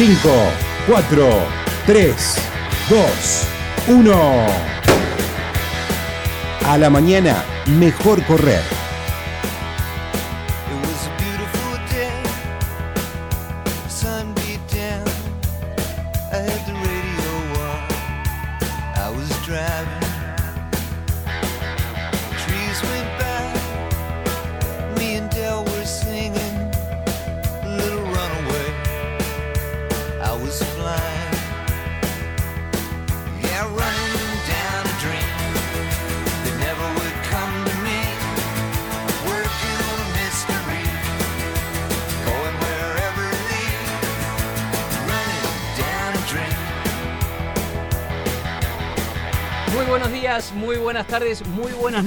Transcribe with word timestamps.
5, 0.00 0.30
4, 0.86 1.28
3, 1.84 2.36
2, 2.88 3.46
1. 3.88 4.46
A 6.66 6.78
la 6.78 6.88
mañana, 6.88 7.44
mejor 7.66 8.24
correr. 8.24 8.79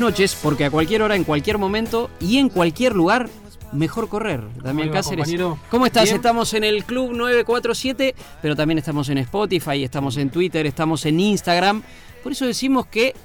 Noches, 0.03 0.37
porque 0.43 0.65
a 0.65 0.69
cualquier 0.69 1.01
hora, 1.01 1.15
en 1.15 1.23
cualquier 1.23 1.57
momento 1.57 2.09
y 2.19 2.37
en 2.37 2.49
cualquier 2.49 2.93
lugar, 2.93 3.29
mejor 3.71 4.09
correr. 4.09 4.43
Damián 4.61 4.89
va, 4.89 4.95
Cáceres. 4.95 5.19
compañero? 5.19 5.57
¿Cómo 5.71 5.85
estás? 5.85 6.03
Bien. 6.03 6.17
Estamos 6.17 6.53
en 6.53 6.65
el 6.65 6.83
Club 6.83 7.13
947, 7.13 8.13
pero 8.41 8.53
también 8.53 8.77
estamos 8.79 9.07
en 9.07 9.19
Spotify, 9.19 9.81
estamos 9.81 10.17
en 10.17 10.29
Twitter, 10.29 10.65
estamos 10.65 11.05
en 11.05 11.21
Instagram. 11.21 11.83
Por 12.21 12.33
eso 12.33 12.45
decimos 12.45 12.85
que 12.87 13.15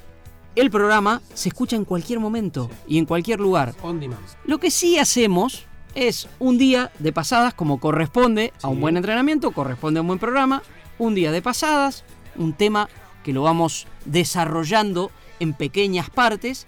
el 0.54 0.70
programa 0.70 1.20
se 1.34 1.48
escucha 1.48 1.74
en 1.74 1.84
cualquier 1.84 2.20
momento 2.20 2.70
y 2.86 2.98
en 2.98 3.06
cualquier 3.06 3.40
lugar. 3.40 3.74
On 3.82 3.98
demand. 3.98 4.24
Lo 4.44 4.58
que 4.58 4.70
sí 4.70 4.98
hacemos 4.98 5.66
es 5.96 6.28
un 6.38 6.58
día 6.58 6.92
de 7.00 7.12
pasadas, 7.12 7.54
como 7.54 7.80
corresponde 7.80 8.52
a 8.62 8.68
un 8.68 8.80
buen 8.80 8.96
entrenamiento, 8.96 9.50
corresponde 9.50 9.98
a 9.98 10.02
un 10.02 10.06
buen 10.06 10.20
programa, 10.20 10.62
un 10.96 11.16
día 11.16 11.32
de 11.32 11.42
pasadas, 11.42 12.04
un 12.36 12.52
tema 12.52 12.88
que 13.24 13.32
lo 13.32 13.42
vamos 13.42 13.88
desarrollando 14.04 15.10
en 15.40 15.54
pequeñas 15.54 16.10
partes 16.10 16.66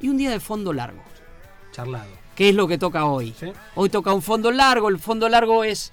y 0.00 0.08
un 0.08 0.16
día 0.16 0.30
de 0.30 0.40
fondo 0.40 0.72
largo. 0.72 1.02
Charlado. 1.72 2.10
¿Qué 2.34 2.48
es 2.50 2.54
lo 2.54 2.66
que 2.68 2.78
toca 2.78 3.04
hoy? 3.06 3.34
¿Sí? 3.38 3.52
Hoy 3.74 3.90
toca 3.90 4.12
un 4.14 4.22
fondo 4.22 4.50
largo, 4.50 4.88
el 4.88 4.98
fondo 4.98 5.28
largo 5.28 5.62
es 5.64 5.92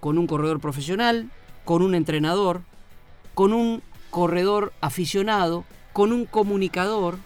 con 0.00 0.18
un 0.18 0.26
corredor 0.26 0.60
profesional, 0.60 1.30
con 1.64 1.82
un 1.82 1.94
entrenador, 1.94 2.62
con 3.34 3.52
un 3.52 3.82
corredor 4.10 4.72
aficionado, 4.80 5.64
con 5.92 6.12
un 6.12 6.26
comunicador, 6.26 7.18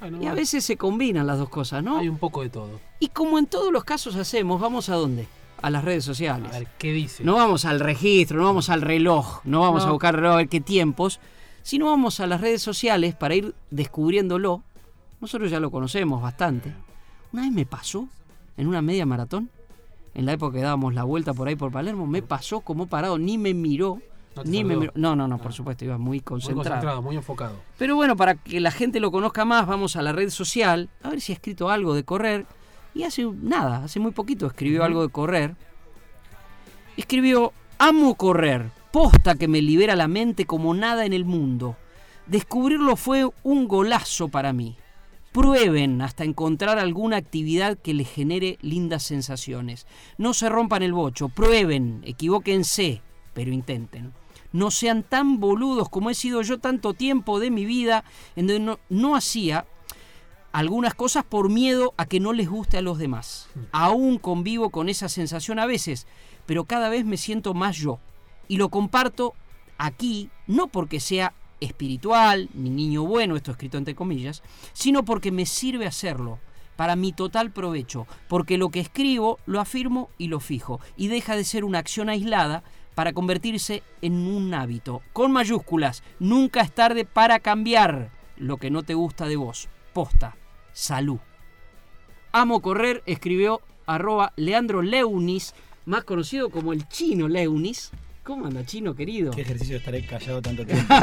Bueno, 0.00 0.22
y 0.22 0.26
a 0.26 0.34
veces 0.34 0.64
se 0.64 0.76
combinan 0.76 1.26
las 1.26 1.38
dos 1.38 1.48
cosas, 1.50 1.82
¿no? 1.82 1.98
hay 1.98 2.08
un 2.08 2.18
poco 2.18 2.42
de 2.42 2.50
todo. 2.50 2.80
Y 3.00 3.08
como 3.08 3.38
en 3.38 3.46
todos 3.46 3.72
los 3.72 3.84
casos 3.84 4.16
hacemos, 4.16 4.60
¿vamos 4.60 4.88
a 4.88 4.94
dónde? 4.94 5.26
A 5.60 5.70
las 5.70 5.84
redes 5.84 6.04
A 6.04 6.06
sociales. 6.08 6.50
ver, 6.52 6.66
¿qué 6.78 6.92
dice? 6.92 7.24
No 7.24 7.34
vamos 7.34 7.64
al 7.64 7.80
registro, 7.80 8.38
no 8.38 8.44
vamos 8.44 8.70
al 8.70 8.80
reloj, 8.82 9.40
no 9.44 9.60
vamos 9.60 9.82
No. 9.82 9.88
a 9.88 9.92
buscar 9.92 10.14
el 10.14 10.20
reloj 10.20 10.34
a 10.34 10.38
ver 10.38 10.48
qué 10.48 10.60
tiempos, 10.60 11.20
sino 11.64 11.86
vamos 11.86 12.20
a 12.20 12.28
las 12.28 12.40
redes 12.40 12.62
sociales 12.62 13.14
para 13.16 13.34
ir 13.34 13.54
descubriéndolo. 13.70 14.62
Nosotros 15.20 15.50
ya 15.50 15.58
lo 15.58 15.70
conocemos 15.72 16.22
bastante. 16.22 16.72
Una 17.32 17.42
vez 17.42 17.50
me 17.52 17.66
pasó 17.66 18.06
en 18.56 18.68
una 18.68 18.82
media 18.82 19.06
maratón, 19.06 19.50
en 20.14 20.26
la 20.26 20.32
época 20.34 20.58
que 20.58 20.62
dábamos 20.62 20.94
la 20.94 21.02
vuelta 21.02 21.32
por 21.34 21.48
ahí 21.48 21.56
por 21.56 21.72
Palermo, 21.72 22.06
me 22.06 22.22
pasó 22.22 22.60
como 22.60 22.86
parado, 22.86 23.18
ni 23.18 23.36
me 23.38 23.52
miró, 23.54 23.98
No 24.36 24.44
ni 24.44 24.62
me 24.62 24.76
miró. 24.76 24.92
No, 24.94 25.16
no, 25.16 25.26
no, 25.26 25.38
por 25.38 25.48
Ah. 25.48 25.54
supuesto, 25.54 25.84
iba 25.84 25.96
muy 25.96 26.18
Muy 26.18 26.20
concentrado. 26.20 26.64
concentrado, 26.70 27.02
muy 27.02 27.16
enfocado. 27.16 27.56
Pero 27.78 27.96
bueno, 27.96 28.14
para 28.16 28.34
que 28.34 28.60
la 28.60 28.70
gente 28.70 29.00
lo 29.00 29.10
conozca 29.10 29.44
más, 29.44 29.66
vamos 29.66 29.96
a 29.96 30.02
la 30.02 30.12
red 30.12 30.28
social, 30.30 30.88
a 31.02 31.08
ver 31.10 31.20
si 31.20 31.32
ha 31.32 31.34
escrito 31.36 31.70
algo 31.70 31.94
de 31.94 32.04
correr. 32.04 32.46
Y 32.94 33.02
hace 33.04 33.24
nada, 33.42 33.84
hace 33.84 33.98
muy 33.98 34.12
poquito 34.12 34.46
escribió 34.46 34.84
algo 34.84 35.02
de 35.02 35.08
correr. 35.08 35.56
Escribió, 36.96 37.52
amo 37.78 38.14
correr, 38.14 38.70
posta 38.94 39.34
que 39.34 39.48
me 39.48 39.60
libera 39.60 39.96
la 39.96 40.06
mente 40.06 40.46
como 40.46 40.72
nada 40.72 41.04
en 41.04 41.12
el 41.12 41.24
mundo. 41.24 41.76
Descubrirlo 42.28 42.94
fue 42.94 43.28
un 43.42 43.66
golazo 43.66 44.28
para 44.28 44.52
mí. 44.52 44.76
Prueben 45.32 46.00
hasta 46.00 46.22
encontrar 46.22 46.78
alguna 46.78 47.16
actividad 47.16 47.76
que 47.76 47.92
les 47.92 48.08
genere 48.08 48.56
lindas 48.62 49.02
sensaciones. 49.02 49.88
No 50.16 50.32
se 50.32 50.48
rompan 50.48 50.84
el 50.84 50.92
bocho, 50.92 51.28
prueben, 51.28 52.02
equivóquense, 52.04 53.02
pero 53.32 53.50
intenten. 53.50 54.12
No 54.52 54.70
sean 54.70 55.02
tan 55.02 55.40
boludos 55.40 55.88
como 55.88 56.08
he 56.08 56.14
sido 56.14 56.42
yo 56.42 56.60
tanto 56.60 56.94
tiempo 56.94 57.40
de 57.40 57.50
mi 57.50 57.64
vida 57.64 58.04
en 58.36 58.46
donde 58.46 58.64
no, 58.64 58.78
no 58.90 59.16
hacía 59.16 59.66
algunas 60.52 60.94
cosas 60.94 61.24
por 61.24 61.50
miedo 61.50 61.94
a 61.96 62.06
que 62.06 62.20
no 62.20 62.32
les 62.32 62.48
guste 62.48 62.76
a 62.76 62.80
los 62.80 62.98
demás. 62.98 63.48
Aún 63.72 64.18
convivo 64.18 64.70
con 64.70 64.88
esa 64.88 65.08
sensación 65.08 65.58
a 65.58 65.66
veces, 65.66 66.06
pero 66.46 66.66
cada 66.66 66.88
vez 66.90 67.04
me 67.04 67.16
siento 67.16 67.54
más 67.54 67.76
yo. 67.76 67.98
Y 68.48 68.56
lo 68.56 68.68
comparto 68.68 69.34
aquí, 69.78 70.30
no 70.46 70.68
porque 70.68 71.00
sea 71.00 71.32
espiritual, 71.60 72.48
ni 72.54 72.70
niño 72.70 73.04
bueno, 73.04 73.36
esto 73.36 73.50
escrito 73.50 73.78
entre 73.78 73.94
comillas, 73.94 74.42
sino 74.72 75.04
porque 75.04 75.30
me 75.30 75.46
sirve 75.46 75.86
hacerlo, 75.86 76.38
para 76.76 76.96
mi 76.96 77.12
total 77.12 77.52
provecho, 77.52 78.06
porque 78.28 78.58
lo 78.58 78.70
que 78.70 78.80
escribo 78.80 79.38
lo 79.46 79.60
afirmo 79.60 80.10
y 80.18 80.28
lo 80.28 80.40
fijo, 80.40 80.80
y 80.96 81.08
deja 81.08 81.36
de 81.36 81.44
ser 81.44 81.64
una 81.64 81.78
acción 81.78 82.08
aislada 82.08 82.64
para 82.94 83.12
convertirse 83.12 83.82
en 84.02 84.26
un 84.26 84.54
hábito. 84.54 85.02
Con 85.12 85.32
mayúsculas, 85.32 86.02
nunca 86.18 86.60
es 86.60 86.74
tarde 86.74 87.04
para 87.04 87.40
cambiar 87.40 88.10
lo 88.36 88.56
que 88.56 88.70
no 88.70 88.82
te 88.82 88.94
gusta 88.94 89.26
de 89.26 89.36
vos. 89.36 89.68
Posta, 89.92 90.36
salud. 90.72 91.18
Amo 92.32 92.60
correr, 92.60 93.02
escribió 93.06 93.60
arroba 93.86 94.32
Leandro 94.36 94.82
Leunis, 94.82 95.54
más 95.86 96.04
conocido 96.04 96.50
como 96.50 96.72
el 96.72 96.88
chino 96.88 97.28
Leunis. 97.28 97.90
¿Cómo 98.24 98.46
anda, 98.46 98.64
chino 98.64 98.94
querido? 98.94 99.32
Qué 99.32 99.42
ejercicio 99.42 99.76
estaré 99.76 100.04
callado 100.06 100.40
tanto 100.40 100.64
tiempo. 100.66 100.94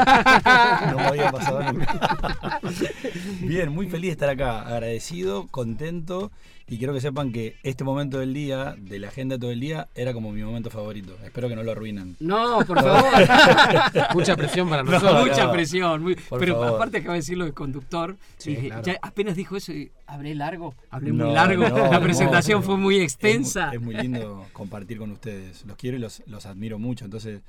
no 0.90 0.96
me 0.96 1.02
había 1.06 1.30
pasado 1.30 1.72
nunca. 1.72 2.60
Bien, 3.40 3.68
muy 3.70 3.88
feliz 3.88 4.08
de 4.08 4.12
estar 4.12 4.28
acá, 4.28 4.62
agradecido, 4.62 5.46
contento 5.46 6.32
y 6.68 6.78
quiero 6.78 6.92
que 6.94 7.00
sepan 7.00 7.32
que 7.32 7.56
este 7.62 7.84
momento 7.84 8.18
del 8.18 8.32
día, 8.32 8.74
de 8.78 8.98
la 8.98 9.08
agenda 9.08 9.38
todo 9.38 9.50
el 9.50 9.60
día, 9.60 9.88
era 9.94 10.12
como 10.12 10.32
mi 10.32 10.42
momento 10.42 10.70
favorito. 10.70 11.16
Espero 11.24 11.48
que 11.48 11.56
no 11.56 11.62
lo 11.62 11.72
arruinen. 11.72 12.16
No, 12.20 12.60
por 12.66 12.80
favor. 12.82 13.04
Mucha 14.14 14.36
presión 14.36 14.68
para 14.68 14.82
No, 14.82 14.92
nosotros. 14.92 15.28
Mucha 15.28 15.44
no. 15.44 15.52
presión. 15.52 16.02
muy- 16.02 16.14
Por 16.16 16.38
pero 16.38 16.54
favor. 16.54 16.74
aparte 16.76 16.98
acabo 16.98 17.12
de 17.12 17.18
decirlo 17.18 17.44
de 17.44 17.52
conductor. 17.52 18.16
Sí, 18.38 18.50
dije, 18.54 18.68
claro. 18.68 18.82
ya 18.82 18.98
apenas 19.02 19.36
dijo 19.36 19.56
eso 19.56 19.72
y 19.72 19.90
hablé 20.06 20.34
largo. 20.34 20.74
Hablé 20.90 21.12
No, 21.12 21.26
muy 21.26 21.34
largo. 21.34 21.68
no, 21.68 21.90
la 21.90 22.00
presentación 22.00 22.60
no. 22.60 22.66
fue 22.66 22.76
muy 22.76 22.96
Es 22.98 23.02
extensa. 23.14 23.66
mu- 23.68 23.72
Es 23.74 23.80
muy, 23.82 23.94
lindo 23.96 24.46
compartir 24.52 24.98
con 24.98 25.10
ustedes. 25.10 25.64
Los 25.66 25.76
quiero 25.76 25.96
y 25.96 26.00
los, 26.00 26.22
los 26.26 26.46
admiro 26.46 26.78
mucho. 26.78 27.04
Entonces 27.04 27.40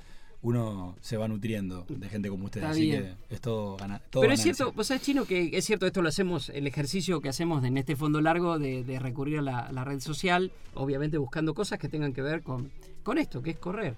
uno 0.44 0.94
se 1.00 1.16
va 1.16 1.26
nutriendo 1.26 1.84
de 1.88 2.08
gente 2.08 2.28
como 2.28 2.44
ustedes. 2.44 2.66
Así 2.68 2.90
que 2.90 3.14
es 3.30 3.40
todo, 3.40 3.76
gana, 3.76 3.98
todo 3.98 4.20
Pero 4.22 4.34
es 4.34 4.40
cierto, 4.42 4.72
vos 4.72 4.86
sabés, 4.86 5.02
Chino, 5.02 5.24
que 5.24 5.50
es 5.52 5.64
cierto, 5.64 5.86
esto 5.86 6.00
lo 6.02 6.08
hacemos, 6.08 6.50
el 6.50 6.66
ejercicio 6.66 7.20
que 7.20 7.28
hacemos 7.28 7.64
en 7.64 7.76
este 7.78 7.96
fondo 7.96 8.20
largo 8.20 8.58
de, 8.58 8.84
de 8.84 8.98
recurrir 8.98 9.38
a 9.38 9.42
la, 9.42 9.58
a 9.60 9.72
la 9.72 9.84
red 9.84 10.00
social, 10.00 10.52
obviamente 10.74 11.18
buscando 11.18 11.54
cosas 11.54 11.78
que 11.78 11.88
tengan 11.88 12.12
que 12.12 12.22
ver 12.22 12.42
con, 12.42 12.70
con 13.02 13.18
esto, 13.18 13.42
que 13.42 13.50
es 13.50 13.58
correr. 13.58 13.96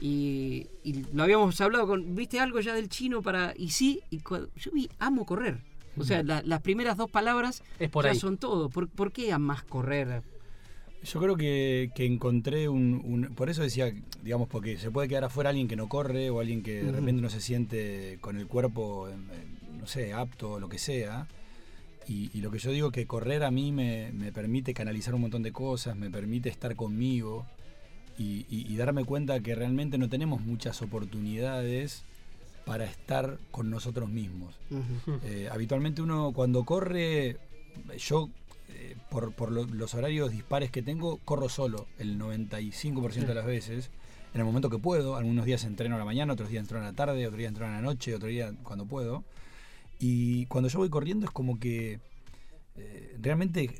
Y, 0.00 0.66
y 0.82 1.04
lo 1.12 1.22
habíamos 1.22 1.60
hablado 1.60 1.86
con, 1.86 2.16
¿viste 2.16 2.40
algo 2.40 2.58
ya 2.60 2.74
del 2.74 2.88
chino 2.88 3.22
para...? 3.22 3.52
Y 3.56 3.68
sí, 3.70 4.00
y 4.10 4.18
yo 4.18 4.70
vi, 4.72 4.88
amo 4.98 5.24
correr. 5.24 5.58
O 5.98 6.04
sea, 6.04 6.22
la- 6.22 6.42
las 6.42 6.62
primeras 6.62 6.96
dos 6.96 7.10
palabras 7.10 7.62
Es 7.78 7.90
por 7.90 8.04
ya 8.06 8.12
ahí. 8.12 8.16
son 8.18 8.38
todo. 8.38 8.70
¿Por, 8.70 8.88
por 8.88 9.12
qué 9.12 9.30
amas 9.30 9.62
correr? 9.62 10.22
Yo 11.04 11.20
creo 11.20 11.36
que, 11.36 11.90
que 11.94 12.06
encontré 12.06 12.68
un, 12.68 13.00
un- 13.04 13.34
Por 13.34 13.50
eso 13.50 13.62
decía, 13.62 13.92
digamos, 14.22 14.48
porque 14.48 14.76
se 14.78 14.90
puede 14.90 15.08
quedar 15.08 15.24
afuera 15.24 15.50
alguien 15.50 15.66
que 15.68 15.76
no 15.76 15.88
corre 15.88 16.30
o 16.30 16.38
alguien 16.40 16.62
que 16.62 16.82
de 16.84 16.92
repente 16.92 17.20
no 17.22 17.28
se 17.30 17.40
siente 17.40 18.18
con 18.20 18.36
el 18.36 18.46
cuerpo, 18.46 19.08
eh, 19.08 19.12
no 19.80 19.86
sé, 19.86 20.12
apto 20.12 20.52
o 20.52 20.60
lo 20.60 20.68
que 20.68 20.78
sea. 20.78 21.26
Y, 22.08 22.30
y 22.36 22.40
lo 22.40 22.50
que 22.50 22.58
yo 22.58 22.70
digo 22.70 22.90
que 22.92 23.06
correr 23.06 23.42
a 23.44 23.50
mí 23.50 23.72
me, 23.72 24.10
me 24.12 24.32
permite 24.32 24.74
canalizar 24.74 25.14
un 25.14 25.22
montón 25.22 25.42
de 25.42 25.52
cosas, 25.52 25.96
me 25.96 26.10
permite 26.10 26.48
estar 26.48 26.74
conmigo 26.76 27.46
y, 28.18 28.44
y- 28.50 28.66
y 28.72 28.76
darme 28.76 29.04
cuenta 29.04 29.40
que 29.40 29.54
realmente 29.54 29.98
no 29.98 30.08
tenemos 30.08 30.40
muchas 30.40 30.82
oportunidades 30.82 32.04
para 32.64 32.84
estar 32.84 33.38
con 33.50 33.70
nosotros 33.70 34.08
mismos. 34.08 34.54
Eh, 35.24 35.48
habitualmente 35.50 36.00
uno 36.02 36.32
cuando 36.32 36.64
corre, 36.64 37.36
yo 37.98 38.28
eh, 38.82 38.96
por, 39.10 39.32
por 39.32 39.52
lo- 39.52 39.64
los 39.66 39.94
horarios 39.94 40.30
dispares 40.32 40.70
que 40.70 40.82
tengo, 40.82 41.18
corro 41.24 41.48
solo 41.48 41.86
el 41.98 42.18
95% 42.18 43.26
de 43.26 43.34
las 43.34 43.46
veces. 43.46 43.90
En 44.34 44.40
el 44.40 44.46
momento 44.46 44.70
que 44.70 44.78
puedo, 44.78 45.16
algunos 45.16 45.44
días 45.44 45.64
entreno 45.64 45.94
a 45.96 45.98
la 45.98 46.04
mañana, 46.04 46.32
otros 46.32 46.48
días 46.48 46.62
entreno 46.62 46.84
a 46.84 46.88
la 46.88 46.94
tarde, 46.96 47.26
otros 47.26 47.38
días 47.38 47.48
entreno 47.50 47.70
a 47.72 47.76
la 47.76 47.82
noche, 47.82 48.14
otro 48.14 48.28
día 48.28 48.52
cuando 48.62 48.86
puedo. 48.86 49.24
Y 49.98 50.46
cuando 50.46 50.68
yo 50.68 50.78
voy 50.78 50.88
corriendo 50.90 51.26
es 51.26 51.32
como 51.32 51.60
que 51.60 52.00
eh, 52.76 53.16
realmente 53.20 53.70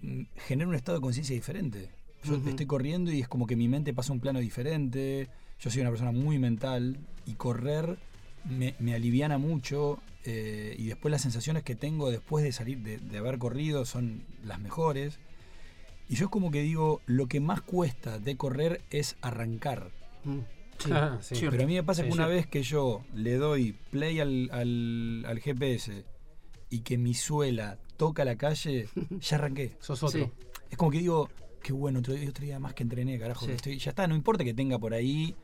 genera 0.46 0.68
un 0.68 0.74
estado 0.74 0.98
de 0.98 1.02
conciencia 1.02 1.34
diferente. 1.34 1.88
Yo 2.24 2.36
estoy 2.36 2.66
corriendo 2.66 3.10
y 3.10 3.20
es 3.20 3.28
como 3.28 3.46
que 3.46 3.56
mi 3.56 3.66
mente 3.68 3.92
pasa 3.94 4.12
a 4.12 4.14
un 4.14 4.20
plano 4.20 4.38
diferente. 4.38 5.28
yo 5.58 5.70
soy 5.70 5.80
una 5.80 5.90
persona 5.90 6.12
muy 6.12 6.38
mental 6.38 6.98
y 7.26 7.32
correr 7.34 7.98
me, 8.48 8.74
me 8.78 8.94
aliviana 8.94 9.38
mucho 9.38 10.00
eh, 10.24 10.74
y 10.78 10.86
después 10.86 11.10
las 11.10 11.22
sensaciones 11.22 11.62
que 11.62 11.74
tengo 11.74 12.10
después 12.10 12.44
de 12.44 12.52
salir, 12.52 12.78
de, 12.78 12.98
de 12.98 13.18
haber 13.18 13.38
corrido 13.38 13.84
son 13.84 14.22
las 14.44 14.60
mejores. 14.60 15.18
Y 16.08 16.16
yo 16.16 16.26
es 16.26 16.30
como 16.30 16.50
que 16.50 16.62
digo, 16.62 17.00
lo 17.06 17.26
que 17.26 17.40
más 17.40 17.62
cuesta 17.62 18.18
de 18.18 18.36
correr 18.36 18.82
es 18.90 19.16
arrancar. 19.22 19.90
Mm. 20.24 20.38
Sí, 20.78 20.90
Ah, 20.92 21.18
sí. 21.20 21.36
Pero 21.48 21.62
a 21.62 21.66
mí 21.66 21.74
me 21.74 21.82
pasa 21.84 22.02
Sí, 22.02 22.08
que 22.08 22.14
una 22.14 22.26
sí. 22.26 22.30
vez 22.32 22.46
que 22.46 22.62
yo 22.62 23.04
le 23.14 23.34
doy 23.36 23.76
play 23.90 24.18
al, 24.20 24.50
al- 24.52 25.24
al 25.26 25.38
GPS 25.38 26.04
y 26.70 26.80
que 26.80 26.98
mi 26.98 27.14
suela 27.14 27.78
toca 27.96 28.24
la 28.24 28.36
calle, 28.36 28.88
ya 29.20 29.36
arranqué. 29.36 29.76
Sos 29.80 30.02
otro. 30.02 30.24
Sí. 30.24 30.30
Es 30.70 30.76
como 30.76 30.90
que 30.90 30.98
digo, 30.98 31.28
qué 31.62 31.72
bueno, 31.72 32.00
otro, 32.00 32.14
otro 32.14 32.44
día 32.44 32.58
más 32.58 32.74
que 32.74 32.82
entrené, 32.82 33.18
carajo. 33.18 33.46
Sí. 33.46 33.52
estoy- 33.52 33.78
ya 33.78 33.90
está, 33.90 34.06
no 34.08 34.16
importa 34.16 34.42
que 34.44 34.54
tenga 34.54 34.78
por 34.78 34.92
ahí 34.92 35.36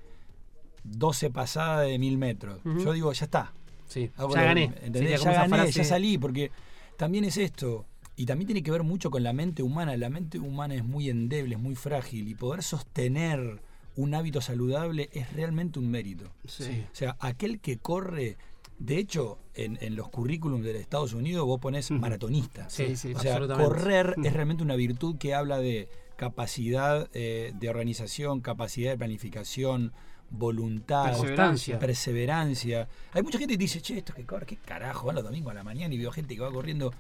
12 0.91 1.31
pasadas 1.31 1.87
de 1.87 1.99
mil 1.99 2.19
metros. 2.19 2.61
Yo 2.65 2.93
digo, 2.93 3.13
ya 3.13 3.25
está. 3.25 3.53
Sí, 3.87 4.11
Hago 4.17 4.35
ya 4.35 4.41
la- 4.43 4.45
gané. 4.49 4.65
¿entendés? 4.83 4.93
Sería 5.03 5.17
Ya 5.19 5.33
gané, 5.49 5.57
frase- 5.57 5.73
ya 5.73 5.85
salí, 5.85 6.19
porque 6.19 6.51
también 6.97 7.25
es 7.25 7.37
esto. 7.37 7.87
Y 8.17 8.27
también 8.27 8.47
tiene 8.47 8.63
que 8.63 8.71
ver 8.71 8.83
mucho 8.83 9.11
con 9.11 9.23
la 9.23 9.33
mente 9.33 9.63
humana. 9.63 9.97
La 9.97 10.11
mente 10.11 10.39
humana 10.39 10.75
es 10.75 10.85
muy 10.85 11.09
endeble, 11.09 11.55
es 11.55 11.61
muy 11.61 11.75
frágil. 11.77 12.29
Y 12.29 12.35
poder 12.35 12.63
sostener 12.63 13.63
un 13.97 14.15
hábito 14.15 14.41
saludable 14.41 15.09
es 15.13 15.33
realmente 15.33 15.79
un 15.79 15.91
mérito. 15.91 16.25
Sí. 16.47 16.85
O 16.93 16.95
sea, 16.95 17.17
aquel 17.21 17.61
que 17.61 17.79
corre, 17.79 18.37
de 18.79 18.99
hecho, 18.99 19.39
en, 19.55 19.79
en 19.81 19.95
los 19.97 20.09
currículums 20.09 20.65
de 20.65 20.79
Estados 20.79 21.13
Unidos 21.15 21.47
vos 21.47 21.61
pones 21.61 21.91
maratonista. 21.93 22.69
Sí, 22.71 22.97
sí, 22.97 23.15
o 23.15 23.19
sea, 23.21 23.33
absolutamente. 23.35 23.69
correr 23.69 24.15
es 24.23 24.33
realmente 24.33 24.63
una 24.65 24.77
virtud 24.77 25.17
que 25.17 25.35
habla 25.35 25.59
de 25.59 25.89
capacidad 26.17 27.09
eh, 27.15 27.53
de 27.59 27.69
organización, 27.71 28.41
capacidad 28.41 28.91
de 28.91 28.99
planificación, 28.99 29.93
voluntad, 30.31 31.05
Perseverancia. 31.11 31.79
perseverancia. 31.79 32.89
Hay 33.13 33.23
mucha 33.23 33.39
gente 33.39 33.55
que 33.55 33.59
dice, 33.59 33.81
che, 33.81 33.99
esto 33.99 34.13
que 34.15 34.25
corre, 34.25 34.47
qué 34.47 34.57
carajo, 34.57 35.07
van 35.07 35.17
los 35.17 35.25
domingos 35.25 35.51
a 35.53 35.55
la 35.55 35.65
mañana 35.65 35.95
y 35.95 35.99
veo 35.99 36.11
gente 36.11 36.35
que 36.35 36.41
va 36.41 36.51
corriendo. 36.53 36.93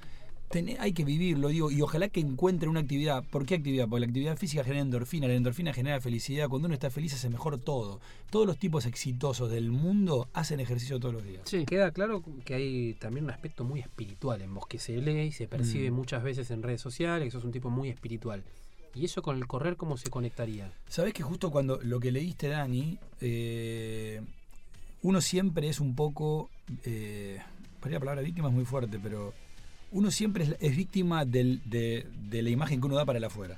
Tené- 0.50 0.78
hay 0.80 0.92
que 0.94 1.04
vivirlo, 1.04 1.48
digo, 1.48 1.70
y 1.70 1.82
ojalá 1.82 2.08
que 2.08 2.20
encuentren 2.20 2.70
una 2.70 2.80
actividad. 2.80 3.22
¿Por 3.22 3.44
qué 3.44 3.56
actividad? 3.56 3.86
Porque 3.86 4.00
la 4.00 4.06
actividad 4.06 4.38
física 4.38 4.64
genera 4.64 4.80
endorfina, 4.80 5.28
la 5.28 5.34
endorfina 5.34 5.74
genera 5.74 6.00
felicidad. 6.00 6.48
Cuando 6.48 6.66
uno 6.68 6.74
está 6.74 6.88
feliz 6.88 7.12
hace 7.12 7.28
mejor 7.28 7.58
todo. 7.58 8.00
Todos 8.30 8.46
los 8.46 8.56
tipos 8.58 8.86
exitosos 8.86 9.50
del 9.50 9.70
mundo 9.70 10.28
hacen 10.32 10.58
ejercicio 10.60 10.98
todos 10.98 11.12
los 11.12 11.22
días. 11.24 11.42
Sí. 11.44 11.66
Queda 11.66 11.90
claro 11.90 12.22
que 12.46 12.54
hay 12.54 12.94
también 12.94 13.24
un 13.26 13.30
aspecto 13.30 13.62
muy 13.64 13.80
espiritual 13.80 14.40
en 14.40 14.54
vos 14.54 14.66
que 14.66 14.78
se 14.78 14.96
lee 14.96 15.26
y 15.26 15.32
se 15.32 15.48
percibe 15.48 15.90
Mm. 15.90 15.94
muchas 15.94 16.22
veces 16.22 16.50
en 16.50 16.62
redes 16.62 16.80
sociales, 16.80 17.26
que 17.26 17.30
sos 17.32 17.44
un 17.44 17.52
tipo 17.52 17.68
muy 17.68 17.90
espiritual. 17.90 18.42
¿Y 18.98 19.04
eso 19.04 19.22
con 19.22 19.36
el 19.36 19.46
correr 19.46 19.76
cómo 19.76 19.96
se 19.96 20.10
conectaría? 20.10 20.72
Sabés 20.88 21.14
que 21.14 21.22
justo 21.22 21.50
cuando 21.50 21.78
lo 21.82 22.00
que 22.00 22.10
leíste, 22.12 22.48
Dani, 22.48 22.98
eh, 23.20 24.20
uno 25.02 25.20
siempre 25.20 25.68
es 25.68 25.80
un 25.80 25.94
poco. 25.94 26.50
Eh, 26.84 27.38
para 27.80 27.94
la 27.94 28.00
palabra 28.00 28.22
víctima 28.22 28.48
es 28.48 28.54
muy 28.54 28.64
fuerte, 28.64 28.98
pero 29.00 29.32
uno 29.92 30.10
siempre 30.10 30.44
es, 30.44 30.56
es 30.60 30.76
víctima 30.76 31.24
del- 31.24 31.62
de, 31.64 32.06
de 32.28 32.42
la 32.42 32.50
imagen 32.50 32.80
que 32.80 32.86
uno 32.86 32.96
da 32.96 33.04
para 33.04 33.18
el 33.18 33.24
afuera. 33.24 33.54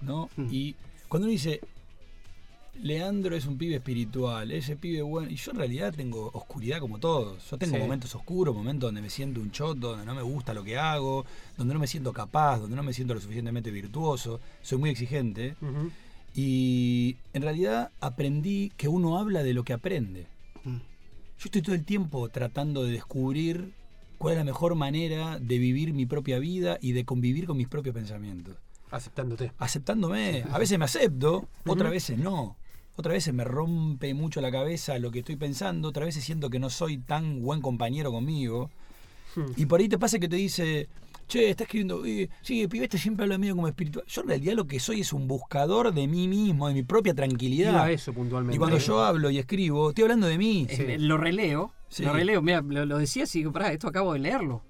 ¿no? 0.00 0.30
Y 0.50 0.74
cuando 1.08 1.26
uno 1.26 1.32
dice, 1.32 1.60
Leandro 2.82 3.34
es 3.34 3.46
un 3.46 3.58
pibe 3.58 3.76
espiritual, 3.76 4.50
ese 4.52 4.76
pibe 4.76 5.02
bueno, 5.02 5.30
y 5.30 5.36
yo 5.36 5.50
en 5.50 5.56
realidad 5.58 5.92
tengo 5.94 6.30
oscuridad 6.32 6.78
como 6.80 6.98
todos. 6.98 7.50
Yo 7.50 7.58
tengo 7.58 7.76
Sí. 7.76 7.82
momentos 7.82 8.14
oscuros, 8.14 8.54
momentos 8.54 8.88
donde 8.88 9.02
me 9.02 9.10
siento 9.10 9.40
un 9.40 9.50
choto, 9.50 9.90
donde 9.90 10.06
no 10.06 10.14
me 10.14 10.22
gusta 10.22 10.54
lo 10.54 10.62
que 10.64 10.78
hago, 10.78 11.24
donde 11.56 11.74
no 11.74 11.80
me 11.80 11.86
siento 11.86 12.12
capaz, 12.12 12.58
donde 12.58 12.76
no 12.76 12.82
me 12.82 12.92
siento 12.92 13.14
lo 13.14 13.20
suficientemente 13.20 13.70
virtuoso. 13.70 14.40
Soy 14.62 14.78
muy 14.78 14.90
exigente. 14.90 15.56
Y 16.34 17.16
en 17.32 17.42
realidad 17.42 17.90
aprendí 18.00 18.70
que 18.76 18.88
uno 18.88 19.18
habla 19.18 19.42
de 19.42 19.54
lo 19.54 19.64
que 19.64 19.72
aprende. 19.72 20.26
Mm. 20.64 20.76
Yo 20.76 21.44
estoy 21.44 21.62
todo 21.62 21.74
el 21.74 21.84
tiempo 21.84 22.28
tratando 22.28 22.84
de 22.84 22.92
descubrir 22.92 23.72
cuál 24.18 24.32
es 24.34 24.38
la 24.38 24.44
mejor 24.44 24.74
manera 24.74 25.38
de 25.38 25.58
vivir 25.58 25.92
mi 25.94 26.06
propia 26.06 26.38
vida 26.38 26.78
y 26.80 26.92
de 26.92 27.04
convivir 27.04 27.46
con 27.46 27.56
mis 27.56 27.68
propios 27.68 27.94
pensamientos. 27.94 28.56
Aceptándote. 28.90 29.52
Aceptándome. 29.58 30.44
A 30.50 30.58
veces 30.58 30.78
me 30.78 30.84
acepto, 30.84 31.48
otras 31.66 31.90
veces 31.90 32.18
no. 32.18 32.56
Otras 32.98 33.12
veces 33.14 33.32
me 33.32 33.44
rompe 33.44 34.12
mucho 34.12 34.40
la 34.40 34.50
cabeza 34.50 34.98
lo 34.98 35.12
que 35.12 35.20
estoy 35.20 35.36
pensando, 35.36 35.88
otras 35.90 36.06
veces 36.06 36.24
siento 36.24 36.50
que 36.50 36.58
no 36.58 36.68
soy 36.68 36.98
tan 36.98 37.40
buen 37.42 37.60
compañero 37.60 38.10
conmigo. 38.10 38.70
Hmm. 39.36 39.52
Y 39.56 39.66
por 39.66 39.78
ahí 39.78 39.88
te 39.88 39.98
pasa 39.98 40.18
que 40.18 40.28
te 40.28 40.34
dice, 40.34 40.88
che, 41.28 41.48
está 41.50 41.62
escribiendo, 41.62 42.04
eh, 42.04 42.28
sí, 42.42 42.60
el 42.62 42.68
pibe 42.68 42.86
este 42.86 42.98
siempre 42.98 43.22
habla 43.22 43.38
medio 43.38 43.54
como 43.54 43.68
espiritual. 43.68 44.04
Yo 44.08 44.22
en 44.22 44.28
realidad 44.28 44.54
lo 44.54 44.66
que 44.66 44.80
soy 44.80 45.02
es 45.02 45.12
un 45.12 45.28
buscador 45.28 45.94
de 45.94 46.08
mí 46.08 46.26
mismo, 46.26 46.66
de 46.66 46.74
mi 46.74 46.82
propia 46.82 47.10
Iba 47.10 47.16
tranquilidad. 47.18 47.78
a 47.78 47.88
eso 47.92 48.12
puntualmente. 48.12 48.56
Y 48.56 48.58
cuando 48.58 48.78
yo 48.78 49.00
hablo 49.04 49.30
y 49.30 49.38
escribo, 49.38 49.90
estoy 49.90 50.02
hablando 50.02 50.26
de 50.26 50.36
mí. 50.36 50.66
Eh, 50.68 50.96
Lo 50.98 51.18
releo, 51.18 51.72
Sí. 51.88 52.02
lo 52.02 52.12
releo, 52.12 52.42
mira, 52.42 52.62
lo, 52.62 52.84
lo 52.84 52.98
decías 52.98 53.32
y 53.36 53.38
digo, 53.38 53.52
pará, 53.52 53.72
esto 53.72 53.86
acabo 53.86 54.12
de 54.12 54.18
leerlo. 54.18 54.60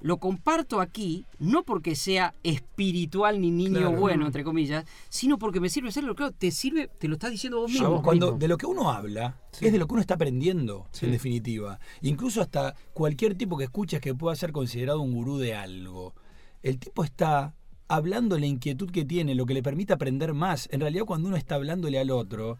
Lo 0.00 0.18
comparto 0.18 0.80
aquí, 0.80 1.24
no 1.38 1.62
porque 1.64 1.96
sea 1.96 2.34
espiritual 2.42 3.40
ni 3.40 3.50
niño 3.50 3.78
Claro. 3.80 3.92
bueno, 3.98 4.26
entre 4.26 4.44
comillas, 4.44 4.84
sino 5.08 5.38
porque 5.38 5.58
me 5.58 5.68
sirve 5.70 5.88
hacerlo. 5.88 6.14
Claro, 6.14 6.32
te 6.32 6.50
sirve, 6.50 6.88
te 6.98 7.08
lo 7.08 7.14
estás 7.14 7.30
diciendo 7.30 7.60
vos 7.60 7.70
mismo. 7.72 8.02
cuando 8.02 8.26
mismo. 8.26 8.38
de 8.38 8.48
lo 8.48 8.58
que 8.58 8.66
uno 8.66 8.90
habla 8.90 9.40
Sí. 9.52 9.66
es 9.66 9.72
de 9.72 9.78
lo 9.78 9.86
que 9.86 9.94
uno 9.94 10.00
está 10.02 10.14
aprendiendo, 10.14 10.86
Sí. 10.92 11.06
en 11.06 11.12
definitiva. 11.12 11.78
Incluso 12.02 12.42
hasta 12.42 12.74
cualquier 12.92 13.34
tipo 13.36 13.56
que 13.56 13.64
escuches 13.64 14.00
que 14.00 14.14
pueda 14.14 14.36
ser 14.36 14.52
considerado 14.52 15.00
un 15.00 15.14
gurú 15.14 15.38
de 15.38 15.54
algo. 15.54 16.14
El 16.62 16.78
tipo 16.78 17.02
está 17.02 17.54
hablando 17.88 18.38
la 18.38 18.46
inquietud 18.46 18.90
que 18.90 19.04
tiene, 19.04 19.34
lo 19.34 19.46
que 19.46 19.54
le 19.54 19.62
permite 19.62 19.92
aprender 19.94 20.34
más. 20.34 20.68
En 20.72 20.80
realidad, 20.80 21.04
cuando 21.06 21.28
uno 21.28 21.36
está 21.38 21.54
hablándole 21.54 21.98
al 21.98 22.10
otro, 22.10 22.58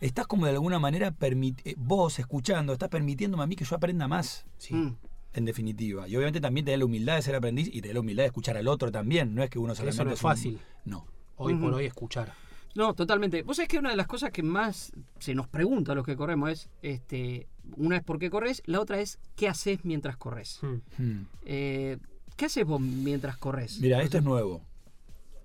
estás 0.00 0.26
como 0.26 0.44
de 0.46 0.52
alguna 0.52 0.78
manera, 0.78 1.10
permit- 1.12 1.62
eh, 1.64 1.74
vos 1.78 2.18
escuchando, 2.18 2.72
estás 2.74 2.90
permitiéndome 2.90 3.42
a 3.42 3.46
mí 3.46 3.56
que 3.56 3.64
yo 3.64 3.74
aprenda 3.74 4.06
más. 4.06 4.44
Sí. 4.58 4.74
Mm. 4.74 4.96
En 5.36 5.44
definitiva. 5.44 6.08
Y 6.08 6.16
obviamente 6.16 6.40
también 6.40 6.64
tener 6.64 6.78
la 6.80 6.84
humildad 6.86 7.14
de 7.16 7.22
ser 7.22 7.34
aprendiz 7.36 7.68
y 7.72 7.80
tener 7.82 7.94
la 7.94 8.00
humildad 8.00 8.22
de 8.24 8.26
escuchar 8.28 8.56
al 8.56 8.66
otro 8.68 8.90
también. 8.90 9.34
No 9.34 9.42
es 9.42 9.50
que 9.50 9.58
uno 9.58 9.74
solamente 9.74 9.94
eso 9.96 10.04
no 10.04 10.10
es 10.12 10.18
un- 10.22 10.22
fácil. 10.30 10.58
No. 10.84 11.06
Hoy 11.36 11.54
por 11.54 11.74
hoy 11.74 11.84
escuchar. 11.84 12.32
No, 12.74 12.92
totalmente. 12.94 13.42
Vos 13.42 13.56
sabés 13.56 13.68
que 13.68 13.78
una 13.78 13.90
de 13.90 13.96
las 13.96 14.06
cosas 14.06 14.30
que 14.32 14.42
más 14.42 14.92
se 15.18 15.34
nos 15.34 15.46
pregunta 15.48 15.92
a 15.92 15.94
los 15.94 16.04
que 16.04 16.16
corremos 16.16 16.50
es, 16.50 16.68
este, 16.82 17.46
una 17.76 17.96
es 17.96 18.02
por 18.02 18.18
qué 18.18 18.28
corres, 18.30 18.62
la 18.66 18.80
otra 18.80 19.00
es 19.00 19.18
qué 19.34 19.48
haces 19.48 19.84
mientras 19.84 20.16
corres. 20.16 20.58
Hmm. 20.62 20.76
Hmm. 21.02 21.26
Eh, 21.44 21.98
¿Qué 22.36 22.44
haces 22.46 22.66
vos 22.66 22.80
mientras 22.80 23.38
corres? 23.38 23.80
Mira, 23.80 24.02
esto 24.02 24.18
es 24.18 24.24
nuevo. 24.24 24.60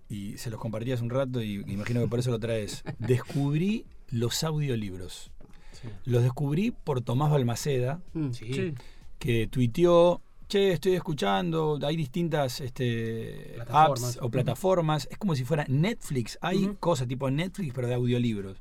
Y 0.09 0.37
se 0.37 0.49
los 0.49 0.59
compartí 0.59 0.91
hace 0.91 1.03
un 1.03 1.09
rato 1.09 1.41
y 1.41 1.63
imagino 1.71 2.01
que 2.01 2.07
por 2.07 2.19
eso 2.19 2.31
lo 2.31 2.39
traes. 2.39 2.83
Descubrí 2.99 3.85
los 4.09 4.43
audiolibros. 4.43 5.31
Sí. 5.71 5.87
Los 6.03 6.23
descubrí 6.23 6.71
por 6.71 6.99
Tomás 7.01 7.31
Balmaceda, 7.31 8.01
Mm, 8.13 8.31
Sí. 8.31 8.73
Que 9.21 9.45
tuiteó, 9.45 10.19
che, 10.47 10.71
estoy 10.71 10.93
escuchando, 10.93 11.77
hay 11.83 11.95
distintas 11.95 12.59
este, 12.59 13.55
apps 13.69 14.17
o 14.19 14.29
plataformas. 14.31 15.07
Es 15.11 15.19
como 15.19 15.35
si 15.35 15.43
fuera 15.45 15.63
Netflix. 15.69 16.39
Hay 16.41 16.75
cosas 16.79 17.07
tipo 17.07 17.29
Netflix, 17.29 17.71
pero 17.75 17.87
de 17.87 17.93
audiolibros. 17.93 18.57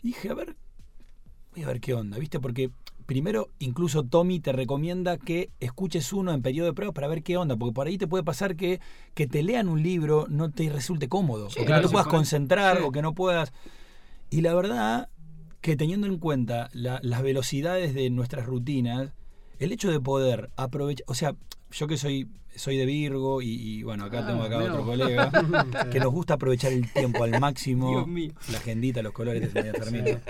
Y 0.00 0.08
dije, 0.08 0.30
a 0.30 0.34
ver, 0.34 0.54
voy 1.54 1.64
a 1.64 1.66
ver 1.66 1.80
qué 1.80 1.92
onda, 1.92 2.18
¿viste? 2.18 2.38
Porque 2.38 2.70
primero, 3.04 3.48
incluso 3.58 4.04
Tommy 4.04 4.38
te 4.38 4.52
recomienda 4.52 5.18
que 5.18 5.50
escuches 5.58 6.12
uno 6.12 6.32
en 6.32 6.40
periodo 6.40 6.68
de 6.68 6.72
prueba 6.72 6.92
para 6.94 7.08
ver 7.08 7.24
qué 7.24 7.36
onda, 7.36 7.56
porque 7.56 7.74
por 7.74 7.88
ahí 7.88 7.98
te 7.98 8.06
puede 8.06 8.22
pasar 8.22 8.54
que, 8.54 8.80
que 9.14 9.26
te 9.26 9.42
lean 9.42 9.68
un 9.68 9.82
libro 9.82 10.26
no 10.30 10.52
te 10.52 10.68
resulte 10.70 11.08
cómodo, 11.08 11.50
Sí, 11.50 11.58
o 11.58 11.62
que 11.62 11.66
claro, 11.66 11.82
no 11.82 11.88
te 11.88 11.92
puedas 11.92 12.06
concentrar, 12.06 12.76
Sí. 12.78 12.82
o 12.86 12.92
que 12.92 13.02
no 13.02 13.12
puedas... 13.12 13.52
Y 14.30 14.40
la 14.42 14.54
verdad 14.54 15.08
que 15.60 15.74
teniendo 15.76 16.06
en 16.06 16.18
cuenta 16.18 16.68
la- 16.72 17.00
las 17.02 17.22
velocidades 17.22 17.92
de 17.92 18.08
nuestras 18.10 18.46
rutinas, 18.46 19.10
el 19.58 19.72
hecho 19.72 19.90
de 19.90 20.00
poder 20.00 20.50
aprovechar, 20.56 21.04
o 21.08 21.14
sea, 21.14 21.34
yo 21.70 21.86
que 21.86 21.96
soy 21.96 22.28
soy 22.56 22.76
de 22.76 22.86
Virgo 22.86 23.42
y, 23.42 23.48
y, 23.48 23.82
bueno, 23.82 24.04
acá 24.04 24.20
Ah, 24.20 24.26
tengo 24.26 24.42
acá 24.42 24.58
otro 24.58 24.84
colega 24.84 25.30
que 25.90 25.98
nos 25.98 26.12
gusta 26.12 26.34
aprovechar 26.34 26.72
el 26.72 26.90
tiempo 26.92 27.24
al 27.24 27.38
máximo. 27.40 27.90
Dios 27.90 28.06
mío. 28.06 28.32
La 28.50 28.58
agendita, 28.58 29.02
los 29.02 29.12
colores, 29.12 29.42
este 29.46 29.62
medio 29.62 29.74
enfermito. 29.74 30.20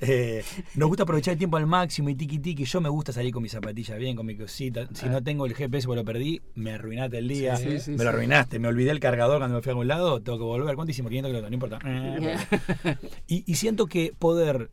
Eh, 0.00 0.44
nos 0.74 0.88
gusta 0.88 1.04
aprovechar 1.04 1.32
el 1.32 1.38
tiempo 1.38 1.56
al 1.56 1.66
máximo 1.66 2.10
y 2.10 2.14
tiki 2.14 2.38
tiki. 2.38 2.64
Yo 2.64 2.80
me 2.80 2.88
gusta 2.88 3.12
salir 3.12 3.32
con 3.32 3.42
mis 3.42 3.52
zapatillas 3.52 3.98
bien, 3.98 4.16
con 4.16 4.26
mi 4.26 4.36
cosita. 4.36 4.88
Si 4.92 5.08
no 5.08 5.22
tengo 5.22 5.46
el 5.46 5.54
GPS 5.54 5.86
porque 5.86 6.00
lo 6.00 6.04
perdí, 6.04 6.40
me 6.54 6.72
arruinaste 6.72 7.18
el 7.18 7.28
día. 7.28 7.56
Sí, 7.56 7.80
sí, 7.80 7.92
me 7.92 7.98
sí. 7.98 8.04
lo 8.04 8.08
arruinaste. 8.10 8.58
Me 8.58 8.68
olvidé 8.68 8.90
el 8.90 9.00
cargador 9.00 9.38
cuando 9.38 9.56
me 9.56 9.62
fui 9.62 9.70
a 9.70 9.72
algún 9.72 9.88
lado. 9.88 10.20
Tengo 10.20 10.38
que 10.38 10.44
volver. 10.44 10.74
¿Cuánto 10.74 10.90
hicimos? 10.90 11.10
500 11.10 11.30
kilómetros, 11.30 11.50
no 11.50 11.54
importa. 11.54 13.00
Y, 13.26 13.44
y 13.46 13.54
siento 13.54 13.86
que 13.86 14.12
poder 14.18 14.70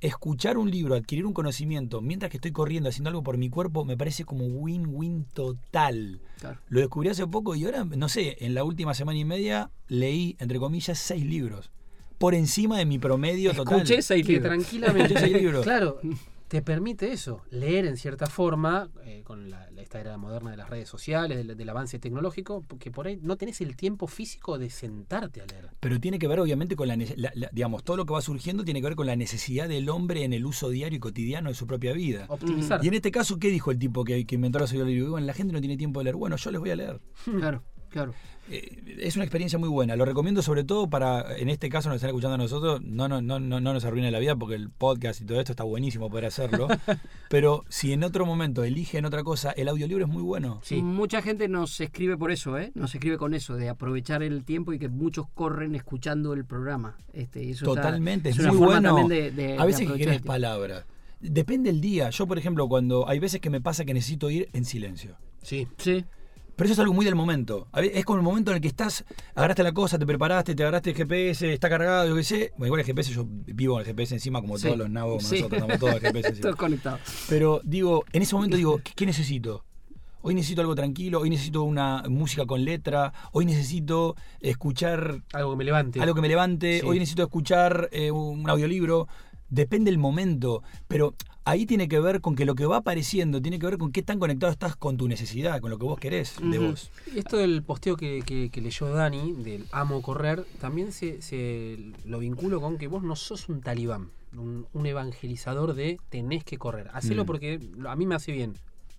escuchar 0.00 0.58
un 0.58 0.70
libro, 0.70 0.94
adquirir 0.94 1.26
un 1.26 1.32
conocimiento 1.32 2.00
mientras 2.00 2.30
que 2.30 2.36
estoy 2.36 2.52
corriendo, 2.52 2.88
haciendo 2.88 3.10
algo 3.10 3.22
por 3.22 3.38
mi 3.38 3.48
cuerpo, 3.48 3.84
me 3.84 3.96
parece 3.96 4.24
como 4.24 4.46
win-win 4.46 5.24
total. 5.32 6.20
Claro. 6.40 6.60
Lo 6.68 6.80
descubrí 6.80 7.08
hace 7.08 7.26
poco 7.26 7.54
y 7.54 7.64
ahora, 7.64 7.84
no 7.84 8.08
sé, 8.08 8.36
en 8.40 8.54
la 8.54 8.64
última 8.64 8.94
semana 8.94 9.18
y 9.18 9.24
media 9.24 9.70
leí, 9.88 10.36
entre 10.38 10.58
comillas, 10.58 10.98
seis 10.98 11.24
libros. 11.24 11.70
Por 12.18 12.34
encima 12.34 12.78
de 12.78 12.86
mi 12.86 12.98
promedio 12.98 13.52
total. 13.52 13.76
Escuché 13.76 14.02
seis 14.02 14.26
libros. 14.26 14.48
tranquilamente. 14.48 15.14
Escuché 15.14 15.20
seis 15.20 15.42
libros. 15.42 15.64
Claro, 15.64 16.00
te 16.48 16.62
permite 16.62 17.12
eso, 17.12 17.42
leer 17.50 17.86
en 17.86 17.96
cierta 17.96 18.26
forma, 18.26 18.88
eh, 19.04 19.22
con 19.24 19.50
la, 19.50 19.68
esta 19.78 20.00
era 20.00 20.16
moderna 20.16 20.50
de 20.52 20.56
las 20.56 20.70
redes 20.70 20.88
sociales, 20.88 21.36
del, 21.38 21.56
del 21.56 21.68
avance 21.68 21.98
tecnológico, 21.98 22.62
porque 22.66 22.90
por 22.90 23.06
ahí 23.06 23.18
no 23.20 23.36
tenés 23.36 23.60
el 23.60 23.76
tiempo 23.76 24.06
físico 24.06 24.56
de 24.58 24.70
sentarte 24.70 25.40
a 25.40 25.46
leer. 25.46 25.70
Pero 25.80 25.98
tiene 26.00 26.18
que 26.18 26.28
ver 26.28 26.38
obviamente 26.40 26.76
con 26.76 26.88
la, 26.88 26.96
la- 26.96 27.32
la- 27.34 27.50
digamos, 27.52 27.82
todo 27.84 27.96
lo 27.96 28.06
que 28.06 28.12
va 28.12 28.20
surgiendo 28.20 28.64
tiene 28.64 28.80
que 28.80 28.86
ver 28.86 28.96
con 28.96 29.06
la 29.06 29.16
necesidad 29.16 29.68
del 29.68 29.88
hombre 29.88 30.24
en 30.24 30.32
el 30.32 30.46
uso 30.46 30.68
diario 30.70 30.96
y 30.96 31.00
cotidiano 31.00 31.48
de 31.48 31.54
su 31.54 31.66
propia 31.66 31.92
vida. 31.92 32.26
Optimizar. 32.28 32.84
Y 32.84 32.88
en 32.88 32.94
este 32.94 33.10
caso, 33.10 33.38
¿qué 33.38 33.48
dijo 33.48 33.70
el 33.70 33.78
tipo 33.78 34.04
que, 34.04 34.24
que 34.24 34.34
inventó 34.36 34.58
la 34.58 34.66
audiolibros? 34.66 35.10
Bueno, 35.10 35.26
la 35.26 35.34
gente 35.34 35.52
no 35.52 35.60
tiene 35.60 35.76
tiempo 35.76 36.00
de 36.00 36.04
leer. 36.04 36.16
Bueno, 36.16 36.36
yo 36.36 36.50
les 36.50 36.60
voy 36.60 36.70
a 36.70 36.76
leer. 36.76 37.00
Claro, 37.24 37.62
claro. 37.96 38.14
Eh, 38.48 38.96
es 39.00 39.16
una 39.16 39.24
experiencia 39.24 39.58
muy 39.58 39.68
buena. 39.68 39.96
Lo 39.96 40.04
recomiendo 40.04 40.40
sobre 40.40 40.62
todo 40.62 40.88
para, 40.88 41.36
en 41.36 41.48
este 41.48 41.68
caso 41.68 41.88
nos 41.88 41.96
están 41.96 42.10
escuchando 42.10 42.34
a 42.36 42.38
nosotros, 42.38 42.80
no, 42.80 43.08
no, 43.08 43.20
no, 43.20 43.40
no, 43.40 43.60
no 43.60 43.72
nos 43.72 43.84
arruine 43.84 44.10
la 44.12 44.20
vida 44.20 44.36
porque 44.36 44.54
el 44.54 44.70
podcast 44.70 45.20
y 45.20 45.24
todo 45.24 45.40
esto 45.40 45.50
está 45.52 45.64
buenísimo 45.64 46.08
poder 46.08 46.26
hacerlo. 46.26 46.68
pero 47.28 47.64
si 47.68 47.92
en 47.92 48.04
otro 48.04 48.24
momento 48.24 48.62
eligen 48.62 49.04
otra 49.04 49.24
cosa, 49.24 49.50
el 49.50 49.66
audiolibro 49.68 50.04
es 50.04 50.10
muy 50.10 50.22
bueno. 50.22 50.60
Sí. 50.62 50.80
Mucha 50.80 51.22
gente 51.22 51.48
nos 51.48 51.80
escribe 51.80 52.16
por 52.16 52.30
eso, 52.30 52.56
¿eh? 52.56 52.70
Nos 52.74 52.94
escribe 52.94 53.18
con 53.18 53.34
eso, 53.34 53.56
de 53.56 53.68
aprovechar 53.68 54.22
el 54.22 54.44
tiempo 54.44 54.72
y 54.72 54.78
que 54.78 54.88
muchos 54.88 55.26
corren 55.34 55.74
escuchando 55.74 56.32
el 56.32 56.44
programa. 56.44 56.96
Este, 57.12 57.42
y 57.42 57.50
eso 57.50 57.64
está- 57.68 57.82
Totalmente, 57.82 58.28
es, 58.28 58.38
una 58.38 58.50
muy 58.50 58.58
forma 58.58 58.72
bueno. 58.74 58.96
también 58.96 59.34
de- 59.34 59.42
de- 59.42 59.58
a 59.58 59.64
veces 59.64 59.90
que 59.90 59.96
tiempo. 60.06 60.24
palabras. 60.26 60.84
Depende 61.20 61.70
el 61.70 61.80
día. 61.80 62.10
Yo, 62.10 62.26
por 62.28 62.38
ejemplo, 62.38 62.68
cuando 62.68 63.08
hay 63.08 63.18
veces 63.18 63.40
que 63.40 63.50
me 63.50 63.60
pasa 63.60 63.84
que 63.84 63.92
necesito 63.94 64.30
ir 64.30 64.48
en 64.52 64.64
silencio. 64.64 65.16
Sí. 65.42 65.66
Sí, 65.78 66.04
Pero 66.56 66.64
eso 66.66 66.72
es 66.72 66.78
algo 66.78 66.94
muy 66.94 67.04
del 67.04 67.14
momento. 67.14 67.68
Es 67.74 68.04
como 68.06 68.18
el 68.18 68.24
momento 68.24 68.50
en 68.50 68.56
el 68.56 68.60
que 68.62 68.68
estás, 68.68 69.04
agarraste 69.34 69.62
la 69.62 69.72
cosa, 69.72 69.98
te 69.98 70.06
preparaste, 70.06 70.54
te 70.54 70.62
agarraste 70.62 70.90
el 70.90 70.96
GPS, 70.96 71.52
está 71.52 71.68
cargado, 71.68 72.08
yo 72.08 72.16
qué 72.16 72.24
sé. 72.24 72.50
Bueno, 72.56 72.66
igual 72.68 72.80
el 72.80 72.86
GPS, 72.86 73.12
yo 73.12 73.26
vivo 73.28 73.74
con 73.74 73.80
el 73.80 73.86
GPS 73.86 74.14
encima 74.14 74.40
como 74.40 74.56
Sí. 74.56 74.64
todos 74.64 74.78
los 74.78 74.88
nabos, 74.90 75.22
como 75.22 75.28
Sí. 75.28 75.34
nosotros, 75.42 75.60
estamos 75.60 75.78
todos 75.80 75.94
el 75.94 76.00
GPS 76.00 76.28
encima. 76.28 76.42
todos 76.42 76.56
conectados. 76.56 77.00
Pero 77.28 77.60
digo, 77.62 78.04
en 78.12 78.22
ese 78.22 78.34
momento 78.34 78.56
digo, 78.56 78.78
¿qué, 78.82 78.92
qué 78.96 79.04
necesito? 79.06 79.64
Hoy 80.22 80.34
necesito 80.34 80.62
algo 80.62 80.74
tranquilo, 80.74 81.20
hoy 81.20 81.30
necesito 81.30 81.62
una 81.62 82.02
música 82.08 82.46
con 82.46 82.64
letra, 82.64 83.12
hoy 83.32 83.44
necesito 83.44 84.16
escuchar 84.40 85.22
Algo 85.34 85.50
que 85.52 85.56
me 85.58 85.64
levante. 85.64 86.00
algo 86.00 86.14
que 86.14 86.20
me 86.22 86.28
levante, 86.28 86.80
Sí. 86.80 86.86
hoy 86.86 86.98
necesito 86.98 87.22
escuchar 87.22 87.88
eh, 87.92 88.10
un 88.10 88.48
audiolibro. 88.48 89.08
Depende 89.50 89.90
el 89.90 89.98
momento, 89.98 90.62
pero 90.88 91.14
ahí 91.46 91.64
tiene 91.64 91.88
que 91.88 91.98
ver 92.00 92.20
con 92.20 92.34
que 92.36 92.44
lo 92.44 92.54
que 92.54 92.66
va 92.66 92.76
apareciendo 92.78 93.40
tiene 93.40 93.58
que 93.58 93.66
ver 93.66 93.78
con 93.78 93.90
qué 93.92 94.02
tan 94.02 94.18
conectado 94.18 94.52
estás 94.52 94.76
con 94.76 94.96
tu 94.98 95.08
necesidad, 95.08 95.60
con 95.60 95.70
lo 95.70 95.78
que 95.78 95.84
vos 95.86 95.98
querés 95.98 96.36
de 96.42 96.58
vos. 96.58 96.90
Esto 97.14 97.38
del 97.38 97.62
posteo 97.62 97.96
que, 97.96 98.22
que- 98.26 98.50
que 98.50 98.60
leyó 98.60 98.88
Dani, 98.90 99.32
del 99.32 99.64
amo 99.72 100.02
correr, 100.02 100.44
también 100.60 100.92
se, 100.92 101.22
se 101.22 101.78
lo 102.04 102.18
vinculo 102.18 102.60
con 102.60 102.76
que 102.76 102.88
vos 102.88 103.02
no 103.02 103.16
sos 103.16 103.48
un 103.48 103.60
talibán, 103.62 104.10
un, 104.36 104.66
un 104.72 104.86
evangelizador 104.86 105.74
de 105.74 105.98
tenés 106.10 106.44
que 106.44 106.58
correr. 106.58 106.90
Hacelo 106.92 107.22
Mm. 107.22 107.26
porque 107.26 107.60
a 107.88 107.96
mí 107.96 108.06
me 108.06 108.14
hace 108.16 108.32
bien, 108.32 108.52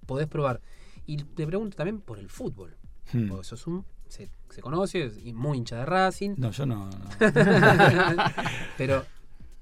podés 0.05 0.27
probar. 0.27 0.61
Y 1.05 1.17
te 1.17 1.45
pregunto 1.45 1.77
también 1.77 2.01
por 2.01 2.17
el 2.17 2.29
fútbol. 2.29 2.75
Hmm. 3.13 3.27
Porque 3.29 3.43
sos 3.45 3.65
un, 3.67 3.85
se, 4.09 4.29
se 4.49 4.61
conoce, 4.61 5.05
es 5.05 5.33
muy 5.33 5.57
hincha 5.57 5.77
de 5.77 5.85
Racing, 5.85 6.35
No, 6.37 6.51
yo 6.51 6.65
no. 6.65 6.89
no. 6.89 7.09
pero 8.77 9.05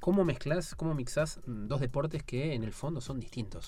¿cómo 0.06 0.24
mezclas, 0.24 0.76
cómo 0.76 0.94
mixás 0.94 1.40
dos 1.48 1.80
deportes 1.82 2.22
que 2.22 2.54
en 2.54 2.64
el 2.64 2.74
fondo 2.74 3.02
son 3.02 3.20
distintos? 3.20 3.66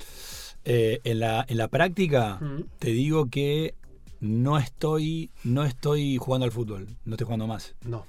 Eh, 0.65 0.99
en, 1.03 1.19
la, 1.19 1.43
en 1.49 1.57
la 1.57 1.67
práctica, 1.67 2.37
Mm. 2.39 2.61
te 2.77 2.91
digo 2.91 3.25
que 3.31 3.73
no 4.19 4.59
estoy, 4.59 5.31
no 5.43 5.63
estoy 5.65 6.17
jugando 6.17 6.45
al 6.45 6.51
fútbol, 6.51 6.85
no 7.05 7.15
estoy 7.15 7.25
jugando 7.25 7.47
más. 7.47 7.73
No. 7.83 8.05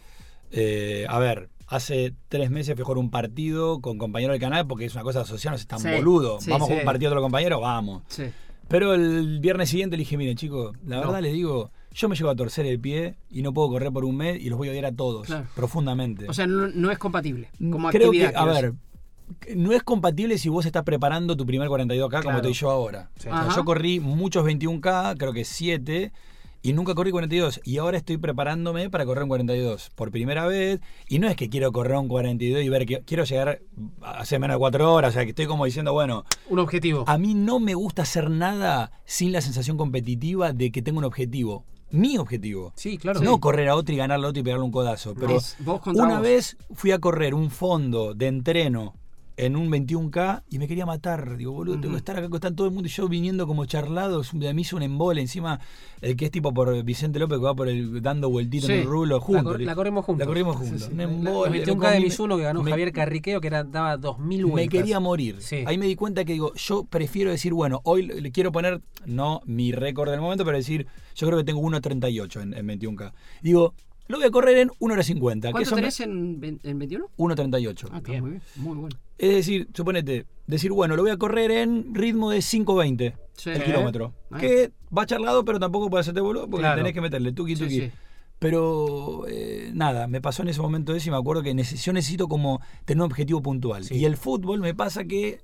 Eh, 0.51 1.07
a 1.09 1.19
ver, 1.19 1.49
hace 1.69 2.13
tres 2.29 2.51
meses 2.51 2.75
fui 2.75 2.83
a 2.83 2.85
jugar 2.85 2.99
un 2.99 3.11
partido 3.11 3.81
con 3.81 3.97
compañeros 3.97 4.35
del 4.35 4.41
canal 4.43 4.67
porque 4.67 4.85
es 4.85 4.93
una 4.95 5.05
cosa 5.05 5.25
social, 5.25 5.53
no 5.53 5.57
es 5.57 5.67
tan 5.67 5.79
Sí, 5.81 5.89
boludo. 5.91 6.39
sí, 6.39 6.51
Vamos 6.51 6.65
a 6.65 6.67
sí. 6.67 6.73
jugar 6.73 6.83
un 6.83 6.87
partido 6.87 7.11
de 7.11 7.15
los 7.15 7.23
compañeros, 7.25 7.61
vamos. 7.63 8.03
Sí. 8.09 8.25
Pero 8.69 8.93
el 8.93 9.41
viernes 9.41 9.71
siguiente 9.71 9.97
le 9.97 10.03
dije, 10.03 10.19
miren 10.19 10.37
chicos, 10.37 10.77
la 10.85 10.97
No. 10.97 11.07
verdad 11.07 11.23
les 11.23 11.33
digo, 11.33 11.71
yo 11.93 12.09
me 12.09 12.17
llevo 12.17 12.31
a 12.31 12.37
torcer 12.37 12.67
el 12.67 12.79
pie 12.81 13.17
y 13.31 13.43
no 13.43 13.53
puedo 13.53 13.69
correr 13.69 13.93
por 13.93 14.05
un 14.05 14.17
mes 14.17 14.41
y 14.41 14.49
los 14.51 14.59
voy 14.59 14.69
a 14.69 14.71
odiar 14.73 14.87
a 14.87 14.93
todos, 14.93 15.27
Claro. 15.27 15.47
profundamente. 15.55 16.27
O 16.29 16.33
sea, 16.33 16.47
no, 16.47 16.69
no 16.69 16.91
es 16.91 16.99
compatible. 16.99 17.51
Como 17.59 17.89
Creo 17.91 18.11
que, 18.11 18.25
actividad. 18.25 18.43
a 18.49 18.53
quiero 18.53 18.75
ver, 18.75 19.57
no 19.57 19.73
es 19.73 19.83
compatible 19.83 20.39
si 20.39 20.49
vos 20.49 20.65
estás 20.67 20.85
preparando 20.85 21.37
tu 21.37 21.45
primer 21.47 21.69
42K 21.69 22.09
como 22.11 22.23
Claro. 22.23 22.37
estoy 22.39 22.53
yo 22.55 22.71
ahora. 22.71 23.11
Sí. 23.17 23.29
O 23.29 23.31
sea, 23.31 23.41
Ajá. 23.41 23.57
yo 23.57 23.65
corrí 23.65 24.01
muchos 24.01 24.45
21K, 24.45 25.17
creo 25.19 25.33
que 25.33 25.45
7, 25.45 26.13
y 26.61 26.73
nunca 26.73 26.95
corrí 26.95 27.11
42. 27.13 27.61
Y 27.65 27.79
ahora 27.79 27.97
estoy 27.99 28.17
preparándome 28.17 28.91
para 28.91 29.05
correr 29.07 29.23
un 29.23 29.29
42 29.29 29.91
por 29.95 30.11
primera 30.11 30.45
vez. 30.47 30.81
Y 31.09 31.21
no 31.21 31.29
es 31.29 31.37
que 31.37 31.49
quiero 31.49 31.71
correr 31.73 31.97
un 31.99 32.09
42 32.09 32.63
y 32.65 32.69
ver 32.69 32.85
que 32.85 33.01
quiero 33.07 33.23
llegar 33.25 33.61
a 34.03 34.11
hacer 34.21 34.41
menos 34.41 34.57
de 34.57 34.59
4 34.59 34.93
horas. 34.93 35.11
O 35.11 35.13
sea, 35.15 35.23
que 35.25 35.31
estoy 35.31 35.47
como 35.47 35.65
diciendo, 35.67 35.93
bueno, 35.93 36.25
Un 36.51 36.59
objetivo. 36.59 37.05
a 37.07 37.17
mí 37.17 37.35
no 37.35 37.61
me 37.61 37.75
gusta 37.75 38.03
hacer 38.03 38.29
nada 38.29 38.91
sin 39.05 39.31
la 39.33 39.41
sensación 39.41 39.77
competitiva 39.77 40.53
de 40.53 40.73
que 40.73 40.83
tengo 40.83 40.99
un 40.99 41.05
objetivo. 41.05 41.65
Mi 41.91 42.19
objetivo. 42.19 42.73
Sí, 42.77 42.99
claro. 42.99 43.21
No 43.21 43.41
correr 43.41 43.69
a 43.69 43.77
otro 43.77 43.95
y 43.95 43.99
ganarle 43.99 44.27
a 44.27 44.31
otro 44.31 44.41
y 44.41 44.45
pegarle 44.45 44.65
un 44.65 44.73
codazo. 44.73 45.15
Pero 45.15 45.39
vos 45.61 45.81
una 45.87 46.21
vez 46.21 46.57
fui 46.75 46.93
a 46.93 46.99
correr 46.99 47.35
un 47.35 47.51
fondo 47.51 48.15
de 48.15 48.27
entreno 48.27 48.95
en 49.39 49.57
un 49.57 49.71
21K 49.71 50.43
y 50.51 50.59
me 50.59 50.67
quería 50.69 50.85
matar. 50.85 51.37
Digo, 51.37 51.53
boludo, 51.53 51.81
tengo 51.81 51.95
que 51.95 51.99
estar 51.99 52.17
acá 52.19 52.29
con 52.29 52.41
todo 52.55 52.67
el 52.67 52.73
mundo 52.75 52.89
y 52.89 52.91
yo 52.91 53.09
viniendo 53.09 53.47
como 53.47 53.65
charlados. 53.67 54.33
A 54.35 54.53
mí 54.53 54.63
hizo 54.63 54.77
un 54.77 54.83
embole 54.83 55.21
encima, 55.21 55.61
el 56.01 56.17
que 56.17 56.27
es 56.27 56.31
tipo 56.31 56.53
por 56.53 56.83
Vicente 56.83 57.19
López 57.19 57.39
que 57.39 57.45
va 57.45 57.55
por 57.55 57.69
el 57.69 58.03
dando 58.03 58.29
vueltito 58.31 58.67
Sí. 58.67 58.73
en 58.73 58.79
el 58.81 58.85
rulo 58.87 59.17
La, 59.17 59.21
juntos. 59.23 59.45
cor- 59.45 59.61
la 59.61 59.75
corrimos 59.75 60.05
juntos. 60.05 60.21
La 60.21 60.27
corrimos 60.27 60.57
juntos. 60.57 60.81
Sí, 60.83 60.87
sí. 60.89 60.93
Un 60.93 60.99
La- 60.99 61.05
embole, 61.05 61.51
Los 61.59 61.67
21K 61.67 61.89
me 61.89 61.95
de 61.95 62.01
Mizuno 62.01 62.37
que 62.37 62.43
ganó 62.43 62.63
me- 62.63 62.71
Javier 62.73 62.93
Carriqueo, 62.93 63.41
que 63.41 63.47
era, 63.47 63.65
daba 63.65 63.97
2000 63.97 64.45
vueltas. 64.45 64.73
me 64.75 64.79
quería 64.81 65.01
morir. 65.01 65.39
Ahí 65.67 65.79
me 65.79 65.87
di 65.87 65.95
cuenta 65.95 66.25
que 66.25 66.33
digo, 66.33 66.53
yo 66.55 66.85
prefiero 66.85 67.31
decir, 67.31 67.55
bueno, 67.55 67.81
hoy 67.85 68.03
le 68.07 68.21
le 68.21 68.33
quiero 68.33 68.51
poner, 68.51 68.83
no 69.07 69.41
mi 69.47 69.71
récord 69.73 70.11
del 70.11 70.21
momento, 70.21 70.45
pero 70.45 70.57
decir, 70.57 70.87
yo 71.15 71.27
creo 71.29 71.39
que 71.39 71.45
tengo 71.45 71.61
1.38 71.61 72.41
en, 72.43 72.55
en 72.55 72.67
21K. 72.67 73.13
Digo, 73.43 73.75
lo 74.09 74.17
voy 74.19 74.27
a 74.27 74.31
correr 74.31 74.59
en 74.59 74.71
1 74.79 74.95
hora 74.95 75.03
50. 75.03 75.49
que 75.49 75.53
¿Cuánto 75.53 75.71
me- 75.75 75.77
tenés 75.83 76.01
en, 76.01 76.59
en 76.63 76.79
21? 76.79 77.07
1.38. 77.17 77.89
Ah, 77.93 77.97
está 77.99 78.11
Bien. 78.11 78.23
muy 78.23 78.31
bien. 78.33 78.43
Muy 78.57 78.77
bueno. 78.77 78.97
Es 79.19 79.35
decir, 79.35 79.69
suponete, 79.75 80.27
decir, 80.47 80.73
bueno, 80.73 80.97
lo 80.97 81.03
voy 81.03 81.11
a 81.11 81.17
correr 81.17 81.51
en 81.51 81.95
ritmo 81.95 82.31
de 82.31 82.39
5.20 82.41 83.15
Sí. 83.35 83.51
el 83.51 83.63
kilómetro. 83.65 84.15
Que 84.39 84.73
va 84.97 85.07
charlado, 85.07 85.45
pero 85.45 85.59
tampoco 85.61 85.89
puede 85.91 86.01
hacerte 86.03 86.21
boludo 86.21 86.49
porque 86.49 86.63
Claro. 86.63 86.79
tenés 86.79 86.93
que 86.93 87.01
meterle 87.01 87.33
tuki 87.33 87.55
Sí, 87.57 87.63
tuki. 87.65 87.81
sí. 87.81 87.91
Pero 88.39 89.27
eh, 89.29 89.71
nada, 89.75 90.07
me 90.07 90.21
pasó 90.21 90.43
en 90.43 90.49
ese 90.49 90.61
momento 90.61 90.95
eso 90.95 91.09
y 91.09 91.11
me 91.11 91.17
acuerdo 91.19 91.43
que 91.43 91.53
neces- 91.55 91.83
yo 91.85 91.93
necesito 91.93 92.29
como 92.29 92.61
tener 92.85 93.03
un 93.03 93.11
objetivo 93.11 93.43
puntual. 93.43 93.85
Sí. 93.85 93.97
Y 93.97 94.05
el 94.05 94.17
fútbol 94.17 94.61
me 94.61 94.75
pasa 94.75 95.05
que 95.05 95.41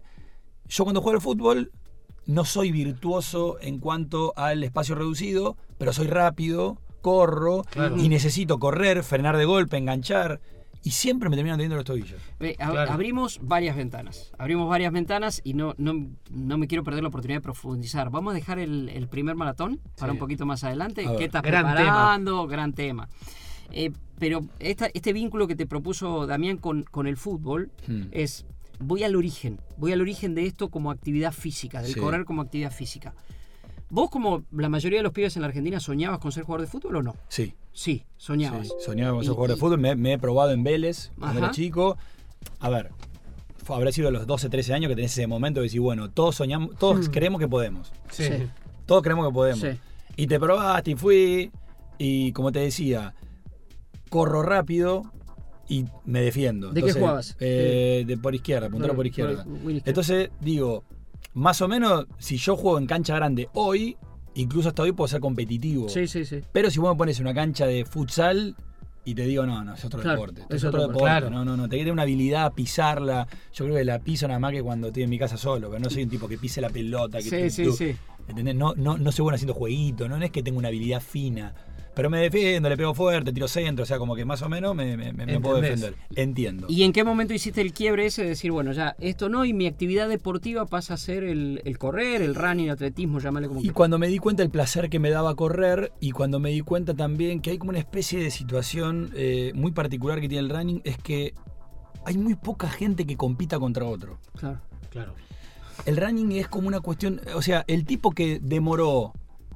yo 0.68 0.84
cuando 0.84 1.00
juego 1.02 1.16
al 1.16 1.22
fútbol 1.22 1.72
no 2.26 2.44
soy 2.44 2.70
virtuoso 2.70 3.58
en 3.60 3.80
cuanto 3.80 4.32
al 4.36 4.62
espacio 4.62 4.94
reducido, 4.94 5.56
pero 5.76 5.92
soy 5.92 6.06
rápido, 6.06 6.78
corro 7.04 7.62
Claro. 7.70 7.96
y 7.98 8.08
necesito 8.08 8.58
correr, 8.58 9.04
frenar 9.04 9.36
de 9.36 9.44
golpe, 9.44 9.76
enganchar. 9.76 10.40
Y 10.82 10.90
siempre 10.90 11.28
me 11.30 11.36
terminan 11.36 11.56
teniendo 11.58 11.76
los 11.76 11.84
tobillos. 11.84 12.20
Ve, 12.38 12.56
ab- 12.58 12.72
Claro. 12.72 12.92
Abrimos 12.92 13.38
varias 13.42 13.74
ventanas. 13.76 14.32
Abrimos 14.38 14.68
varias 14.68 14.92
ventanas 14.92 15.40
y 15.44 15.54
no, 15.54 15.74
no, 15.78 16.08
no 16.30 16.58
me 16.58 16.66
quiero 16.66 16.84
perder 16.84 17.02
la 17.02 17.08
oportunidad 17.08 17.38
de 17.38 17.42
profundizar. 17.42 18.10
Vamos 18.10 18.32
a 18.32 18.34
dejar 18.34 18.58
el, 18.58 18.88
el 18.90 19.08
primer 19.08 19.34
maratón 19.34 19.80
para 19.98 20.12
Sí. 20.12 20.16
un 20.16 20.18
poquito 20.18 20.44
más 20.44 20.62
adelante. 20.64 21.06
A 21.06 21.10
ver. 21.10 21.18
¿Qué 21.18 21.24
estás 21.24 21.42
Gran 21.42 21.64
preparando? 21.74 22.46
Gran 22.46 22.72
tema. 22.74 23.08
Eh, 23.70 23.92
pero 24.18 24.40
esta- 24.58 24.90
este 24.92 25.12
vínculo 25.14 25.46
que 25.46 25.56
te 25.56 25.66
propuso 25.66 26.26
Damián 26.26 26.58
con, 26.58 26.82
con 26.82 27.06
el 27.06 27.16
fútbol 27.16 27.70
Hmm. 27.86 28.02
es, 28.12 28.44
voy 28.78 29.04
al 29.04 29.16
origen, 29.16 29.60
voy 29.78 29.92
al 29.92 30.02
origen 30.02 30.34
de 30.34 30.44
esto 30.44 30.68
como 30.68 30.90
actividad 30.90 31.32
física, 31.32 31.80
del 31.80 31.94
Sí. 31.94 32.00
correr 32.00 32.26
como 32.26 32.42
actividad 32.42 32.70
física. 32.72 33.14
¿Vos, 33.94 34.10
como 34.10 34.42
la 34.50 34.68
mayoría 34.68 34.98
de 34.98 35.02
los 35.04 35.12
pibes 35.12 35.36
en 35.36 35.42
la 35.42 35.48
Argentina, 35.48 35.78
soñabas 35.78 36.18
con 36.18 36.32
ser 36.32 36.42
jugador 36.42 36.62
de 36.66 36.70
fútbol 36.70 36.96
o 36.96 37.02
no? 37.02 37.14
Sí. 37.28 37.54
Sí, 37.72 38.04
soñabas. 38.16 38.66
Sí, 38.66 38.74
soñaba 38.84 39.12
con 39.12 39.22
ser 39.22 39.30
Y- 39.30 39.34
jugador 39.34 39.54
de 39.54 39.60
fútbol, 39.60 39.78
me, 39.78 39.94
me 39.94 40.14
he 40.14 40.18
probado 40.18 40.50
en 40.50 40.64
Vélez 40.64 41.12
cuando 41.18 41.38
Ajá. 41.38 41.46
era 41.46 41.50
chico. 41.54 41.96
A 42.58 42.68
ver, 42.70 42.90
fue- 43.62 43.76
habrá 43.76 43.92
sido 43.92 44.08
a 44.08 44.10
los 44.10 44.26
12, 44.26 44.48
13 44.48 44.74
años 44.74 44.88
que 44.88 44.96
tenés 44.96 45.12
ese 45.12 45.26
momento 45.28 45.60
de 45.60 45.64
decir, 45.66 45.80
bueno, 45.80 46.10
todos 46.10 46.34
soñamos, 46.34 46.76
todos 46.76 47.06
Hmm. 47.08 47.12
creemos 47.12 47.40
que 47.40 47.46
podemos. 47.48 47.92
Sí. 48.10 48.24
Sí. 48.24 48.32
Todos 48.84 49.02
creemos 49.04 49.28
que 49.28 49.32
podemos. 49.32 49.60
Sí. 49.60 49.78
Y 50.16 50.26
te 50.26 50.40
probaste 50.40 50.90
y 50.90 50.94
fui, 50.96 51.52
y 51.96 52.32
como 52.32 52.50
te 52.50 52.58
decía, 52.58 53.14
corro 54.10 54.42
rápido 54.42 55.04
y 55.68 55.84
me 56.04 56.20
defiendo. 56.20 56.72
¿De 56.72 56.82
qué 56.82 56.92
jugabas? 56.92 57.36
eh, 57.40 58.04
de 58.06 58.16
por 58.18 58.34
izquierda, 58.34 58.68
puntero 58.68 58.92
por 58.92 58.96
Por- 58.96 59.06
izquierda. 59.06 59.44
por- 59.44 59.52
wing 59.52 59.76
izquierda. 59.76 59.82
Entonces, 59.90 60.30
digo, 60.40 60.84
más 61.34 61.60
o 61.62 61.68
menos, 61.68 62.06
si 62.18 62.36
yo 62.36 62.56
juego 62.56 62.78
en 62.78 62.86
cancha 62.86 63.14
grande 63.16 63.48
hoy, 63.54 63.96
incluso 64.34 64.68
hasta 64.70 64.82
hoy 64.82 64.92
puedo 64.92 65.08
ser 65.08 65.20
competitivo. 65.20 65.88
Sí, 65.88 66.06
sí, 66.06 66.24
sí. 66.24 66.40
Pero 66.52 66.70
si 66.70 66.78
vos 66.80 66.92
me 66.94 66.98
pones 66.98 67.20
una 67.20 67.34
cancha 67.34 67.66
de 67.66 67.84
futsal 67.84 68.56
y 69.04 69.14
te 69.14 69.22
digo, 69.26 69.44
no, 69.44 69.62
no, 69.64 69.74
es 69.74 69.84
otro 69.84 70.00
Claro, 70.00 70.20
deporte. 70.22 70.40
es 70.48 70.56
Es, 70.56 70.64
otro 70.64 70.80
otro 70.80 70.80
deporte. 70.92 71.04
Claro. 71.04 71.30
No, 71.30 71.44
no, 71.44 71.56
no. 71.56 71.64
Te 71.68 71.76
que 71.76 71.82
tener 71.82 71.92
una 71.92 72.02
habilidad 72.02 72.46
a 72.46 72.50
pisarla. 72.54 73.26
Yo 73.52 73.64
creo 73.66 73.76
que 73.76 73.84
la 73.84 73.98
piso 73.98 74.26
nada 74.26 74.40
más 74.40 74.52
que 74.52 74.62
cuando 74.62 74.86
estoy 74.88 75.02
en 75.02 75.10
mi 75.10 75.18
casa 75.18 75.36
solo. 75.36 75.68
Pero 75.68 75.80
no 75.82 75.90
soy 75.90 76.04
un 76.04 76.08
tipo 76.08 76.26
que 76.26 76.38
pise 76.38 76.60
la 76.62 76.70
pelota. 76.70 77.18
Que 77.18 77.24
Sí, 77.24 77.42
tú- 77.42 77.50
sí, 77.50 77.64
tú- 77.64 77.72
sí. 77.72 77.96
¿entendés? 78.28 78.54
No, 78.54 78.74
no, 78.76 78.96
no 78.96 79.12
soy 79.12 79.24
bueno 79.24 79.34
haciendo 79.34 79.52
jueguito. 79.54 80.08
No, 80.08 80.18
No 80.18 80.24
es 80.24 80.30
que 80.30 80.42
tengo 80.42 80.58
una 80.58 80.68
habilidad 80.68 81.02
fina. 81.02 81.54
Pero 81.94 82.10
me 82.10 82.18
defiendo, 82.18 82.68
le 82.68 82.76
pego 82.76 82.92
fuerte, 82.92 83.32
tiro 83.32 83.46
centro, 83.46 83.84
o 83.84 83.86
sea, 83.86 83.98
como 83.98 84.16
que 84.16 84.24
más 84.24 84.42
o 84.42 84.48
menos 84.48 84.74
me, 84.74 84.96
me- 84.96 85.12
me- 85.12 85.26
me 85.26 85.40
puedo 85.40 85.60
defender. 85.60 85.94
Entiendo. 86.16 86.66
¿Y 86.68 86.82
en 86.82 86.92
qué 86.92 87.04
momento 87.04 87.34
hiciste 87.34 87.60
el 87.60 87.72
quiebre 87.72 88.06
ese 88.06 88.22
de 88.22 88.30
decir, 88.30 88.50
bueno, 88.50 88.72
ya 88.72 88.96
esto 88.98 89.28
no, 89.28 89.44
y 89.44 89.52
mi 89.52 89.66
actividad 89.68 90.08
deportiva 90.08 90.66
pasa 90.66 90.94
a 90.94 90.96
ser 90.96 91.22
el, 91.22 91.62
el 91.64 91.78
correr, 91.78 92.20
el 92.22 92.34
running, 92.34 92.70
atletismo, 92.70 93.20
llámale 93.20 93.46
como 93.46 93.60
Y 93.62 93.68
cuando 93.70 93.98
me 93.98 94.08
di 94.08 94.18
cuenta 94.18 94.42
el 94.42 94.50
placer 94.50 94.90
que 94.90 94.98
me 94.98 95.10
daba 95.10 95.36
correr 95.36 95.92
y 96.00 96.10
cuando 96.10 96.40
me 96.40 96.50
di 96.50 96.62
cuenta 96.62 96.94
también 96.94 97.40
que 97.40 97.50
hay 97.50 97.58
como 97.58 97.70
una 97.70 97.78
especie 97.78 98.18
de 98.18 98.30
situación 98.32 99.10
eh, 99.14 99.52
muy 99.54 99.70
particular 99.70 100.20
que 100.20 100.28
tiene 100.28 100.48
el 100.48 100.50
running 100.50 100.80
es 100.84 100.98
que 100.98 101.32
hay 102.04 102.18
muy 102.18 102.34
poca 102.34 102.68
gente 102.68 103.06
que 103.06 103.16
compita 103.16 103.58
contra 103.60 103.84
otro. 103.84 104.18
Claro. 104.36 104.60
Claro. 104.90 105.14
El 105.86 105.96
running 105.96 106.32
es 106.32 106.48
como 106.48 106.68
una 106.68 106.80
cuestión, 106.80 107.20
o 107.34 107.42
sea, 107.42 107.64
el 107.68 107.84
tipo 107.84 108.10
que 108.10 108.40
demoró 108.42 109.12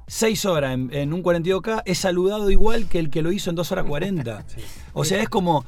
6 0.09 0.45
horas 0.45 0.73
en, 0.73 0.89
en 0.93 1.13
un 1.13 1.23
42K 1.23 1.83
es 1.85 1.97
saludado 1.99 2.51
igual 2.51 2.87
que 2.89 2.99
el 2.99 3.09
que 3.09 3.21
lo 3.21 3.31
hizo 3.31 3.49
en 3.49 3.55
2 3.55 3.71
horas 3.71 3.85
40. 3.85 4.45
Sí. 4.55 4.61
O 4.93 5.05
sea, 5.05 5.21
es 5.21 5.29
como... 5.29 5.65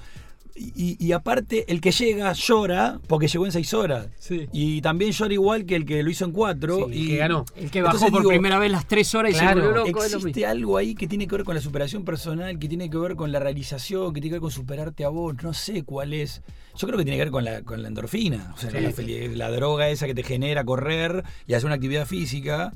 Y, 0.53 0.97
y 1.03 1.13
aparte, 1.13 1.65
el 1.71 1.79
que 1.79 1.91
llega 1.91 2.33
llora 2.33 2.99
porque 3.07 3.27
llegó 3.29 3.45
en 3.45 3.53
6 3.53 3.73
horas. 3.73 4.07
Sí. 4.19 4.47
Y 4.51 4.81
también 4.81 5.11
llora 5.11 5.33
igual 5.33 5.65
que 5.65 5.75
el 5.77 5.85
que 5.85 6.03
lo 6.03 6.09
hizo 6.11 6.25
en 6.25 6.31
4. 6.33 6.75
Sí, 6.75 6.93
y 6.93 7.01
el 7.03 7.07
que 7.07 7.17
ganó. 7.17 7.45
El 7.55 7.71
que 7.71 7.81
bajó 7.81 7.95
Entonces 7.95 8.11
por 8.11 8.19
digo, 8.21 8.29
primera 8.29 8.59
vez 8.59 8.69
las 8.69 8.85
tres 8.85 9.15
horas 9.15 9.31
y 9.31 9.35
claro, 9.35 9.61
se 9.61 9.67
volvió 9.67 9.85
loco, 9.85 10.03
es 10.03 10.11
lo 10.11 10.17
Existe 10.17 10.39
mismo. 10.41 10.51
algo 10.51 10.77
ahí 10.77 10.93
que 10.93 11.07
tiene 11.07 11.25
que 11.25 11.35
ver 11.37 11.45
con 11.45 11.55
la 11.55 11.61
superación 11.61 12.03
personal, 12.03 12.59
que 12.59 12.67
tiene 12.67 12.89
que 12.89 12.97
ver 12.97 13.15
con 13.15 13.31
la 13.31 13.39
realización, 13.39 14.13
que 14.13 14.19
tiene 14.19 14.31
que 14.31 14.35
ver 14.35 14.41
con 14.41 14.51
superarte 14.51 15.05
a 15.05 15.09
vos. 15.09 15.35
No 15.41 15.53
sé 15.53 15.83
cuál 15.83 16.13
es. 16.13 16.41
Yo 16.75 16.85
creo 16.85 16.97
que 16.99 17.05
tiene 17.05 17.17
que 17.17 17.23
ver 17.23 17.31
con 17.31 17.45
la, 17.45 17.61
con 17.61 17.81
la 17.81 17.87
endorfina. 17.87 18.51
O 18.53 18.57
sea, 18.59 18.69
Sí, 18.71 18.77
la, 19.29 19.47
la 19.49 19.51
droga 19.55 19.87
esa 19.89 20.05
que 20.05 20.13
te 20.13 20.23
genera 20.23 20.63
correr 20.65 21.23
y 21.47 21.53
hacer 21.53 21.65
una 21.67 21.75
actividad 21.75 22.05
física. 22.05 22.73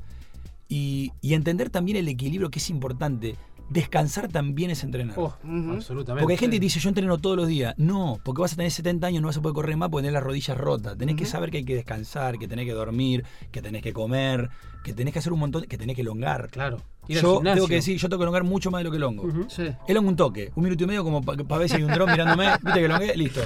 Y, 0.68 1.12
y 1.20 1.34
entender 1.34 1.70
también 1.70 1.96
el 1.96 2.08
equilibrio 2.08 2.50
que 2.50 2.58
es 2.58 2.70
importante. 2.70 3.36
Descansar 3.68 4.28
también 4.28 4.70
es 4.70 4.84
entrenar. 4.84 5.18
Oh, 5.18 5.34
absolutamente. 5.72 6.22
Porque 6.22 6.34
hay 6.34 6.38
gente 6.38 6.56
que 6.56 6.60
dice, 6.60 6.78
yo 6.78 6.88
entreno 6.88 7.18
todos 7.18 7.36
los 7.36 7.48
días. 7.48 7.74
No, 7.76 8.20
porque 8.24 8.40
vas 8.42 8.52
a 8.52 8.56
tener 8.56 8.70
70 8.70 9.04
años, 9.08 9.22
no 9.22 9.26
vas 9.26 9.36
a 9.38 9.42
poder 9.42 9.54
correr 9.54 9.76
más 9.76 9.88
porque 9.88 10.02
tenés 10.04 10.12
las 10.14 10.22
rodillas 10.22 10.56
rotas. 10.56 10.96
Tenés 10.96 11.16
que 11.16 11.26
saber 11.26 11.50
que 11.50 11.56
hay 11.58 11.64
que 11.64 11.74
descansar, 11.74 12.38
que 12.38 12.46
tenés 12.46 12.64
que 12.64 12.72
dormir, 12.72 13.24
que 13.50 13.60
tenés 13.62 13.82
que 13.82 13.92
comer, 13.92 14.50
que 14.84 14.92
tenés 14.92 15.12
que 15.12 15.18
hacer 15.18 15.32
un 15.32 15.40
montón, 15.40 15.64
que 15.64 15.76
tenés 15.76 15.96
que 15.96 16.02
elongar. 16.02 16.48
Claro. 16.50 16.80
Ir 17.08 17.20
Yo 17.20 17.40
tengo 17.40 17.66
que 17.66 17.74
decir, 17.76 17.98
yo 17.98 18.08
tengo 18.08 18.20
que 18.20 18.24
elongar 18.24 18.44
mucho 18.44 18.70
más 18.70 18.80
de 18.80 18.84
lo 18.84 18.90
que 18.92 18.98
elongo. 18.98 19.24
Ujú. 19.24 19.46
Sí. 19.48 19.64
Elongo 19.88 20.10
un 20.10 20.16
toque, 20.16 20.52
un 20.54 20.62
minuto 20.62 20.84
y 20.84 20.86
medio 20.86 21.02
como 21.02 21.22
para 21.22 21.58
ver 21.58 21.68
si 21.68 21.74
hay 21.76 21.82
un 21.82 21.92
dron 21.92 22.08
mirándome, 22.10 22.46
viste 22.62 22.78
que 22.80 22.84
elongué, 22.86 23.16
listo. 23.16 23.40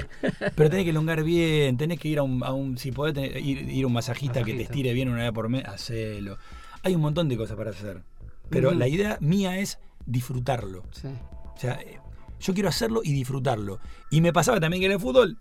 Pero 0.54 0.68
tenés 0.68 0.84
que 0.84 0.90
elongar 0.90 1.22
bien, 1.24 1.78
tenés 1.78 1.98
que 1.98 2.08
ir 2.08 2.18
a 2.18 2.22
un, 2.22 2.44
a 2.44 2.52
un 2.52 2.76
si 2.76 2.92
podés 2.92 3.14
tener- 3.14 3.38
ir, 3.38 3.70
ir 3.70 3.84
a 3.84 3.86
un 3.86 3.92
masajista, 3.94 4.40
que 4.40 4.44
te 4.46 4.50
Masajista. 4.52 4.72
estire 4.74 4.92
bien 4.92 5.08
una 5.08 5.22
vez 5.22 5.32
por 5.32 5.48
mes, 5.48 5.64
hacelo. 5.64 6.36
Hay 6.82 6.94
un 6.94 7.00
montón 7.00 7.28
de 7.28 7.36
cosas 7.36 7.56
para 7.56 7.70
hacer. 7.70 8.02
Pero 8.48 8.72
la 8.72 8.88
idea 8.88 9.16
mía 9.20 9.58
es 9.58 9.78
disfrutarlo. 10.06 10.82
Sí. 10.92 11.08
O 11.54 11.58
sea, 11.58 11.74
eh, 11.74 12.00
yo 12.40 12.54
quiero 12.54 12.68
hacerlo 12.68 13.00
y 13.04 13.12
disfrutarlo. 13.12 13.78
Y 14.10 14.20
me 14.20 14.32
pasaba 14.32 14.58
también 14.60 14.80
que 14.80 14.86
en 14.86 14.92
el 14.92 15.00
fútbol 15.00 15.36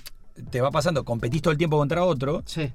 te 0.50 0.62
va 0.62 0.69
pasando, 0.72 1.03
competís 1.03 1.41
todo 1.41 1.51
el 1.51 1.58
tiempo 1.58 1.77
contra 1.77 2.03
otro, 2.03 2.43
Sí. 2.46 2.72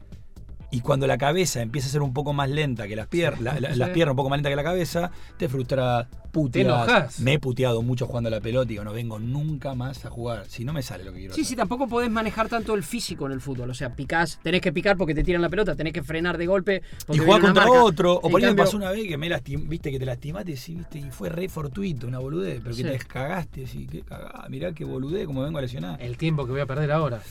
Y 0.75 0.81
cuando 0.81 1.07
la 1.07 1.17
cabeza 1.19 1.63
empieza 1.63 1.89
a 1.89 1.91
ser 1.93 2.03
un 2.03 2.13
poco 2.13 2.33
más 2.33 2.49
lenta 2.51 2.89
que 2.89 2.97
las 2.97 3.07
piernas, 3.07 3.61
las 3.61 3.75
Sí. 3.77 3.95
piernas 3.95 4.13
un 4.13 4.17
poco 4.17 4.31
más 4.31 4.39
lenta 4.39 4.51
que 4.51 4.57
la 4.57 4.65
cabeza, 4.65 5.11
te 5.37 5.49
frustras, 5.49 6.07
puteas. 6.33 7.21
Me 7.21 7.35
he 7.35 7.39
puteado 7.39 7.81
mucho 7.83 8.07
jugando 8.07 8.27
a 8.27 8.31
la 8.33 8.41
pelota 8.41 8.67
y 8.67 8.71
digo, 8.71 8.83
no 8.85 8.93
vengo 8.93 9.19
nunca 9.21 9.75
más 9.77 10.05
a 10.05 10.11
jugar. 10.11 10.47
Si 10.49 10.65
no 10.65 10.73
me 10.73 10.83
sale 10.83 11.05
lo 11.05 11.13
que 11.13 11.19
quiero 11.21 11.35
Sí, 11.35 11.43
hacer. 11.43 11.51
sí, 11.51 11.57
tampoco 11.57 11.87
podés 11.87 12.11
manejar 12.11 12.49
tanto 12.49 12.75
el 12.75 12.83
físico 12.83 13.27
en 13.27 13.33
el 13.33 13.41
fútbol. 13.41 13.71
O 13.71 13.75
sea, 13.75 13.95
picás, 13.95 14.41
tenés 14.43 14.61
que 14.61 14.73
picar 14.73 14.97
porque 14.97 15.15
te 15.15 15.23
tiran 15.23 15.43
la 15.43 15.49
pelota, 15.49 15.77
tenés 15.77 15.93
que 15.93 16.03
frenar 16.03 16.37
de 16.37 16.47
golpe. 16.47 16.83
Y 17.13 17.19
jugar 17.19 17.41
contra 17.41 17.67
marca. 17.67 17.83
otro, 17.85 18.15
o 18.17 18.23
por 18.31 18.41
me 18.41 18.49
cambio- 18.49 18.65
pasó 18.65 18.77
una 18.77 18.91
vez 18.91 19.07
que 19.07 19.17
me 19.17 19.29
lastim, 19.29 19.69
viste 19.69 19.93
que 19.93 19.99
te 20.01 20.07
lastimaste, 20.07 20.57
sí, 20.57 20.75
viste, 20.75 20.99
y 20.99 21.11
fue 21.13 21.29
re 21.29 21.49
fortuito, 21.49 22.09
una 22.09 22.19
boludez, 22.19 22.61
pero 22.63 22.75
que 22.75 22.83
Sí. 22.83 22.89
te 22.89 22.99
cagaste, 22.99 23.67
sí, 23.69 23.87
que 23.87 24.01
cagá, 24.03 24.47
mirá 24.49 24.73
qué 24.73 24.85
boludez, 24.85 25.27
como 25.27 25.43
vengo 25.43 25.59
a 25.59 25.63
lesionar. 25.63 26.03
El 26.03 26.17
tiempo 26.17 26.45
que 26.47 26.51
voy 26.53 26.61
a 26.63 26.67
perder 26.67 26.91
ahora. 26.91 27.19
En 27.19 27.23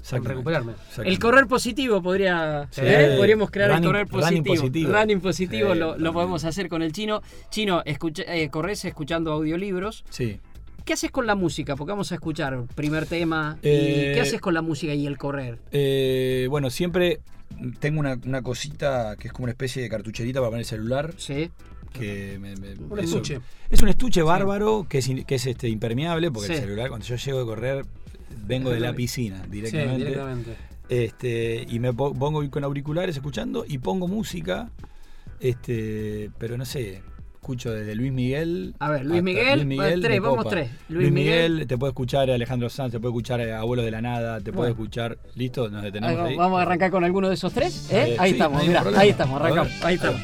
Exactamente, 0.00 0.28
recuperarme. 0.28 0.72
El 1.04 1.18
correr 1.18 1.46
positivo 1.46 2.02
podría. 2.02 2.68
Sí. 2.70 2.82
¿Eh? 2.90 3.16
Podríamos 3.16 3.50
crear 3.50 3.70
Running- 3.70 3.76
el 3.78 3.84
correr 3.84 4.06
running 4.08 4.42
positivo. 4.44 4.54
positivo. 4.56 4.92
Running 4.92 5.20
positivo 5.20 5.74
lo, 5.74 6.12
podemos 6.12 6.44
hacer 6.44 6.68
con 6.68 6.82
el 6.82 6.92
chino. 6.92 7.22
Chino, 7.50 7.82
escucha, 7.84 8.22
eh, 8.26 8.48
corres 8.50 8.84
escuchando 8.84 9.32
audiolibros. 9.32 10.04
Sí. 10.10 10.38
¿Qué 10.84 10.94
haces 10.94 11.10
con 11.10 11.26
la 11.26 11.34
música? 11.34 11.76
Porque 11.76 11.90
vamos 11.92 12.10
a 12.10 12.14
escuchar 12.16 12.64
primer 12.74 13.06
tema. 13.06 13.58
y 13.62 13.68
Eh, 13.68 14.12
¿Qué 14.14 14.20
haces 14.20 14.40
con 14.40 14.54
la 14.54 14.62
música 14.62 14.94
y 14.94 15.06
el 15.06 15.18
correr? 15.18 15.58
Eh, 15.72 16.46
bueno, 16.50 16.70
siempre 16.70 17.20
tengo 17.78 18.00
una, 18.00 18.18
una 18.26 18.42
cosita 18.42 19.14
que 19.18 19.28
es 19.28 19.32
como 19.32 19.44
una 19.44 19.52
especie 19.52 19.82
de 19.82 19.88
cartucherita 19.88 20.40
para 20.40 20.50
poner 20.50 20.60
el 20.60 20.66
celular. 20.66 21.12
Sí. 21.16 21.50
Que 21.92 22.38
me- 22.40 22.54
me- 22.56 22.74
Un 22.74 22.98
eso- 22.98 23.18
estuche. 23.18 23.40
Es 23.68 23.82
un 23.82 23.88
estuche 23.88 24.22
bárbaro 24.22 24.86
que 24.88 24.98
es, 24.98 25.10
que 25.26 25.34
es 25.34 25.46
este, 25.46 25.68
impermeable, 25.68 26.30
porque 26.30 26.46
Sí. 26.48 26.52
el 26.54 26.60
celular, 26.60 26.88
cuando 26.88 27.04
yo 27.06 27.16
llego 27.16 27.40
de 27.40 27.44
correr, 27.44 27.84
vengo 28.46 28.70
de 28.70 28.80
la 28.80 28.92
piscina 28.92 29.42
Sí, 29.44 29.50
directamente. 29.50 30.56
Este, 30.90 31.64
y 31.70 31.78
me 31.78 31.92
po- 31.94 32.12
pongo 32.12 32.42
con 32.50 32.64
auriculares 32.64 33.16
escuchando 33.16 33.64
y 33.66 33.78
pongo 33.78 34.08
música, 34.08 34.70
este, 35.38 36.30
pero 36.38 36.58
no 36.58 36.64
sé, 36.64 37.00
escucho 37.34 37.72
desde 37.72 37.94
Luis 37.94 38.12
Miguel. 38.12 38.74
A 38.80 38.90
ver, 38.90 39.06
Luis 39.06 39.22
Miguel, 39.22 39.62
Luis 39.62 39.76
bueno, 39.78 40.00
tres, 40.02 40.20
vamos 40.20 40.48
tres. 40.48 40.68
Luis 40.88 41.02
Luis, 41.02 41.12
Miguel. 41.12 41.52
Miguel, 41.52 41.66
te 41.68 41.78
puede 41.78 41.90
escuchar 41.92 42.28
Alejandro 42.30 42.68
Sanz, 42.68 42.90
te 42.92 42.98
puede 43.00 43.12
escuchar 43.12 43.40
a 43.40 43.60
Abuelos 43.60 43.84
de 43.84 43.90
la 43.92 44.02
Nada, 44.02 44.38
te 44.40 44.52
puede 44.52 44.72
Bueno. 44.72 44.82
escuchar. 44.84 45.18
¿Listo? 45.36 45.70
Nos 45.70 45.82
detenemos 45.84 46.18
ahí. 46.28 46.36
vamos 46.36 46.58
a 46.58 46.62
arrancar 46.62 46.90
con 46.90 47.04
alguno 47.04 47.28
de 47.28 47.34
esos 47.34 47.52
tres. 47.52 47.88
¿eh? 47.92 48.14
Eh, 48.14 48.16
ahí 48.18 48.30
sí, 48.30 48.34
estamos, 48.36 48.66
no 48.66 48.72
problema. 48.72 49.00
ahí 49.00 49.08
estamos, 49.10 49.40
arrancamos. 49.40 49.84
Ahí 49.84 49.94
estamos. 49.94 50.20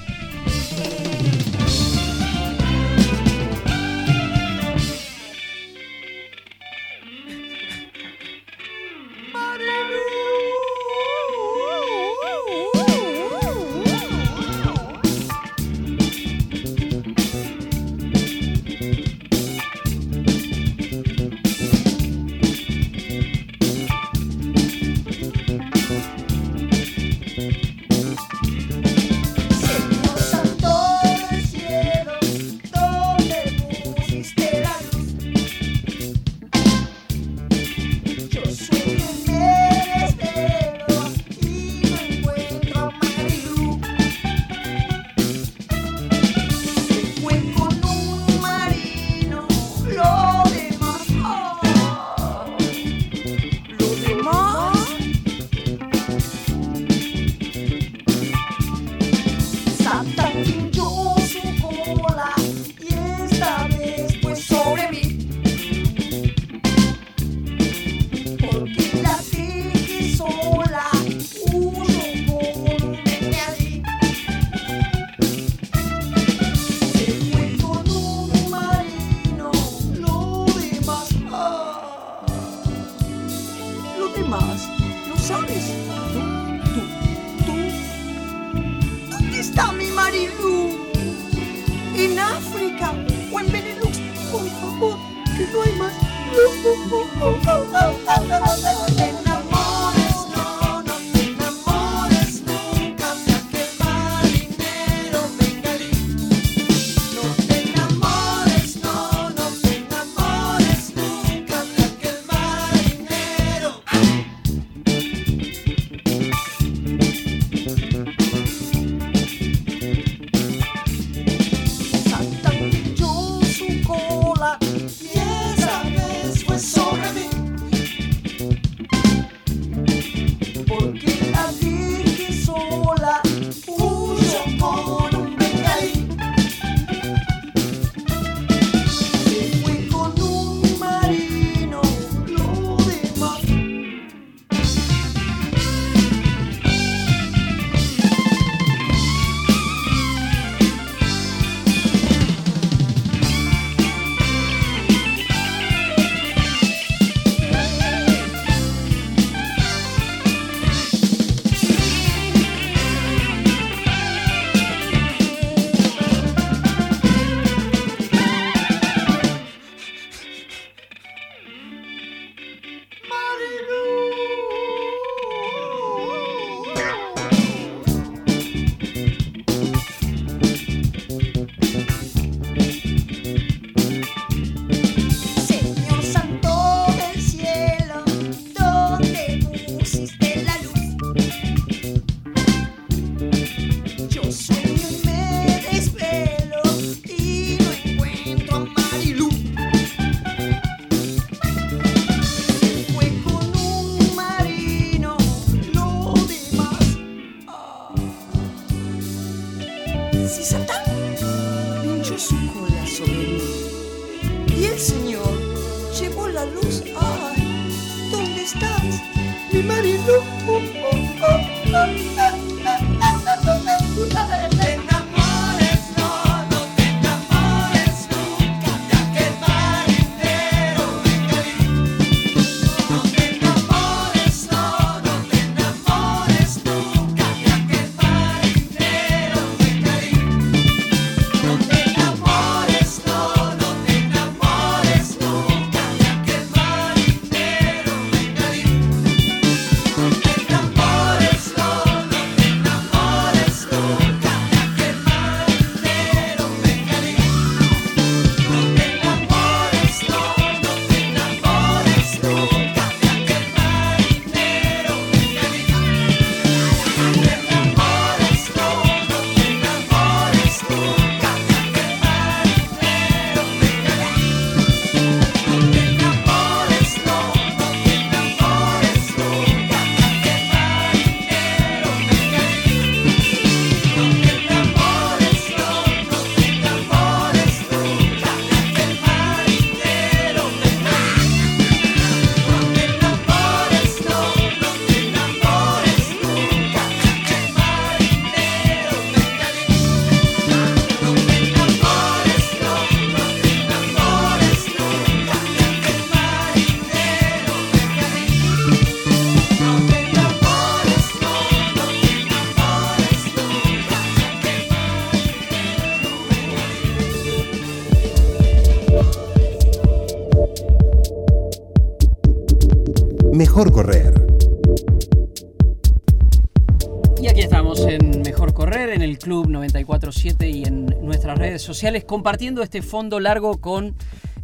Sociales, 331.77 332.05
compartiendo 332.07 332.63
este 332.63 332.81
fondo 332.81 333.21
largo 333.21 333.61
con 333.61 333.95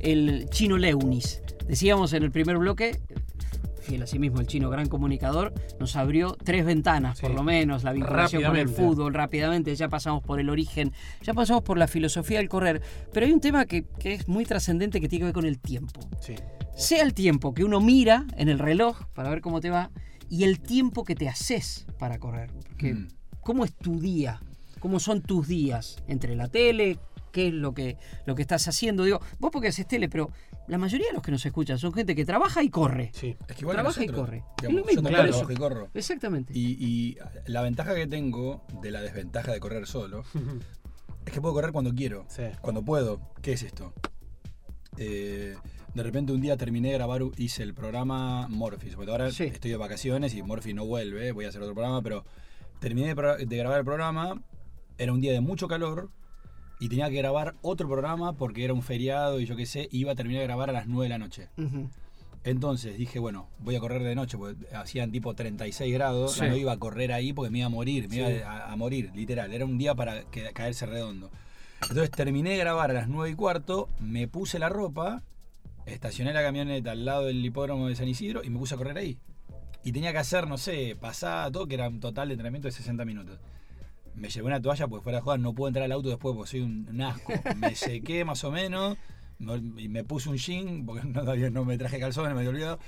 el 0.01 0.51
chino 0.51 0.77
Leunis. 0.77 1.41
Decíamos 1.67 2.13
en 2.13 2.25
el 2.25 2.31
primer 2.31 2.59
bloque, 2.59 3.01
fiel 3.81 4.03
a 4.03 4.07
sí 4.07 4.19
mismo 4.19 4.39
el 4.41 4.47
chino, 4.47 4.69
gran 4.69 4.87
comunicador, 4.87 5.55
nos 5.81 5.97
abrió 5.97 6.37
tres 6.45 6.67
ventanas, 6.67 7.19
por 7.23 7.31
lo 7.31 7.43
menos, 7.43 7.85
la 7.85 7.93
vinculación 7.93 8.43
con 8.43 8.57
el 8.57 8.69
fútbol, 8.69 9.15
rápidamente, 9.15 9.75
ya 9.75 9.89
pasamos 9.89 10.23
por 10.23 10.41
el 10.41 10.51
origen, 10.51 10.93
ya 11.23 11.33
pasamos 11.33 11.63
por 11.63 11.79
la 11.79 11.87
filosofía 11.87 12.37
del 12.37 12.51
correr, 12.51 12.83
pero 13.15 13.25
hay 13.25 13.33
un 13.33 13.41
tema 13.41 13.65
que, 13.65 13.85
que 13.99 14.13
es 14.13 14.29
muy 14.29 14.45
trascendente 14.45 15.01
que 15.01 15.09
tiene 15.09 15.23
que 15.23 15.27
ver 15.27 15.35
con 15.35 15.47
el 15.47 15.59
tiempo 15.59 16.01
Sí. 16.21 16.35
sea 16.77 17.03
el 17.03 17.15
tiempo 17.15 17.55
que 17.55 17.65
uno 17.65 17.81
mira 17.81 18.27
en 18.37 18.51
el 18.51 18.59
reloj 18.59 19.07
para 19.15 19.31
ver 19.31 19.41
cómo 19.41 19.63
te 19.63 19.71
va 19.71 19.91
y 20.29 20.45
el 20.45 20.61
tiempo 20.61 21.03
que 21.05 21.15
te 21.15 21.31
haces 21.31 21.87
para 21.99 22.19
correr. 22.19 22.51
Porque, 22.69 22.93
Mm. 22.93 23.09
¿Cómo 23.41 23.65
es 23.65 23.75
tu 23.75 23.99
día? 24.01 24.41
¿Cómo 24.81 25.01
son 25.01 25.23
tus 25.23 25.49
días? 25.49 25.97
Entre 26.07 26.37
la 26.37 26.47
tele, 26.49 26.99
qué 27.33 27.49
es 27.49 27.55
lo 27.55 27.75
que, 27.75 27.97
lo 28.27 28.35
que 28.37 28.43
estás 28.43 28.69
haciendo. 28.69 29.03
Digo, 29.05 29.21
vos 29.41 29.51
porque 29.51 29.69
haces 29.69 29.89
tele, 29.89 30.09
pero 30.09 30.31
la 30.69 30.79
mayoría 30.79 31.09
de 31.09 31.13
los 31.15 31.23
que 31.23 31.33
nos 31.33 31.45
escuchan 31.45 31.79
son 31.79 31.93
gente 31.93 32.15
que 32.15 32.25
trabaja 32.25 32.63
y 32.63 32.69
corre. 32.71 33.11
Sí. 33.15 33.37
Es 33.49 33.57
que 33.57 33.63
igual 33.63 33.77
Trabaja 33.77 34.05
y 34.05 34.09
corre. 34.09 34.37
Es 34.39 34.45
digamos, 34.63 34.81
lo 34.81 34.87
mismo, 34.87 35.03
yo 35.03 35.09
claro. 35.09 35.17
también 35.25 35.31
trabajo 35.33 35.53
y 35.53 35.57
corro. 35.57 35.89
Exactamente. 35.95 36.53
Y, 36.57 36.77
y 36.85 37.19
la 37.47 37.63
ventaja 37.63 37.95
que 37.95 38.07
tengo 38.07 38.65
de 38.83 38.91
la 38.93 39.01
desventaja 39.01 39.53
de 39.53 39.59
correr 39.61 39.87
solo 39.87 40.23
es 41.27 41.33
que 41.33 41.41
puedo 41.41 41.55
correr 41.55 41.73
cuando 41.73 41.93
quiero, 41.95 42.25
Sí. 42.29 42.45
cuando 42.61 42.85
puedo. 42.85 43.21
¿Qué 43.43 43.53
es 43.55 43.63
esto? 43.65 43.93
Eh, 44.99 45.57
de 45.95 46.03
repente 46.03 46.33
un 46.33 46.41
día 46.41 46.57
terminé 46.57 46.89
de 46.89 46.95
grabar, 46.95 47.23
hice 47.37 47.63
el 47.63 47.75
programa 47.75 48.47
Morphy. 48.49 48.91
Porque 48.95 49.11
ahora 49.11 49.31
Sí. 49.31 49.45
estoy 49.45 49.71
de 49.71 49.77
vacaciones 49.77 50.35
y 50.35 50.43
Morphy 50.43 50.75
no 50.75 50.87
vuelve, 50.87 51.33
voy 51.33 51.45
a 51.45 51.49
hacer 51.49 51.63
otro 51.63 51.75
programa, 51.75 52.03
pero 52.03 52.25
terminé 52.79 53.15
de, 53.15 53.47
de 53.47 53.57
grabar 53.57 53.79
el 53.79 53.85
programa, 53.85 54.43
era 54.99 55.13
un 55.13 55.21
día 55.21 55.33
de 55.33 55.41
mucho 55.41 55.69
calor 55.69 56.11
y 56.85 56.89
tenía 56.89 57.09
que 57.11 57.17
grabar 57.17 57.55
otro 57.63 57.89
programa 57.89 58.33
porque 58.33 58.65
era 58.65 58.73
un 58.75 58.83
feriado 58.83 59.39
y 59.41 59.47
yo 59.47 59.55
qué 59.55 59.67
sé, 59.67 59.89
iba 59.93 60.13
a 60.13 60.15
terminar 60.17 60.41
de 60.41 60.47
grabar 60.49 60.69
a 60.71 60.73
las 60.73 60.87
9 60.89 61.05
de 61.05 61.09
la 61.11 61.19
noche. 61.19 61.49
Entonces 62.45 62.99
dije, 62.99 63.21
bueno, 63.21 63.47
voy 63.61 63.77
a 63.77 63.81
correr 63.81 64.03
de 64.03 64.17
noche, 64.17 64.37
porque 64.37 64.57
hacían 64.75 65.13
tipo 65.13 65.33
36 65.35 65.95
grados, 65.95 66.33
Sí. 66.33 66.41
no 66.41 66.57
iba 66.57 66.73
a 66.73 66.77
correr 66.79 67.13
ahí 67.13 67.33
porque 67.33 67.51
me 67.51 67.59
iba 67.59 67.67
a 67.67 67.71
morir, 67.71 68.09
me 68.09 68.17
Sí. 68.17 68.21
iba 68.21 68.51
a, 68.51 68.73
a 68.73 68.77
morir, 68.77 69.13
literal. 69.15 69.53
Era 69.53 69.65
un 69.65 69.79
día 69.79 69.95
para 69.95 70.25
que- 70.25 70.51
caerse 70.53 70.87
redondo. 70.87 71.31
Entonces 71.83 72.11
terminé 72.11 72.51
de 72.51 72.57
grabar 72.57 72.91
a 72.91 72.95
las 72.95 73.09
9 73.09 73.31
y 73.31 73.35
cuarto, 73.37 73.89
me 74.01 74.27
puse 74.27 74.59
la 74.59 74.69
ropa, 74.69 75.23
estacioné 75.87 76.33
la 76.33 76.43
camioneta 76.43 76.91
al 76.91 77.05
lado 77.05 77.27
del 77.27 77.45
hipódromo 77.45 77.87
de 77.87 77.95
San 77.95 78.09
Isidro 78.09 78.43
y 78.43 78.51
me 78.51 78.59
puse 78.59 78.75
a 78.75 78.77
correr 78.77 78.99
ahí. 78.99 79.19
Y 79.85 79.93
tenía 79.93 80.11
que 80.11 80.19
hacer, 80.19 80.49
no 80.49 80.59
sé, 80.59 80.97
pasada, 81.01 81.49
todo, 81.53 81.69
que 81.69 81.75
era 81.75 81.89
un 81.89 82.01
total 82.01 82.27
de 82.29 82.35
entrenamiento 82.35 82.67
de 82.67 82.73
60 82.73 83.05
minutos. 83.05 83.39
Me 84.15 84.29
llevé 84.29 84.47
una 84.47 84.61
toalla 84.61 84.87
porque 84.89 85.03
fuera 85.05 85.19
de 85.19 85.23
joda 85.23 85.39
no 85.39 85.55
puedo 85.55 85.69
entrar 85.69 85.85
al 85.85 85.93
auto 85.93 86.09
después 86.09 86.35
porque 86.35 86.51
soy 86.51 86.61
un, 86.61 86.87
un 86.89 87.01
asco. 87.03 87.33
Me 87.57 87.75
sequé 87.75 88.25
más 88.25 88.45
o 88.45 88.51
menos 88.51 88.97
me- 89.39 89.83
y 89.83 89.89
me 89.89 90.05
puse 90.05 90.29
un 90.29 90.37
jean 90.37 90.87
porque 90.87 91.05
no, 91.05 91.21
todavía 91.21 91.51
no 91.51 91.65
me 91.65 91.77
traje 91.77 91.99
calzones, 91.99 92.33
me 92.33 92.39
había 92.41 92.51
olvidado. 92.51 92.79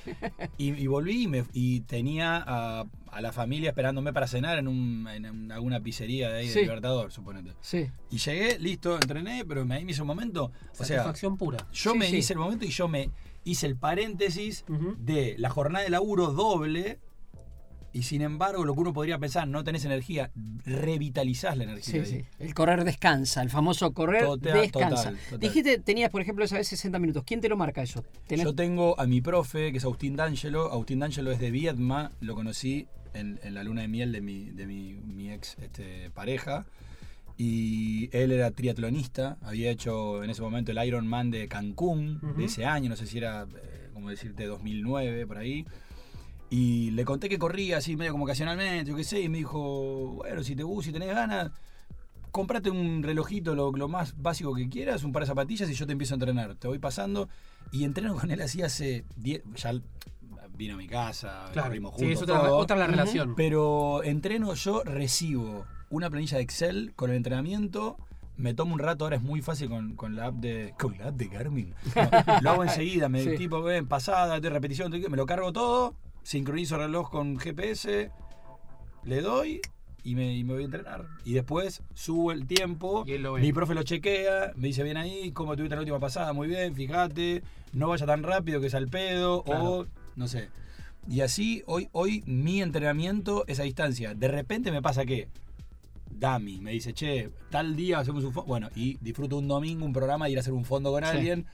Y, 0.56 0.72
y 0.74 0.86
volví 0.86 1.22
y, 1.24 1.26
me- 1.26 1.44
y 1.52 1.80
tenía 1.80 2.36
a, 2.46 2.84
a 3.10 3.20
la 3.20 3.32
familia 3.32 3.70
esperándome 3.70 4.12
para 4.12 4.28
cenar 4.28 4.58
en, 4.58 4.68
un, 4.68 5.08
en 5.08 5.50
alguna 5.50 5.80
pizzería 5.80 6.30
de 6.30 6.40
ahí 6.40 6.48
Sí. 6.48 6.54
de 6.56 6.60
Libertador, 6.62 7.10
suponete. 7.10 7.54
Sí. 7.60 7.86
Y 8.10 8.18
llegué, 8.18 8.58
listo, 8.60 8.94
entrené, 8.94 9.44
pero 9.44 9.64
me, 9.64 9.74
ahí 9.76 9.84
me 9.84 9.90
hice 9.92 10.02
un 10.02 10.06
momento. 10.08 10.52
O 10.72 10.84
sea, 10.84 10.98
Satisfacción 10.98 11.36
pura. 11.36 11.58
yo 11.72 11.92
Sí, 11.92 11.98
me 11.98 12.08
sí. 12.08 12.18
hice 12.18 12.34
el 12.34 12.38
momento 12.38 12.64
y 12.66 12.68
yo 12.70 12.86
me 12.86 13.10
hice 13.42 13.66
el 13.66 13.76
paréntesis 13.76 14.64
de 14.98 15.34
la 15.38 15.50
jornada 15.50 15.84
de 15.84 15.90
laburo 15.90 16.28
doble. 16.32 17.00
Y 17.94 18.02
sin 18.02 18.22
embargo, 18.22 18.64
lo 18.64 18.74
que 18.74 18.80
uno 18.80 18.92
podría 18.92 19.18
pensar, 19.18 19.46
no 19.46 19.62
tenés 19.64 19.84
energía, 19.84 20.30
revitalizás 20.66 21.56
la 21.56 21.62
energía. 21.64 22.04
Sí, 22.04 22.10
sí. 22.18 22.24
El 22.40 22.52
correr 22.52 22.82
descansa, 22.84 23.40
el 23.40 23.50
famoso 23.50 23.92
correr 23.94 24.24
Total, 24.24 24.60
descansa. 24.62 24.96
total, 24.96 25.18
total. 25.30 25.38
Dijiste, 25.40 25.78
tenías, 25.78 26.10
por 26.10 26.20
ejemplo, 26.20 26.44
esa 26.44 26.56
vez 26.56 26.66
60 26.68 26.98
minutos. 26.98 27.22
¿Quién 27.24 27.40
te 27.40 27.48
lo 27.48 27.56
marca 27.56 27.82
eso? 27.82 28.04
¿Tenés- 28.28 28.42
Yo 28.44 28.54
tengo 28.54 28.98
a 29.00 29.06
mi 29.06 29.20
profe, 29.20 29.70
que 29.70 29.78
es 29.78 29.84
Agustín 29.84 30.16
D'Angelo. 30.16 30.72
Agustín 30.72 30.98
D'Angelo 30.98 31.30
es 31.30 31.38
de 31.38 31.52
Viedma, 31.52 32.10
lo 32.20 32.34
conocí 32.34 32.88
en, 33.14 33.38
en 33.44 33.54
la 33.54 33.62
luna 33.62 33.82
de 33.82 33.88
miel 33.88 34.10
de 34.10 34.20
mi, 34.20 34.50
de 34.50 34.66
mi, 34.66 34.94
mi 34.94 35.30
ex 35.30 35.56
este, 35.62 36.10
pareja. 36.10 36.66
Y 37.36 38.10
él 38.16 38.30
era 38.32 38.50
triatlonista, 38.50 39.38
había 39.42 39.70
hecho 39.70 40.22
en 40.22 40.30
ese 40.30 40.42
momento 40.42 40.70
el 40.72 40.84
Ironman 40.86 41.30
de 41.30 41.48
Cancún 41.48 42.20
de 42.36 42.44
ese 42.44 42.64
año, 42.64 42.88
no 42.88 42.96
sé 42.96 43.06
si 43.06 43.18
era, 43.18 43.42
eh, 43.42 43.90
como 43.92 44.10
decirte, 44.10 44.46
2009, 44.46 45.26
por 45.26 45.38
ahí. 45.38 45.64
Y 46.56 46.90
le 46.92 47.04
conté 47.04 47.28
que 47.28 47.38
corría 47.38 47.78
así 47.78 47.96
medio 47.96 48.12
como 48.12 48.24
ocasionalmente, 48.24 48.88
yo 48.88 48.96
qué 48.96 49.02
sé, 49.02 49.20
y 49.20 49.28
me 49.28 49.38
dijo, 49.38 50.12
bueno, 50.18 50.42
si 50.44 50.54
te 50.54 50.62
gusta, 50.62 50.86
si 50.86 50.92
tenés 50.92 51.08
ganas, 51.12 51.50
comprate 52.30 52.70
un 52.70 53.02
relojito, 53.02 53.54
lo, 53.56 53.72
lo 53.72 53.88
más 53.88 54.14
básico 54.22 54.54
que 54.54 54.68
quieras, 54.68 55.02
un 55.02 55.10
par 55.12 55.22
de 55.22 55.26
zapatillas 55.26 55.68
y 55.68 55.74
yo 55.74 55.84
te 55.86 55.92
empiezo 55.92 56.14
a 56.14 56.16
entrenar. 56.16 56.54
Te 56.54 56.68
voy 56.68 56.78
pasando 56.78 57.28
y 57.72 57.82
entreno 57.82 58.14
con 58.14 58.30
él 58.30 58.40
así 58.40 58.62
hace 58.62 59.04
10, 59.16 59.42
ya 59.56 59.72
vino 60.56 60.74
a 60.74 60.76
mi 60.76 60.86
casa, 60.86 61.46
Claro. 61.52 61.68
corrimos 61.68 61.94
Sí, 61.96 62.04
juntos. 62.04 62.16
es 62.16 62.22
otra, 62.22 62.40
todo. 62.48 62.56
otra 62.58 62.76
la 62.76 62.86
relación. 62.86 63.34
Pero 63.34 64.04
entreno, 64.04 64.54
yo 64.54 64.84
recibo 64.84 65.64
una 65.90 66.08
planilla 66.08 66.36
de 66.36 66.44
Excel 66.44 66.92
con 66.94 67.10
el 67.10 67.16
entrenamiento. 67.16 67.96
Me 68.36 68.54
tomo 68.54 68.74
un 68.74 68.80
rato, 68.80 69.04
ahora 69.04 69.16
es 69.16 69.22
muy 69.22 69.42
fácil 69.42 69.68
con, 69.68 69.96
con 69.96 70.14
la 70.14 70.26
app 70.26 70.34
de. 70.36 70.72
Con 70.78 70.96
la 70.98 71.08
app 71.08 71.16
de 71.16 71.26
Garmin. 71.26 71.74
No, 71.96 72.40
lo 72.42 72.50
hago 72.50 72.62
enseguida, 72.64 73.08
me 73.08 73.22
Sí. 73.24 73.36
tipo, 73.36 73.60
ven, 73.62 73.86
pasada, 73.88 74.38
de 74.38 74.50
repetición, 74.50 74.90
me 74.92 75.16
lo 75.16 75.26
cargo 75.26 75.52
todo, 75.52 75.94
sincronizo 76.24 76.74
el 76.74 76.80
reloj 76.82 77.10
con 77.10 77.38
GPS, 77.38 78.10
le 79.04 79.20
doy 79.20 79.60
y 80.02 80.14
me, 80.16 80.34
y 80.36 80.42
me 80.44 80.54
voy 80.54 80.62
a 80.62 80.64
entrenar. 80.66 81.06
Y 81.24 81.34
después 81.34 81.82
subo 81.94 82.32
el 82.32 82.46
tiempo, 82.46 83.04
mi 83.04 83.52
profe 83.52 83.74
lo 83.74 83.84
chequea, 83.84 84.52
me 84.56 84.68
dice 84.68 84.82
bien 84.82 84.96
ahí, 84.96 85.30
¿cómo 85.32 85.54
tuviste 85.56 85.76
la 85.76 85.82
última 85.82 86.00
pasada? 86.00 86.32
Muy 86.32 86.48
bien, 86.48 86.74
fíjate, 86.74 87.42
no 87.72 87.88
vaya 87.88 88.06
tan 88.06 88.22
rápido 88.22 88.60
que 88.60 88.66
es 88.66 88.74
al 88.74 88.88
pedo, 88.88 89.44
o 89.46 89.86
no 90.16 90.26
sé. 90.28 90.48
Y 91.08 91.20
así, 91.20 91.62
hoy, 91.66 91.88
hoy 91.92 92.22
mi 92.26 92.62
entrenamiento 92.62 93.44
es 93.46 93.60
a 93.60 93.64
distancia. 93.64 94.14
De 94.14 94.26
repente 94.28 94.72
me 94.72 94.80
pasa 94.82 95.04
que 95.04 95.28
Dami 96.10 96.60
me 96.60 96.70
dice, 96.72 96.94
che, 96.94 97.28
tal 97.50 97.76
día 97.76 97.98
hacemos 97.98 98.24
un 98.24 98.32
fondo. 98.32 98.46
Bueno, 98.48 98.70
y 98.74 98.96
disfruto 99.02 99.36
un 99.36 99.46
domingo, 99.48 99.84
un 99.84 99.92
programa 99.92 100.24
de 100.26 100.32
ir 100.32 100.38
a 100.38 100.40
hacer 100.40 100.54
un 100.54 100.64
fondo 100.64 100.92
con 100.92 101.04
Sí. 101.04 101.10
alguien. 101.10 101.46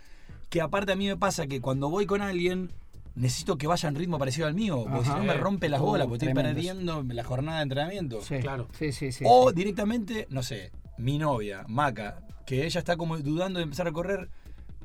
Que 0.50 0.60
aparte 0.60 0.92
a 0.92 0.96
mí 0.96 1.06
me 1.06 1.16
pasa 1.16 1.46
que 1.46 1.60
cuando 1.60 1.88
voy 1.90 2.06
con 2.06 2.22
alguien, 2.22 2.70
necesito 3.14 3.56
que 3.58 3.66
vaya 3.66 3.88
en 3.88 3.94
ritmo 3.94 4.18
parecido 4.18 4.46
al 4.46 4.54
mío. 4.54 4.84
Porque 4.88 5.04
si 5.06 5.10
no 5.10 5.24
me 5.24 5.34
rompe 5.34 5.68
las 5.68 5.80
Uh, 5.80 5.84
bolas, 5.84 6.06
porque 6.06 6.24
estoy 6.26 6.34
tremendo. 6.34 6.54
perdiendo 6.54 7.02
la 7.14 7.24
jornada 7.24 7.58
de 7.58 7.62
entrenamiento. 7.64 8.20
Sí, 8.22 8.36
Claro. 8.38 8.68
Sí, 8.78 8.92
sí, 8.92 9.12
sí. 9.12 9.24
o 9.26 9.50
sí. 9.50 9.56
directamente, 9.56 10.26
no 10.30 10.42
sé, 10.42 10.72
mi 10.98 11.18
novia, 11.18 11.64
Maca, 11.68 12.22
que 12.46 12.66
ella 12.66 12.78
está 12.80 12.96
como 12.96 13.18
dudando 13.18 13.58
de 13.58 13.64
empezar 13.64 13.86
a 13.88 13.92
correr. 13.92 14.28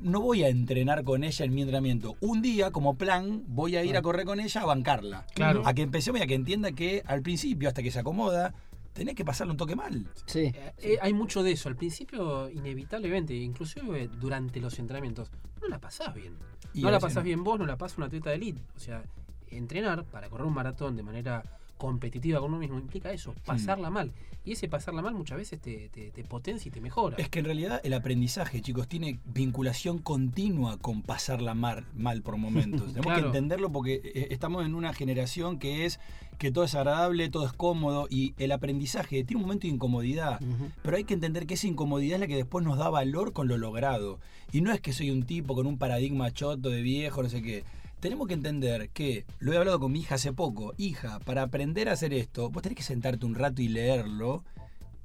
No 0.01 0.19
voy 0.19 0.43
a 0.43 0.49
entrenar 0.49 1.03
con 1.05 1.23
ella 1.23 1.45
en 1.45 1.53
mi 1.55 1.61
entrenamiento. 1.61 2.15
Un 2.19 2.41
día, 2.41 2.71
como 2.71 2.95
plan, 2.95 3.43
voy 3.47 3.77
a 3.77 3.83
ir 3.85 3.95
a 3.95 4.01
correr 4.01 4.25
con 4.25 4.41
ella 4.41 4.61
a 4.61 4.65
bancarla. 4.65 5.25
Claro. 5.33 5.63
A 5.65 5.73
que 5.73 5.83
empecemos 5.83 6.19
y 6.19 6.23
a 6.23 6.27
que 6.27 6.35
entienda 6.35 6.73
que 6.73 7.01
al 7.07 7.21
principio, 7.21 7.69
hasta 7.69 7.81
que 7.81 7.91
se 7.91 7.99
acomoda, 7.99 8.53
tenés 8.95 9.13
que 9.13 9.23
pasarle 9.23 9.51
un 9.51 9.57
toque 9.57 9.75
mal. 9.75 10.07
Sí. 10.25 10.39
Eh, 10.39 10.73
eh, 10.79 10.97
hay 11.01 11.13
mucho 11.13 11.43
de 11.43 11.51
eso. 11.51 11.69
Al 11.69 11.75
principio, 11.75 12.49
inevitablemente, 12.49 13.35
inclusive 13.35 14.07
durante 14.07 14.59
los 14.59 14.79
entrenamientos, 14.79 15.29
no 15.61 15.67
la 15.67 15.79
pasás 15.79 16.15
bien. 16.15 16.33
Y 16.73 16.81
no 16.81 16.89
la 16.89 16.99
pasás 16.99 17.17
no. 17.17 17.23
bien 17.23 17.43
vos, 17.43 17.59
no 17.59 17.65
la 17.65 17.77
pasa 17.77 17.95
un 17.97 18.03
atleta 18.03 18.29
de 18.31 18.37
elite. 18.37 18.61
O 18.75 18.79
sea, 18.79 19.03
entrenar 19.49 20.05
para 20.05 20.29
correr 20.29 20.47
un 20.47 20.53
maratón 20.53 20.95
de 20.95 21.03
manera 21.03 21.43
competitiva 21.77 22.39
con 22.39 22.49
uno 22.51 22.57
mismo 22.59 22.79
implica 22.79 23.11
eso, 23.11 23.31
Hmm. 23.33 23.45
pasarla 23.45 23.89
mal. 23.89 24.13
Y 24.45 24.53
ese 24.53 24.69
pasarla 24.69 25.01
mal 25.01 25.13
muchas 25.13 25.37
veces 25.37 25.59
te, 25.59 25.89
te- 25.89 26.11
te 26.11 26.23
potencia 26.23 26.69
y 26.69 26.71
te 26.71 26.79
mejora. 26.79 27.17
Es 27.17 27.29
que 27.29 27.39
en 27.39 27.45
realidad 27.45 27.81
el 27.83 27.93
aprendizaje, 27.93 28.61
chicos, 28.61 28.87
tiene 28.87 29.19
vinculación 29.25 29.97
continua 29.99 30.77
con 30.77 31.01
pasarla 31.01 31.53
mal, 31.53 31.85
mal 31.95 32.21
por 32.21 32.37
momentos. 32.37 32.93
Tenemos 32.93 33.19
que 33.19 33.25
entenderlo 33.25 33.71
porque 33.71 33.95
eh, 34.03 34.27
estamos 34.29 34.65
en 34.65 34.73
una 34.75 34.93
generación 34.93 35.59
que 35.59 35.85
es 35.85 35.99
que 36.37 36.51
todo 36.51 36.63
es 36.63 36.75
agradable, 36.75 37.29
todo 37.29 37.45
es 37.45 37.53
cómodo 37.53 38.07
y 38.09 38.33
el 38.37 38.51
aprendizaje 38.51 39.23
tiene 39.23 39.37
un 39.37 39.47
momento 39.47 39.67
de 39.67 39.73
incomodidad. 39.73 40.39
Pero 40.81 40.97
hay 40.97 41.03
que 41.03 41.13
entender 41.13 41.47
que 41.47 41.55
esa 41.55 41.67
incomodidad 41.67 42.15
es 42.15 42.19
la 42.21 42.27
que 42.27 42.35
después 42.35 42.65
nos 42.65 42.77
da 42.77 42.89
valor 42.89 43.33
con 43.33 43.47
lo 43.47 43.57
logrado. 43.57 44.19
Y 44.51 44.61
no 44.61 44.71
es 44.71 44.81
que 44.81 44.93
soy 44.93 45.11
un 45.11 45.23
tipo 45.23 45.55
con 45.55 45.67
un 45.67 45.77
paradigma 45.77 46.31
choto 46.31 46.69
de 46.69 46.81
viejo, 46.81 47.23
no 47.23 47.29
sé 47.29 47.41
qué. 47.41 47.63
Tenemos 47.99 48.27
que 48.27 48.33
entender 48.35 48.89
que, 48.89 49.25
lo 49.39 49.53
he 49.53 49.57
hablado 49.57 49.79
con 49.79 49.91
mi 49.91 49.99
hija 49.99 50.15
hace 50.15 50.31
poco, 50.31 50.73
hija, 50.77 51.19
para 51.19 51.41
aprender 51.41 51.89
a 51.89 51.93
hacer 51.93 52.13
esto, 52.13 52.49
vos 52.49 52.61
tenés 52.61 52.77
que 52.77 52.83
sentarte 52.83 53.25
un 53.25 53.35
rato 53.35 53.61
y 53.61 53.67
leerlo 53.67 54.43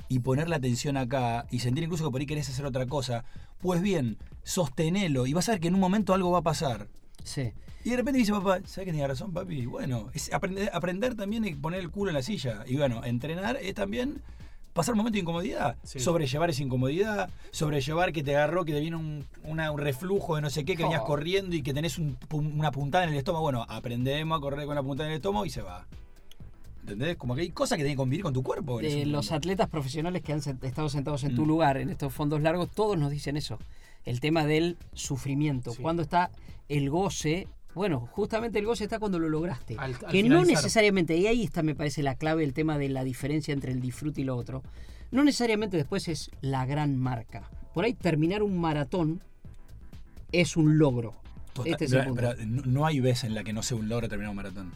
y 0.08 0.18
poner 0.18 0.48
la 0.48 0.56
atención 0.56 0.96
acá 0.96 1.46
y 1.50 1.60
sentir 1.60 1.84
incluso 1.84 2.04
que 2.04 2.10
por 2.10 2.20
ahí 2.20 2.26
querés 2.26 2.48
hacer 2.48 2.66
otra 2.66 2.86
cosa. 2.86 3.24
Pues 3.60 3.80
bien, 3.80 4.18
sostenelo 4.42 5.26
y 5.26 5.32
vas 5.32 5.48
a 5.48 5.52
ver 5.52 5.60
que 5.60 5.68
en 5.68 5.74
un 5.74 5.80
momento 5.80 6.12
algo 6.12 6.32
va 6.32 6.40
a 6.40 6.42
pasar. 6.42 6.88
Sí. 7.24 7.52
Y 7.84 7.90
de 7.90 7.96
repente 7.96 8.18
dice 8.18 8.32
papá, 8.32 8.58
¿sabes 8.66 8.84
que 8.86 8.92
tenía 8.92 9.06
razón, 9.08 9.32
papi? 9.32 9.64
Bueno, 9.66 10.10
es 10.12 10.32
aprender, 10.32 10.70
aprender 10.72 11.14
también 11.14 11.44
es 11.44 11.56
poner 11.56 11.80
el 11.80 11.90
culo 11.90 12.10
en 12.10 12.14
la 12.16 12.22
silla. 12.22 12.64
Y 12.66 12.76
bueno, 12.76 13.02
entrenar 13.04 13.56
es 13.56 13.74
también 13.74 14.20
pasar 14.74 14.92
un 14.94 14.98
momento 14.98 15.14
de 15.14 15.20
incomodidad. 15.20 15.76
Sí. 15.82 15.98
Sobrellevar 15.98 16.50
esa 16.50 16.62
incomodidad, 16.62 17.30
sobrellevar 17.50 18.12
que 18.12 18.22
te 18.22 18.36
agarró, 18.36 18.64
que 18.64 18.72
te 18.72 18.80
viene 18.80 18.96
un, 18.96 19.24
una- 19.44 19.72
un 19.72 19.78
reflujo 19.80 20.36
de 20.36 20.42
no 20.42 20.50
sé 20.50 20.64
qué, 20.64 20.76
que 20.76 20.82
venías 20.82 21.00
Oh. 21.02 21.06
corriendo 21.06 21.56
y 21.56 21.62
que 21.62 21.72
tenés 21.74 21.98
un 21.98 22.16
una 22.32 22.70
puntada 22.70 23.04
en 23.04 23.10
el 23.10 23.16
estómago. 23.16 23.44
Bueno, 23.44 23.64
aprendemos 23.68 24.36
a 24.36 24.40
correr 24.40 24.66
con 24.66 24.74
la 24.74 24.82
puntada 24.82 25.08
en 25.08 25.12
el 25.12 25.16
estómago 25.16 25.46
y 25.46 25.50
se 25.50 25.62
va. 25.62 25.86
¿Entendés? 26.82 27.16
Como 27.16 27.34
que 27.34 27.42
hay 27.42 27.50
cosas 27.50 27.76
que 27.76 27.82
tenés 27.84 27.94
que 27.94 27.98
convivir 27.98 28.22
con 28.22 28.32
tu 28.32 28.42
cuerpo. 28.42 28.80
ese 28.80 29.06
los 29.06 29.32
atletas 29.32 29.68
profesionales 29.68 30.22
que 30.22 30.32
han 30.32 30.38
estado 30.62 30.88
sentados 30.88 31.24
en 31.24 31.34
tu 31.34 31.44
Mm. 31.44 31.48
lugar, 31.48 31.76
en 31.76 31.90
estos 31.90 32.12
fondos 32.12 32.40
largos, 32.40 32.70
todos 32.70 32.98
nos 32.98 33.10
dicen 33.10 33.36
eso. 33.36 33.58
El 34.04 34.20
tema 34.20 34.44
del 34.46 34.76
sufrimiento. 34.94 35.72
Sí. 35.72 35.82
Cuando 35.82 36.02
está 36.02 36.30
el 36.68 36.90
goce. 36.90 37.46
Bueno, 37.74 38.08
justamente 38.12 38.58
el 38.58 38.66
goce 38.66 38.84
está 38.84 38.98
cuando 38.98 39.18
lo 39.18 39.28
lograste. 39.28 39.76
Al- 39.78 39.94
al 40.04 40.10
que 40.12 40.22
no 40.24 40.44
necesariamente, 40.44 41.16
y 41.16 41.26
ahí 41.28 41.44
está, 41.44 41.62
me 41.62 41.74
parece, 41.74 42.02
la 42.02 42.14
clave, 42.16 42.42
el 42.44 42.52
tema 42.52 42.78
de 42.78 42.88
la 42.88 43.04
diferencia 43.04 43.52
entre 43.54 43.72
el 43.72 43.80
disfrute 43.80 44.22
y 44.22 44.24
lo 44.24 44.36
otro. 44.36 44.62
No 45.12 45.22
necesariamente 45.24 45.76
después 45.76 46.08
es 46.08 46.30
la 46.40 46.66
gran 46.66 46.96
marca. 46.96 47.48
Por 47.74 47.84
ahí 47.84 47.94
terminar 47.94 48.42
un 48.42 48.58
maratón 48.58 49.22
es 50.32 50.56
un 50.56 50.78
logro. 50.78 51.14
Total- 51.52 51.72
este 51.72 51.84
es 51.86 51.92
el 51.92 51.98
pero- 51.98 52.08
punto. 52.14 52.34
pero 52.36 52.46
no, 52.66 52.86
hay 52.86 53.00
vez 53.00 53.24
en 53.24 53.34
la 53.34 53.42
que 53.44 53.52
no 53.52 53.62
sea 53.62 53.76
un 53.76 53.88
logro 53.88 54.08
terminar 54.08 54.30
un 54.30 54.36
maratón. 54.36 54.72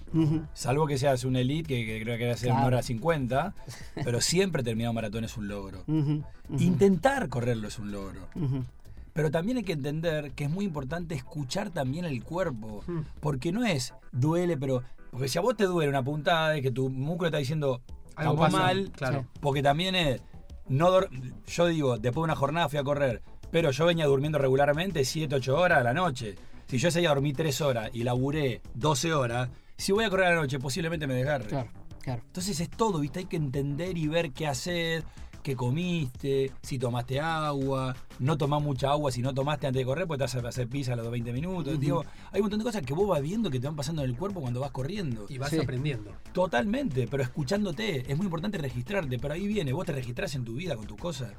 Salvo 0.54 0.87
que 0.87 0.98
seas 0.98 1.24
un 1.24 1.37
elite, 1.37 1.68
que, 1.68 1.87
que 1.87 2.00
creo 2.02 2.16
que 2.18 2.24
era 2.24 2.34
hacer 2.34 2.50
una 2.50 2.60
Claro. 2.62 2.76
hora 2.76 2.82
50, 2.82 3.54
pero 4.04 4.20
siempre 4.20 4.62
terminar 4.62 4.90
un 4.90 4.96
maratón 4.96 5.24
es 5.24 5.37
un 5.37 5.46
logro. 5.48 5.84
Intentar 6.58 7.28
correrlo 7.28 7.68
es 7.68 7.78
un 7.78 7.90
logro. 7.92 8.28
Pero 9.14 9.31
también 9.31 9.57
hay 9.57 9.62
que 9.62 9.72
entender 9.72 10.33
que 10.33 10.44
es 10.44 10.50
muy 10.50 10.64
importante 10.64 11.14
escuchar 11.14 11.70
también 11.70 12.05
el 12.05 12.22
cuerpo. 12.22 12.83
Hmm. 12.87 13.03
Porque 13.20 13.53
no 13.53 13.64
es 13.64 13.94
duele, 14.12 14.59
pero. 14.59 14.83
Porque 15.11 15.29
si 15.29 15.38
a 15.38 15.40
vos 15.40 15.57
te 15.57 15.64
duele 15.64 15.88
una 15.88 16.03
puntada, 16.03 16.57
es 16.57 16.62
que 16.62 16.72
tu 16.72 16.90
músculo 16.90 17.29
está 17.29 17.38
diciendo 17.38 17.81
Algo 18.16 18.37
pasa, 18.37 18.59
mal. 18.59 18.90
claro. 18.90 19.24
Porque 19.40 19.62
también 19.62 19.94
es. 19.94 20.20
No 20.66 20.90
yo 21.46 21.66
digo, 21.66 21.98
después 21.98 22.22
de 22.22 22.24
una 22.24 22.37
jornada 22.37 22.68
fui 22.68 22.79
a 22.79 22.85
correr, 22.85 23.22
pero 23.50 23.70
yo 23.70 23.87
venía 23.87 24.07
durmiendo 24.07 24.38
regularmente 24.38 25.05
7, 25.05 25.37
8 25.37 25.57
horas 25.57 25.79
a 25.79 25.85
la 25.85 25.94
noche. 25.94 26.35
Si 26.66 26.79
yo 26.79 26.88
ese 26.88 27.00
día 27.00 27.11
dormí 27.11 27.33
3 27.33 27.61
horas 27.61 27.90
y 27.92 28.03
laburé 28.03 28.62
12 28.74 29.12
horas, 29.14 29.50
si 29.77 29.92
voy 29.92 30.05
a 30.05 30.11
correr 30.11 30.27
a 30.27 30.31
la 30.31 30.40
noche, 30.40 30.59
posiblemente 30.59 31.07
me 31.07 31.14
desgarre. 31.14 31.46
Claro, 31.46 31.70
claro. 32.00 32.22
Entonces 32.27 32.59
es 32.59 32.70
todo, 32.70 32.98
¿viste? 32.98 33.20
Hay 33.20 33.27
que 33.27 33.37
entender 33.37 33.96
y 33.98 34.09
ver 34.09 34.33
qué 34.33 34.46
hacer, 34.46 35.05
qué 35.44 35.54
comiste, 35.54 36.50
si 36.62 36.78
tomaste 36.78 37.20
agua, 37.20 37.94
no 38.18 38.37
tomás 38.38 38.62
mucha 38.62 38.90
agua 38.90 39.12
si 39.12 39.20
no 39.20 39.35
tomaste 39.35 39.66
antes 39.66 39.78
de 39.80 39.85
correr, 39.85 40.07
porque 40.07 40.18
te 40.18 40.24
vas 40.24 40.35
a 40.44 40.48
hacer 40.48 40.66
pizza 40.68 40.94
a 40.94 40.96
los 40.96 41.11
20 41.11 41.33
minutos. 41.35 41.78
Digo, 41.78 42.02
hay 42.33 42.40
un 42.40 42.44
montón 42.44 42.61
de 42.61 42.64
cosas 42.64 42.83
que 42.83 42.94
vos 42.94 43.07
vas 43.07 43.20
viendo 43.20 43.50
que 43.50 43.61
te 43.61 43.66
van 43.66 43.76
pasando 43.76 44.02
en 44.02 44.11
el 44.11 44.16
cuerpo 44.16 44.40
cuando 44.40 44.59
vas 44.61 44.70
corriendo. 44.70 45.26
Y 45.28 45.37
vas 45.37 45.50
Sí. 45.50 45.59
aprendiendo. 45.59 46.11
Totalmente, 46.33 47.07
pero 47.09 47.22
escuchándote. 47.22 48.11
Es 48.11 48.16
muy 48.16 48.24
importante 48.24 48.57
registrarte, 48.57 49.18
pero 49.18 49.35
ahí 49.35 49.46
viene, 49.46 49.72
vos 49.74 49.85
te 49.85 49.92
registrás 49.92 50.35
en 50.35 50.44
tu 50.44 50.54
vida 50.54 50.76
con 50.76 50.87
tus 50.87 50.96
cosas. 50.96 51.33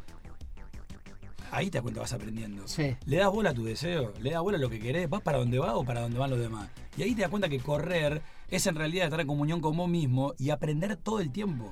Ahí 1.51 1.69
te 1.71 1.77
das 1.79 1.83
cuenta 1.83 2.01
vas 2.01 2.13
aprendiendo. 2.13 2.67
Sí. 2.67 2.95
Le 3.05 3.17
das 3.17 3.31
bola 3.31 3.49
a 3.49 3.53
tu 3.55 3.63
deseo, 3.63 4.13
le 4.21 4.31
das 4.31 4.41
bola 4.41 4.57
a 4.57 4.61
lo 4.61 4.69
que 4.69 4.79
querés, 4.79 5.09
vas 5.09 5.21
para 5.21 5.39
donde 5.39 5.57
vas 5.57 5.71
o 5.73 5.83
para 5.83 6.01
donde 6.01 6.19
van 6.19 6.29
los 6.29 6.39
demás. 6.39 6.69
Y 6.95 7.01
ahí 7.03 7.15
te 7.15 7.21
das 7.21 7.29
cuenta 7.31 7.49
que 7.49 7.59
correr 7.59 8.21
es 8.49 8.67
en 8.67 8.75
realidad 8.75 9.05
estar 9.05 9.19
en 9.21 9.27
comunión 9.27 9.61
con 9.61 9.75
vos 9.75 9.89
mismo 9.89 10.33
y 10.37 10.51
aprender 10.51 10.95
todo 10.97 11.19
el 11.21 11.31
tiempo. 11.31 11.71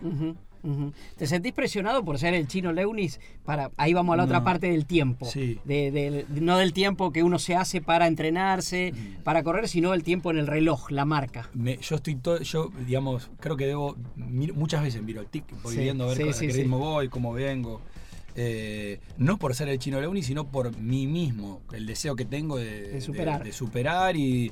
¿Te 1.18 1.28
sentís 1.28 1.52
presionado 1.54 2.04
por 2.06 2.18
ser 2.18 2.34
el 2.34 2.48
chino 2.48 2.72
Leunis? 2.72 3.20
Para, 3.44 3.72
ahí 3.78 3.94
vamos 3.94 4.14
a 4.14 4.18
la 4.18 4.24
otra 4.24 4.44
parte 4.44 4.68
del 4.72 4.86
tiempo. 4.86 5.26
Sí. 5.26 5.60
De- 5.66 6.26
no 6.30 6.58
del 6.58 6.72
tiempo 6.74 7.12
que 7.12 7.22
uno 7.24 7.38
se 7.40 7.56
hace 7.56 7.82
para 7.82 8.08
entrenarse, 8.08 8.94
Mm. 8.94 9.24
para 9.24 9.44
correr, 9.44 9.68
sino 9.68 9.94
el 9.94 10.04
tiempo 10.04 10.32
en 10.32 10.38
el 10.38 10.48
reloj, 10.48 10.90
la 10.92 11.06
marca. 11.06 11.50
Me- 11.54 11.78
yo 11.78 11.96
estoy 11.98 12.16
todo, 12.16 12.40
yo 12.42 12.72
digamos, 12.88 13.30
creo 13.40 13.58
que 13.58 13.68
debo, 13.68 13.96
muchas 14.16 14.82
veces 14.84 15.02
miro 15.04 15.22
el 15.22 15.28
tic, 15.28 15.44
voy 15.64 15.76
Sí, 15.76 15.82
viendo 15.82 16.06
a 16.06 16.08
ver 16.08 16.18
sí, 16.18 16.24
co- 16.24 16.30
a 16.30 16.40
qué 16.40 16.48
ritmo 16.54 16.78
voy, 16.80 17.10
cómo 17.10 17.34
vengo. 17.34 17.82
Eh, 18.36 19.00
no 19.18 19.38
por 19.38 19.54
ser 19.54 19.70
el 19.70 19.78
chino 19.78 20.02
Leuni, 20.02 20.24
sino 20.24 20.46
por 20.48 20.76
mí 20.80 21.06
mismo, 21.06 21.62
el 21.72 21.86
deseo 21.86 22.16
que 22.16 22.26
tengo 22.26 22.58
de, 22.58 22.88
De 22.90 23.02
superar. 23.02 23.44
de 23.44 23.52
superar 23.52 24.16
y, 24.16 24.52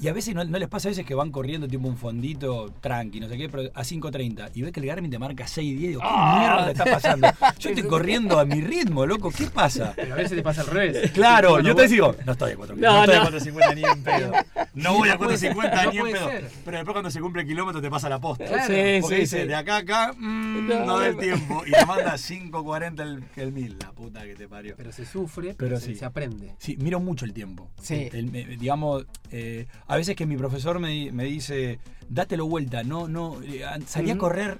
y 0.00 0.08
a 0.08 0.12
veces 0.12 0.34
no, 0.34 0.44
no 0.44 0.58
les 0.58 0.68
pasa 0.68 0.88
a 0.88 0.90
veces 0.90 1.04
que 1.04 1.14
van 1.14 1.30
corriendo 1.30 1.68
tipo 1.68 1.86
un 1.88 1.96
fondito 1.96 2.72
tranqui, 2.80 3.20
no 3.20 3.28
sé 3.28 3.36
qué, 3.36 3.48
pero 3.48 3.70
a 3.74 3.82
5.30 3.82 4.50
y 4.54 4.62
ves 4.62 4.72
que 4.72 4.80
el 4.80 4.86
Garmin 4.86 5.10
te 5.10 5.18
marca 5.18 5.44
6.10 5.44 5.62
y 5.62 5.74
digo, 5.74 6.00
¿qué 6.00 6.06
¡Ah! 6.10 6.38
mierda 6.38 6.64
te 6.66 6.70
está 6.72 6.84
pasando? 6.84 7.28
Yo 7.58 7.70
estoy 7.70 7.84
corriendo 7.88 8.38
a 8.38 8.44
mi 8.44 8.60
ritmo, 8.60 9.04
loco, 9.06 9.30
¿qué 9.30 9.46
pasa? 9.46 9.92
Pero 9.96 10.14
a 10.14 10.16
veces 10.16 10.36
te 10.36 10.42
pasa 10.42 10.62
al 10.62 10.68
revés. 10.68 11.10
Claro, 11.20 11.60
yo 11.60 11.74
te 11.74 11.86
digo, 11.88 12.14
no 12.24 12.32
estoy 12.32 12.52
a 12.52 12.56
4 12.56 12.76
No, 12.76 12.92
no, 12.92 13.00
estoy 13.02 13.14
no. 13.16 13.20
a 13.22 13.30
450 13.30 13.74
ni 13.74 13.84
en 13.84 14.02
pedo. 14.04 14.32
No 14.74 14.94
voy 14.94 15.08
a 15.08 15.12
No 15.12 15.18
puede 15.18 15.36
ser, 15.36 15.54
450 15.54 15.84
no 15.84 15.92
ni 15.92 15.98
en 15.98 16.16
pedo. 16.16 16.28
ser. 16.30 16.50
Pero 16.64 16.76
después 16.78 16.92
cuando 16.94 17.10
se 17.10 17.20
cumple 17.20 17.42
el 17.42 17.48
kilómetro 17.48 17.80
te 17.82 17.90
pasa 17.90 18.08
la 18.08 18.18
posta. 18.20 18.44
Claro, 18.46 18.64
Sí, 18.74 18.98
Porque 19.02 19.16
sí, 19.16 19.20
dice, 19.22 19.42
sí. 19.42 19.48
de 19.48 19.54
acá 19.54 19.74
a 19.76 19.78
acá, 19.78 20.12
mm, 20.16 20.66
No, 20.68 20.84
no. 21.02 21.16
tiempo. 21.18 21.62
Y 21.66 21.72
te 21.72 21.84
manda 21.86 22.14
5.40 22.14 23.00
el, 23.02 23.24
el 23.36 23.52
1000. 23.52 23.76
La 23.80 23.92
puta 23.92 24.22
que 24.24 24.34
te 24.34 24.48
parió. 24.48 24.74
Pero 24.76 24.92
se 24.92 25.04
sufre, 25.04 25.48
Pero 25.54 25.56
pero 25.70 25.80
se, 25.80 25.86
sí. 25.86 25.94
se 25.96 26.04
aprende. 26.04 26.54
Sí, 26.58 26.76
miro 26.80 27.00
mucho 27.00 27.24
el 27.24 27.32
tiempo. 27.32 27.70
Sí. 27.82 28.08
El- 28.12 28.30
digamos, 28.58 29.04
eh, 29.30 29.66
a 29.92 29.96
veces 29.96 30.14
que 30.16 30.24
mi 30.26 30.36
profesor 30.36 30.78
me, 30.78 31.10
me 31.12 31.24
dice, 31.24 31.78
dátelo 32.08 32.46
vuelta, 32.46 32.82
no, 32.84 33.08
no, 33.08 33.40
eh, 33.42 33.62
salí 33.86 34.10
a 34.10 34.18
correr. 34.18 34.58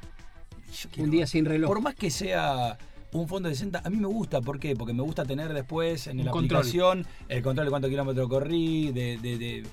quiero- 0.92 1.04
Un 1.04 1.10
día 1.10 1.26
sin 1.26 1.44
reloj. 1.44 1.68
Por 1.68 1.80
más 1.80 1.94
que 1.94 2.10
sea 2.10 2.76
un 3.12 3.26
fondo 3.28 3.48
de 3.48 3.54
60, 3.54 3.82
a 3.84 3.90
mí 3.90 3.96
me 3.96 4.06
gusta. 4.06 4.40
¿Por 4.40 4.58
qué? 4.58 4.74
Porque 4.76 4.92
me 4.92 5.02
gusta 5.02 5.24
tener 5.24 5.52
después 5.52 6.06
en 6.06 6.18
Un 6.20 6.26
la 6.26 6.30
control. 6.32 6.60
aplicación 6.60 7.06
el 7.28 7.42
control 7.42 7.66
de 7.66 7.70
cuántos 7.70 7.90
kilómetros 7.90 8.28
corrí, 8.28 8.92
de... 8.92 9.18
de- 9.18 9.38
de- 9.38 9.66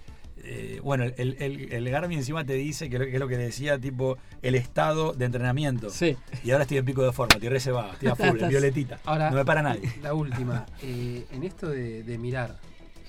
eh, 0.49 0.79
bueno, 0.83 1.03
el, 1.03 1.35
el, 1.39 1.73
el 1.73 1.89
Garmin 1.89 2.19
encima 2.19 2.45
te 2.45 2.53
dice 2.53 2.89
que, 2.89 2.97
es 3.11 3.19
lo 3.19 3.27
que 3.27 3.35
decía, 3.37 3.79
tipo, 3.79 4.17
el 4.43 4.53
estado 4.55 5.11
de 5.13 5.25
entrenamiento. 5.25 5.89
Sí. 5.89 6.15
Y 6.43 6.51
ahora 6.51 6.61
estoy 6.63 6.77
en 6.77 6.85
pico 6.85 7.01
de 7.03 7.11
forma, 7.11 7.33
estoy 7.33 7.49
reservado, 7.49 7.91
estoy 7.93 8.09
a 8.09 8.15
full, 8.15 8.39
en 8.43 8.49
violetita. 8.49 8.99
Ahora, 9.05 9.29
no 9.31 9.35
me 9.37 9.43
para 9.43 9.61
nadie. 9.63 9.91
La 10.03 10.13
última. 10.13 10.65
eh, 10.83 11.25
en 11.31 11.43
esto 11.43 11.67
de, 11.67 12.03
de 12.03 12.17
mirar 12.19 12.59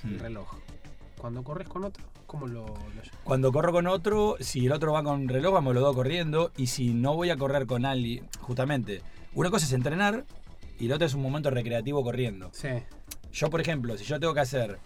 el 0.04 0.18
reloj, 0.18 0.48
cuando 1.18 1.44
corres 1.44 1.68
con 1.68 1.84
otro, 1.84 2.02
¿Cómo 2.28 2.46
lo, 2.46 2.66
lo- 2.66 2.74
Cuando 3.24 3.50
corro 3.50 3.72
con 3.72 3.86
otro, 3.88 4.36
si 4.38 4.66
el 4.66 4.72
otro 4.72 4.92
va 4.92 5.02
con 5.02 5.26
reloj, 5.28 5.54
vamos 5.54 5.74
los 5.74 5.82
dos 5.82 5.96
corriendo. 5.96 6.52
Y 6.56 6.66
si 6.68 6.94
no 6.94 7.16
voy 7.16 7.30
a 7.30 7.36
correr 7.36 7.66
con 7.66 7.84
alguien, 7.84 8.28
justamente, 8.40 9.02
una 9.34 9.50
cosa 9.50 9.66
es 9.66 9.72
entrenar 9.72 10.24
y 10.78 10.86
la 10.88 10.94
otra 10.96 11.06
es 11.06 11.14
un 11.14 11.22
momento 11.22 11.50
recreativo 11.50 12.04
corriendo. 12.04 12.50
Sí. 12.52 12.68
Yo, 13.32 13.50
por 13.50 13.60
ejemplo, 13.60 13.96
si 13.98 14.04
yo 14.04 14.20
tengo 14.20 14.34
que 14.34 14.40
hacer, 14.40 14.78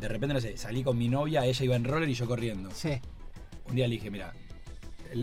de 0.00 0.08
repente, 0.08 0.32
no 0.34 0.40
sé, 0.40 0.56
salí 0.56 0.82
con 0.82 0.96
mi 0.96 1.08
novia, 1.08 1.44
ella 1.44 1.64
iba 1.64 1.76
en 1.76 1.84
roller 1.84 2.08
y 2.08 2.14
yo 2.14 2.26
corriendo. 2.26 2.70
Sí. 2.72 3.00
Un 3.68 3.74
día 3.74 3.86
le 3.88 3.94
dije, 3.96 4.10
mira, 4.10 4.32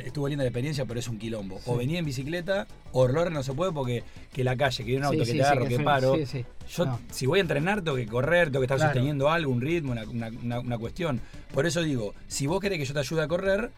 estuvo 0.05 0.27
linda 0.27 0.43
la 0.43 0.49
experiencia, 0.49 0.85
pero 0.85 0.99
es 0.99 1.07
un 1.07 1.17
quilombo. 1.19 1.59
O 1.65 1.77
venía 1.77 1.99
en 1.99 2.05
bicicleta, 2.05 2.67
o 2.91 3.07
roller 3.07 3.31
no 3.31 3.43
se 3.43 3.53
puede 3.53 3.71
porque 3.71 4.03
que 4.31 4.43
la 4.43 4.55
calle, 4.55 4.83
que 4.83 4.91
hay 4.91 4.97
un 4.97 5.03
auto 5.05 5.13
Sí, 5.13 5.19
que 5.19 5.31
sí, 5.31 5.37
te 5.37 5.43
agarro, 5.43 5.65
que 5.67 5.79
paro. 5.79 6.15
sí, 6.15 6.25
sí. 6.25 6.45
Yo, 6.69 6.85
No. 6.85 6.99
si 7.11 7.25
voy 7.25 7.39
a 7.39 7.41
entrenar, 7.41 7.81
tengo 7.81 7.97
que 7.97 8.05
correr, 8.07 8.47
tengo 8.47 8.59
que 8.61 8.65
estar 8.65 8.77
Claro. 8.77 8.91
sosteniendo 8.93 9.29
algo, 9.29 9.51
un 9.51 9.61
ritmo, 9.61 9.91
una, 9.91 10.03
una- 10.03 10.27
una- 10.29 10.59
una 10.59 10.77
cuestión. 10.77 11.21
Por 11.53 11.65
eso 11.65 11.81
digo, 11.83 12.13
si 12.27 12.47
vos 12.47 12.59
querés 12.59 12.79
que 12.79 12.85
yo 12.85 12.93
te 12.93 12.99
ayude 12.99 13.21
a 13.23 13.27
correr, 13.27 13.71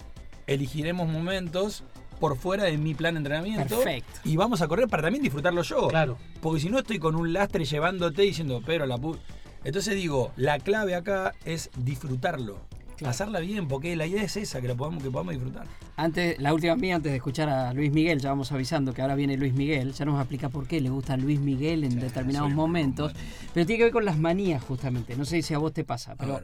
elegiremos 0.47 1.07
momentos 1.07 1.83
por 2.19 2.37
fuera 2.37 2.63
de 2.63 2.77
mi 2.77 2.93
plan 2.93 3.15
de 3.15 3.19
entrenamiento. 3.19 3.75
Perfecto. 3.77 4.19
Y 4.23 4.37
vamos 4.37 4.61
a 4.61 4.67
correr 4.67 4.87
para 4.87 5.03
también 5.03 5.23
disfrutarlo 5.23 5.61
yo. 5.63 5.87
Claro. 5.89 6.17
Porque 6.41 6.61
si 6.61 6.69
no 6.69 6.79
estoy 6.79 6.99
con 6.99 7.15
un 7.15 7.33
lastre 7.33 7.65
llevándote 7.65 8.21
diciendo, 8.21 8.61
pero 8.65 8.85
la 8.85 8.97
pu... 8.97 9.17
Entonces 9.65 9.95
digo, 9.95 10.31
la 10.37 10.59
clave 10.59 10.95
acá 10.95 11.33
es 11.43 11.71
disfrutarlo. 11.77 12.61
Claro. 12.95 13.12
Pasarla 13.12 13.39
bien, 13.39 13.67
porque 13.67 13.95
la 13.95 14.05
idea 14.05 14.23
es 14.23 14.38
esa, 14.38 14.62
que 14.62 14.67
lo 14.67 14.75
podamos, 14.75 15.03
que 15.03 15.12
podamos 15.12 15.34
disfrutar. 15.34 15.67
Antes, 15.97 16.39
la 16.39 16.53
última 16.53 16.75
mía, 16.75 16.95
antes 16.95 17.12
de 17.12 17.17
escuchar 17.17 17.49
a 17.49 17.73
Luis 17.73 17.91
Miguel, 17.91 18.19
ya 18.19 18.29
vamos 18.29 18.51
avisando 18.51 18.93
que 18.93 19.01
ahora 19.01 19.15
viene 19.15 19.38
Luis 19.38 19.53
Miguel, 19.53 19.93
ya 19.93 20.05
nos 20.05 20.15
va 20.15 20.19
a 20.19 20.23
explicar 20.23 20.49
por 20.49 20.67
qué 20.67 20.79
le 20.81 20.89
gusta 20.89 21.17
Luis 21.17 21.39
Miguel 21.39 21.84
en 21.84 21.99
determinados 21.99 22.51
momentos, 22.51 23.13
pero 23.53 23.65
tiene 23.65 23.77
que 23.77 23.84
ver 23.86 23.93
con 23.93 24.05
las 24.05 24.17
manías 24.17 24.63
justamente, 24.63 25.15
no 25.15 25.25
sé 25.25 25.41
si 25.41 25.53
a 25.53 25.58
vos 25.58 25.73
te 25.73 25.84
pasa, 25.84 26.13
A 26.13 26.15
pero 26.15 26.41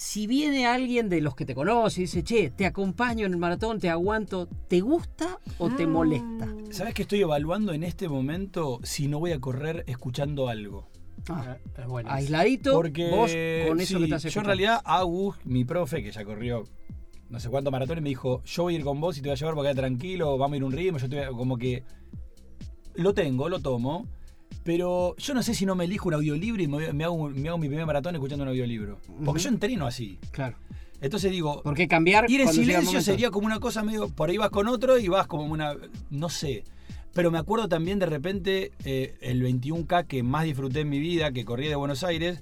si 0.00 0.26
viene 0.26 0.66
alguien 0.66 1.10
de 1.10 1.20
los 1.20 1.34
que 1.36 1.44
te 1.44 1.54
conoce 1.54 2.00
y 2.00 2.04
dice, 2.04 2.24
che, 2.24 2.48
te 2.48 2.64
acompaño 2.64 3.26
en 3.26 3.32
el 3.34 3.38
maratón, 3.38 3.78
te 3.78 3.90
aguanto, 3.90 4.48
¿te 4.66 4.80
gusta 4.80 5.38
o 5.58 5.68
te 5.68 5.86
molesta? 5.86 6.48
¿Sabes 6.70 6.94
que 6.94 7.02
estoy 7.02 7.20
evaluando 7.20 7.74
en 7.74 7.82
este 7.82 8.08
momento 8.08 8.80
si 8.82 9.08
no 9.08 9.18
voy 9.18 9.32
a 9.32 9.40
correr 9.40 9.84
escuchando 9.86 10.48
algo? 10.48 10.88
Ah, 11.28 11.56
Es 11.78 11.86
bueno. 11.86 12.10
aisladito, 12.10 12.72
Porque 12.72 13.10
vos 13.10 13.30
con 13.68 13.80
eso 13.80 13.98
sí, 13.98 13.98
que 13.98 14.04
estás 14.14 14.32
yo 14.32 14.40
en 14.40 14.46
realidad, 14.46 14.80
Agus, 14.84 15.36
mi 15.44 15.64
profe, 15.64 16.02
que 16.02 16.10
ya 16.10 16.24
corrió 16.24 16.64
no 17.30 17.38
sé 17.38 17.48
cuántos 17.48 17.70
maratones, 17.70 18.02
me 18.02 18.08
dijo, 18.08 18.42
yo 18.44 18.64
voy 18.64 18.74
a 18.74 18.78
ir 18.78 18.84
con 18.84 19.00
vos 19.00 19.16
y 19.16 19.22
te 19.22 19.28
voy 19.28 19.34
a 19.34 19.36
llevar 19.36 19.54
porque 19.54 19.68
quedate 19.68 19.80
tranquilo, 19.80 20.36
vamos 20.36 20.54
a 20.54 20.56
ir 20.56 20.62
a 20.64 20.66
un 20.66 20.72
ritmo, 20.72 20.98
yo 20.98 21.08
te 21.08 21.16
voy 21.16 21.24
a-". 21.24 21.28
como 21.28 21.56
que 21.56 21.84
lo 22.94 23.14
tengo, 23.14 23.48
lo 23.48 23.60
tomo, 23.60 24.08
pero 24.64 25.14
yo 25.16 25.34
no 25.34 25.42
sé 25.42 25.54
si 25.54 25.64
no 25.64 25.76
me 25.76 25.84
elijo 25.84 26.08
un 26.08 26.14
audiolibro 26.14 26.60
y 26.60 26.66
me, 26.66 27.04
hago, 27.04 27.30
me 27.30 27.48
hago 27.48 27.58
mi 27.58 27.68
primer 27.68 27.86
maratón 27.86 28.16
escuchando 28.16 28.42
un 28.42 28.48
audiolibro. 28.48 28.98
Porque 29.24 29.40
yo 29.40 29.48
entreno 29.48 29.86
así. 29.86 30.18
Claro. 30.32 30.56
Entonces 31.00 31.30
digo, 31.30 31.62
¿Por 31.62 31.74
qué 31.74 31.88
cambiar? 31.88 32.28
Ir 32.28 32.42
en 32.42 32.48
silencio 32.48 33.00
sería 33.00 33.30
como 33.30 33.46
una 33.46 33.58
cosa 33.60 33.82
medio. 33.84 34.08
Por 34.08 34.28
ahí 34.28 34.36
vas 34.36 34.50
con 34.50 34.66
otro 34.68 34.98
y 34.98 35.08
vas 35.08 35.26
como 35.26 35.44
una. 35.44 35.74
No 36.10 36.28
sé. 36.28 36.64
Pero 37.12 37.30
me 37.30 37.38
acuerdo 37.38 37.68
también 37.68 37.98
de 37.98 38.06
repente 38.06 38.72
eh, 38.84 39.14
el 39.20 39.42
21K 39.42 40.06
que 40.06 40.22
más 40.22 40.44
disfruté 40.44 40.80
en 40.80 40.88
mi 40.88 41.00
vida, 41.00 41.32
que 41.32 41.44
corrí 41.44 41.68
de 41.68 41.74
Buenos 41.74 42.04
Aires. 42.04 42.40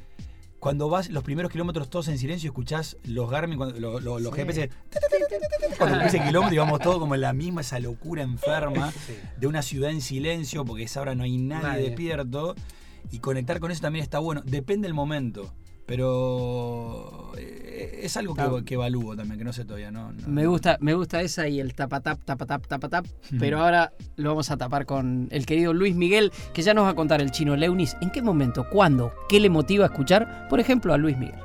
Cuando 0.61 0.88
vas 0.88 1.09
los 1.09 1.22
primeros 1.22 1.52
kilómetros 1.52 1.88
todos 1.88 2.09
en 2.09 2.18
silencio 2.18 2.48
y 2.48 2.50
escuchás 2.50 2.96
los 3.04 3.31
Garmin, 3.31 3.57
cuando- 3.57 3.78
lo- 3.78 4.00
lo- 4.00 4.18
los 4.18 4.35
Sí. 4.35 4.40
GPS. 4.40 4.70
Cuando 5.78 5.96
empieza 5.96 6.18
el 6.18 6.24
kilómetro 6.26 6.54
y 6.54 6.59
vamos 6.59 6.81
todos 6.81 6.98
como 6.98 7.14
en 7.14 7.20
la 7.20 7.33
misma, 7.33 7.61
esa 7.61 7.78
locura 7.78 8.22
enferma 8.22 8.90
Sí. 9.07 9.14
de 9.38 9.46
una 9.46 9.62
ciudad 9.62 9.90
en 9.90 10.00
silencio, 10.00 10.64
porque 10.64 10.83
a 10.83 10.87
esa 10.87 11.00
hora 11.00 11.14
no 11.14 11.22
hay 11.22 11.38
nadie, 11.38 11.62
Nadie. 11.68 11.83
despierto. 11.85 12.54
Y 13.12 13.20
conectar 13.20 13.61
con 13.61 13.70
eso 13.70 13.81
también 13.81 14.02
está 14.02 14.18
bueno. 14.18 14.42
Depende 14.44 14.87
del 14.88 14.94
momento. 14.94 15.50
Pero 15.88 17.33
eh, 17.38 18.01
es 18.03 18.16
algo 18.16 18.35
que, 18.35 18.64
que 18.64 18.74
evalúo 18.74 19.16
también, 19.16 19.38
que 19.38 19.44
no 19.44 19.53
sé 19.53 19.64
todavía. 19.64 19.90
No, 19.90 20.12
no- 20.12 20.29
Me 20.29 20.46
gusta, 20.46 20.77
me 20.81 20.92
gusta 20.94 21.22
esa 21.22 21.48
y 21.48 21.61
el 21.61 21.74
tapatap, 21.74 22.22
tapatap, 22.24 22.66
tapatap. 22.66 23.07
Pero 23.38 23.61
ahora 23.61 23.92
lo 24.16 24.29
vamos 24.31 24.51
a 24.51 24.57
tapar 24.59 24.85
con 24.87 25.29
el 25.31 25.46
querido 25.46 25.72
Luis 25.72 25.94
Miguel, 25.96 26.31
que 26.53 26.62
ya 26.62 26.74
nos 26.74 26.85
va 26.85 26.90
a 26.90 26.94
contar 26.94 27.20
el 27.20 27.31
chino 27.31 27.57
Leunis. 27.57 27.96
¿En 28.03 28.11
qué 28.11 28.22
momento? 28.22 28.66
¿Cuándo? 28.70 29.12
¿Qué 29.29 29.40
le 29.40 29.48
motiva 29.51 29.87
a 29.87 29.88
escuchar, 29.88 30.46
por 30.48 30.61
ejemplo, 30.61 30.92
a 30.92 30.98
Luis 30.98 31.16
Miguel? 31.16 31.38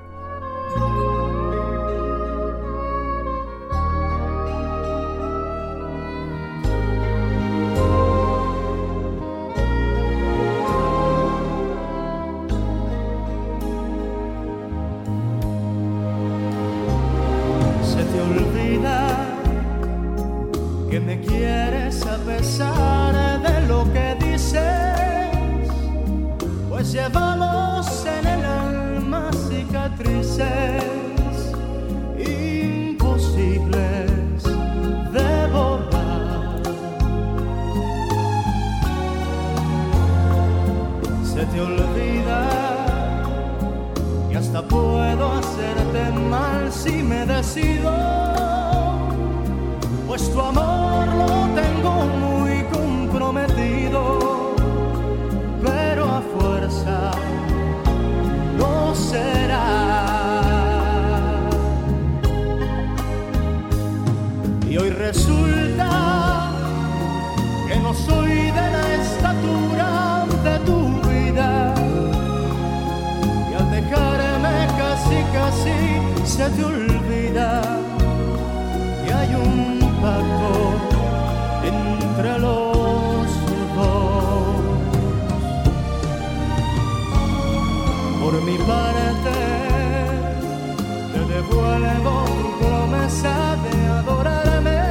De 93.24 93.88
adorarme 93.88 94.82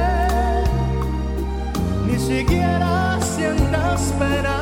ni 2.07 2.17
siquiera 2.17 3.19
sientas 3.21 4.11
pena 4.17 4.52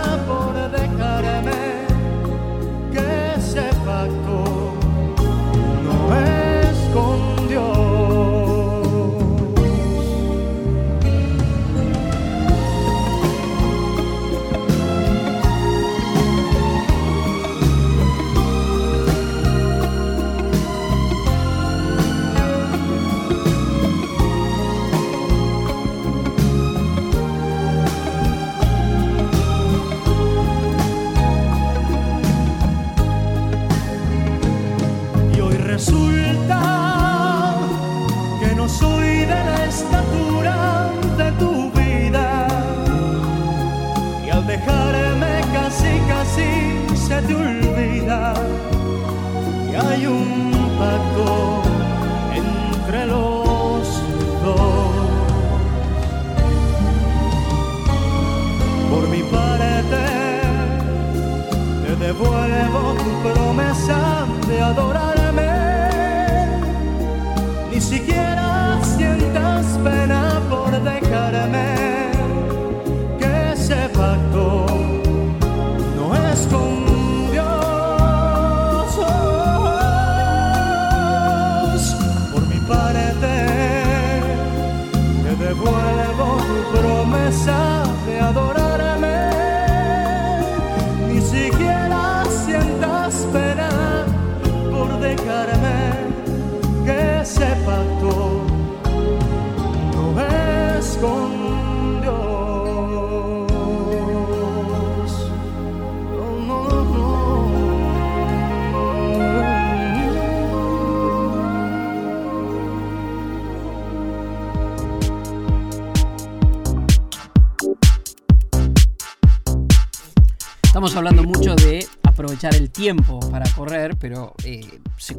Estamos 120.92 121.10
hablando 121.10 121.39
mucho 121.39 121.56
de 121.56 121.88
aprovechar 122.04 122.54
el 122.54 122.70
tiempo 122.70 123.22
para 123.32 123.50
correr, 123.54 123.96
pero 123.98 124.34
eh, 124.44 124.82
se 124.98 125.16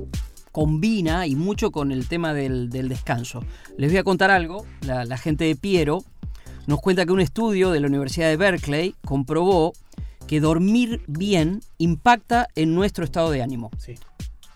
combina 0.53 1.27
y 1.27 1.35
mucho 1.35 1.71
con 1.71 1.93
el 1.93 2.09
tema 2.09 2.35
del, 2.35 2.69
del 2.69 2.91
descanso. 2.91 3.43
Les 3.79 3.91
voy 3.91 3.97
a 3.97 4.05
contar 4.05 4.31
algo. 4.31 4.67
La, 4.83 5.07
la 5.07 5.17
gente 5.17 5.45
de 5.45 5.57
Piero 5.57 6.05
nos 6.67 6.79
cuenta 6.83 7.07
que 7.07 7.13
un 7.13 7.21
estudio 7.23 7.71
de 7.71 7.81
la 7.81 7.87
Universidad 7.87 8.29
de 8.29 8.37
Berkeley 8.37 8.95
comprobó 9.07 9.73
que 10.27 10.41
dormir 10.41 11.01
bien 11.07 11.63
impacta 11.79 12.49
en 12.55 12.75
nuestro 12.75 13.07
estado 13.07 13.31
de 13.31 13.43
ánimo. 13.43 13.71
Sí. 13.79 13.95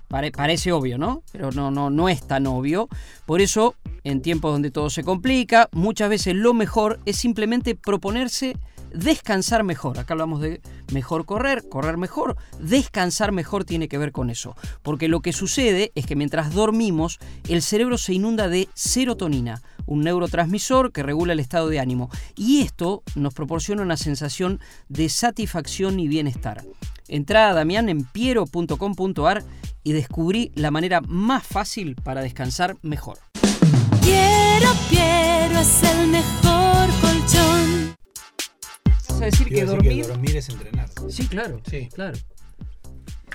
Pare- 0.09 0.33
parece 0.33 0.71
obvio, 0.73 0.99
¿no? 0.99 1.23
Pero 1.33 1.51
no, 1.51 1.71
no, 1.71 1.89
no 1.89 2.11
es 2.11 2.27
tan 2.27 2.47
obvio. 2.47 2.91
Por 3.25 3.41
eso, 3.41 3.75
en 4.05 4.21
tiempos 4.21 4.53
donde 4.53 4.71
todo 4.71 4.91
se 4.91 5.03
complica, 5.03 5.71
muchas 5.73 6.11
veces 6.11 6.35
lo 6.35 6.53
mejor 6.53 7.01
es 7.07 7.17
simplemente 7.17 7.75
proponerse 7.75 8.55
descansar 8.97 9.63
mejor. 9.63 9.99
Acá 9.99 10.15
hablamos 10.15 10.41
de 10.41 10.61
mejor 10.93 11.25
correr, 11.25 11.69
correr 11.69 11.97
mejor. 11.97 12.37
Descansar 12.59 13.33
mejor 13.33 13.65
tiene 13.65 13.89
que 13.89 13.99
ver 13.99 14.13
con 14.13 14.31
eso. 14.31 14.57
Porque 14.83 15.09
lo 15.09 15.21
que 15.21 15.33
sucede 15.33 15.93
es 15.95 16.07
que 16.07 16.17
mientras 16.17 16.53
dormimos, 16.53 17.19
el 17.49 17.63
cerebro 17.63 17.99
se 17.99 18.15
inunda 18.15 18.49
de 18.49 18.69
serotonina, 18.75 19.63
un 19.87 20.01
neurotransmisor 20.01 20.93
que 20.93 21.03
regula 21.03 21.33
el 21.33 21.41
estado 21.41 21.69
de 21.69 21.81
ánimo. 21.81 22.11
Y 22.35 22.63
esto 22.63 23.03
nos 23.15 23.35
proporciona 23.35 23.83
una 23.83 23.97
sensación 23.97 24.61
de 24.89 25.09
satisfacción 25.09 26.01
y 26.01 26.09
bienestar. 26.09 26.65
Entrá 27.09 27.51
a 27.51 27.55
Damián 27.55 27.89
en 27.89 28.05
piero.com.ar 28.05 29.45
y 29.85 29.93
descubrí 29.93 30.51
la 30.57 30.73
manera 30.73 31.01
más 31.03 31.47
fácil 31.47 31.95
para 31.95 32.23
descansar 32.23 32.77
mejor. 32.83 33.19
Quiero, 34.03 34.71
quiero 34.89 35.61
es 35.61 35.83
el 35.85 36.09
mejor. 36.09 36.46
¿Vas 39.17 39.23
a 39.23 39.25
decir 39.27 39.49
que 39.49 39.55
decir 39.55 39.67
dormir? 39.69 40.03
que 40.03 40.09
dormir 40.09 40.37
es 40.37 40.49
entrenar. 40.49 40.89
Sí, 41.09 41.27
claro. 41.27 41.61
Sí. 41.69 41.89
claro. 41.93 42.19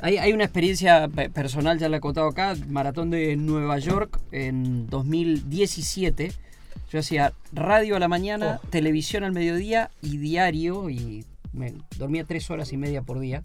Hay, 0.04 0.18
hay 0.18 0.34
una 0.34 0.46
experiencia 0.46 1.08
pe- 1.08 1.30
personal, 1.30 1.78
ya 1.78 1.88
la 1.90 1.98
he 1.98 2.00
contado 2.00 2.28
acá, 2.28 2.56
maratón 2.68 3.10
de 3.12 3.36
Nueva 3.36 3.78
York 3.78 4.20
en 4.32 4.88
2017. 4.88 6.32
Yo 6.92 7.00
hacía 7.00 7.34
radio 7.54 7.96
a 7.96 8.00
la 8.00 8.08
mañana, 8.08 8.60
Oh. 8.64 8.68
televisión 8.70 9.24
al 9.24 9.32
mediodía 9.32 9.92
y 10.02 10.18
diario, 10.18 10.90
y 10.90 11.24
me 11.54 11.74
dormía 11.98 12.26
tres 12.26 12.50
horas 12.50 12.74
y 12.74 12.78
media 12.78 13.02
por 13.04 13.20
día. 13.20 13.44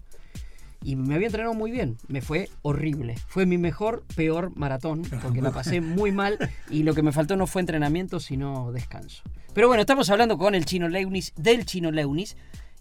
Y 0.83 0.95
me 0.95 1.15
había 1.15 1.27
entrenado 1.27 1.53
muy 1.53 1.71
bien, 1.71 1.97
me 2.07 2.21
fue 2.21 2.49
horrible. 2.61 3.15
Fue 3.27 3.45
mi 3.45 3.57
mejor, 3.57 4.03
peor 4.15 4.55
maratón, 4.55 5.03
porque 5.21 5.41
la 5.41 5.51
pasé 5.51 5.81
muy 5.81 6.11
mal 6.11 6.37
y 6.69 6.83
lo 6.83 6.93
que 6.93 7.03
me 7.03 7.11
faltó 7.11 7.35
no 7.35 7.47
fue 7.47 7.61
entrenamiento, 7.61 8.19
sino 8.19 8.71
descanso. 8.71 9.23
Pero 9.53 9.67
bueno, 9.67 9.81
estamos 9.81 10.09
hablando 10.09 10.37
con 10.37 10.55
el 10.55 10.65
chino 10.65 10.87
Leunis, 10.87 11.33
del 11.35 11.65
chino 11.65 11.91
Leunis, 11.91 12.37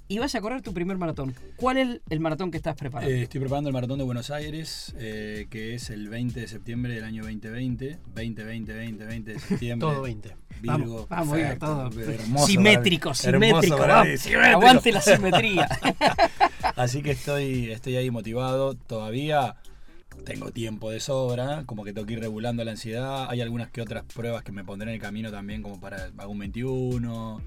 y 0.09 0.19
vas 0.19 0.35
a 0.35 0.41
correr 0.41 0.63
tu 0.63 0.73
primer 0.73 0.97
maratón. 0.97 1.35
¿Cuál 1.57 1.79
es 1.79 2.01
el 2.09 2.21
maratón 2.21 2.51
que 2.51 2.57
estás 2.57 2.77
preparando? 2.77 3.13
Eh, 3.13 3.23
estoy 3.23 3.41
preparando 3.41 3.69
el 3.69 3.75
maratón 3.75 3.99
de 3.99 4.05
Buenos 4.05 4.31
Aires, 4.31 4.95
eh, 4.99 5.47
que 5.51 5.75
es 5.75 5.91
el 5.91 6.09
20 6.09 6.41
de 6.41 6.49
septiembre 6.49 6.95
del 6.95 7.05
año 7.05 7.23
2020. 7.25 7.99
20, 8.15 8.45
20, 8.45 8.73
20, 8.73 9.05
20 9.05 9.33
de 9.33 9.39
septiembre. 9.39 9.89
Todo 9.91 10.03
20. 10.03 10.37
Virgo. 10.61 11.07
Vamos, 11.11 11.39
vamos, 11.39 11.59
todo. 11.59 12.01
hermoso 12.01 12.47
simétrico, 12.47 13.13
para 13.13 13.39
mí. 13.39 13.47
Hermoso 13.47 13.63
simétrico, 13.63 13.77
para 13.77 13.95
vamos. 13.95 14.21
simétrico. 14.21 14.57
Aguante 14.57 14.93
la 14.93 15.01
simetría. 15.03 15.69
Así 16.77 17.03
que 17.03 17.11
estoy, 17.11 17.71
estoy 17.73 17.97
ahí 17.97 18.11
motivado. 18.11 18.75
Todavía 18.75 19.57
tengo 20.25 20.51
tiempo 20.51 20.91
de 20.91 21.01
sobra, 21.01 21.65
como 21.67 21.85
que 21.85 21.93
tengo 21.93 22.07
que 22.07 22.15
ir 22.15 22.21
regulando 22.21 22.65
la 22.65 22.71
ansiedad. 22.71 23.27
Hay 23.29 23.43
algunas 23.43 23.71
que 23.71 23.83
otras 23.83 24.05
pruebas 24.05 24.43
que 24.43 24.53
me 24.53 24.65
pondré 24.65 24.89
en 24.89 24.95
el 24.95 25.01
camino 25.01 25.31
también, 25.31 25.63
como 25.63 25.79
para 25.79 26.09
un 26.27 26.39
21. 26.39 27.43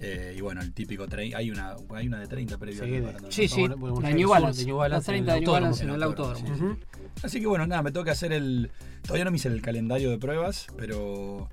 Eh, 0.00 0.34
y 0.36 0.40
bueno, 0.40 0.60
el 0.60 0.72
típico 0.72 1.06
hay 1.34 1.50
una 1.50 1.74
hay 1.94 2.06
una 2.06 2.20
de 2.20 2.26
30 2.26 2.56
previo 2.58 2.84
Sí, 2.84 2.90
de- 2.90 3.14
Sí, 3.30 3.48
sí, 3.48 3.66
la 3.68 4.10
New 4.12 4.28
Balance. 4.28 4.64
La 4.66 4.74
Balance 4.74 5.06
30 5.12 5.34
de 5.34 5.40
New 5.40 5.50
Balance 5.52 5.84
en 5.84 5.90
el 5.90 6.02
autódromo. 6.02 6.46
Sí, 6.46 6.52
sí. 6.56 7.00
Así 7.22 7.40
que 7.40 7.46
bueno, 7.46 7.66
nada, 7.66 7.82
me 7.82 7.90
toca 7.90 8.12
hacer 8.12 8.32
el. 8.32 8.70
Todavía 9.02 9.24
no 9.24 9.30
me 9.32 9.36
hice 9.38 9.48
el 9.48 9.60
calendario 9.60 10.10
de 10.10 10.18
pruebas, 10.18 10.66
pero. 10.76 11.48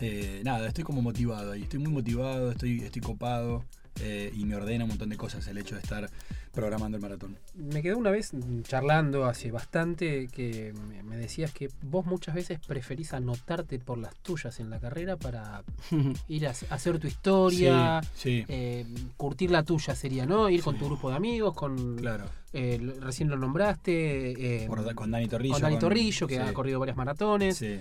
eh, 0.00 0.42
nada, 0.44 0.66
estoy 0.68 0.84
como 0.84 1.02
motivado 1.02 1.52
ahí. 1.52 1.62
Estoy 1.62 1.78
muy 1.78 1.92
motivado, 1.92 2.50
estoy, 2.50 2.80
estoy 2.82 3.02
copado. 3.02 3.64
eh, 4.02 4.32
y 4.34 4.44
me 4.44 4.54
ordena 4.56 4.84
un 4.84 4.90
montón 4.90 5.08
de 5.10 5.16
cosas 5.16 5.46
el 5.48 5.58
hecho 5.58 5.74
de 5.74 5.80
estar 5.82 6.08
programando 6.52 6.96
el 6.96 7.02
maratón. 7.02 7.36
Me 7.54 7.80
quedó 7.82 7.96
una 7.98 8.10
vez 8.10 8.32
charlando 8.62 9.24
hace 9.26 9.50
bastante 9.50 10.26
que 10.28 10.72
me- 11.04 11.16
decías 11.20 11.52
que 11.52 11.68
vos 11.82 12.06
muchas 12.06 12.34
veces 12.34 12.58
preferís 12.66 13.12
anotarte 13.12 13.78
por 13.78 13.98
las 13.98 14.14
tuyas 14.16 14.58
en 14.58 14.70
la 14.70 14.80
carrera 14.80 15.16
para 15.18 15.62
ir 16.28 16.46
a 16.46 16.50
hacer 16.70 16.98
tu 16.98 17.06
historia, 17.06 18.00
Sí, 18.14 18.40
sí, 18.40 18.44
eh, 18.48 18.86
curtir 19.16 19.50
la 19.50 19.62
tuya 19.62 19.94
sería, 19.94 20.24
¿no? 20.26 20.48
Ir 20.48 20.62
con 20.62 20.78
tu 20.78 20.86
grupo 20.86 21.10
de 21.10 21.16
amigos, 21.16 21.54
con 21.54 21.96
claro. 21.96 22.24
eh, 22.54 22.80
recién 23.00 23.28
lo 23.28 23.36
nombraste, 23.36 24.64
eh, 24.64 24.66
Por- 24.66 24.94
con 24.94 25.10
Dani 25.10 25.28
Torrillo. 25.28 25.52
con 25.52 25.62
Dani 25.62 25.78
Torrillo, 25.78 26.26
que 26.26 26.38
ha 26.40 26.52
corrido 26.54 26.78
varias 26.80 26.96
maratones. 26.96 27.56
Sí. 27.58 27.80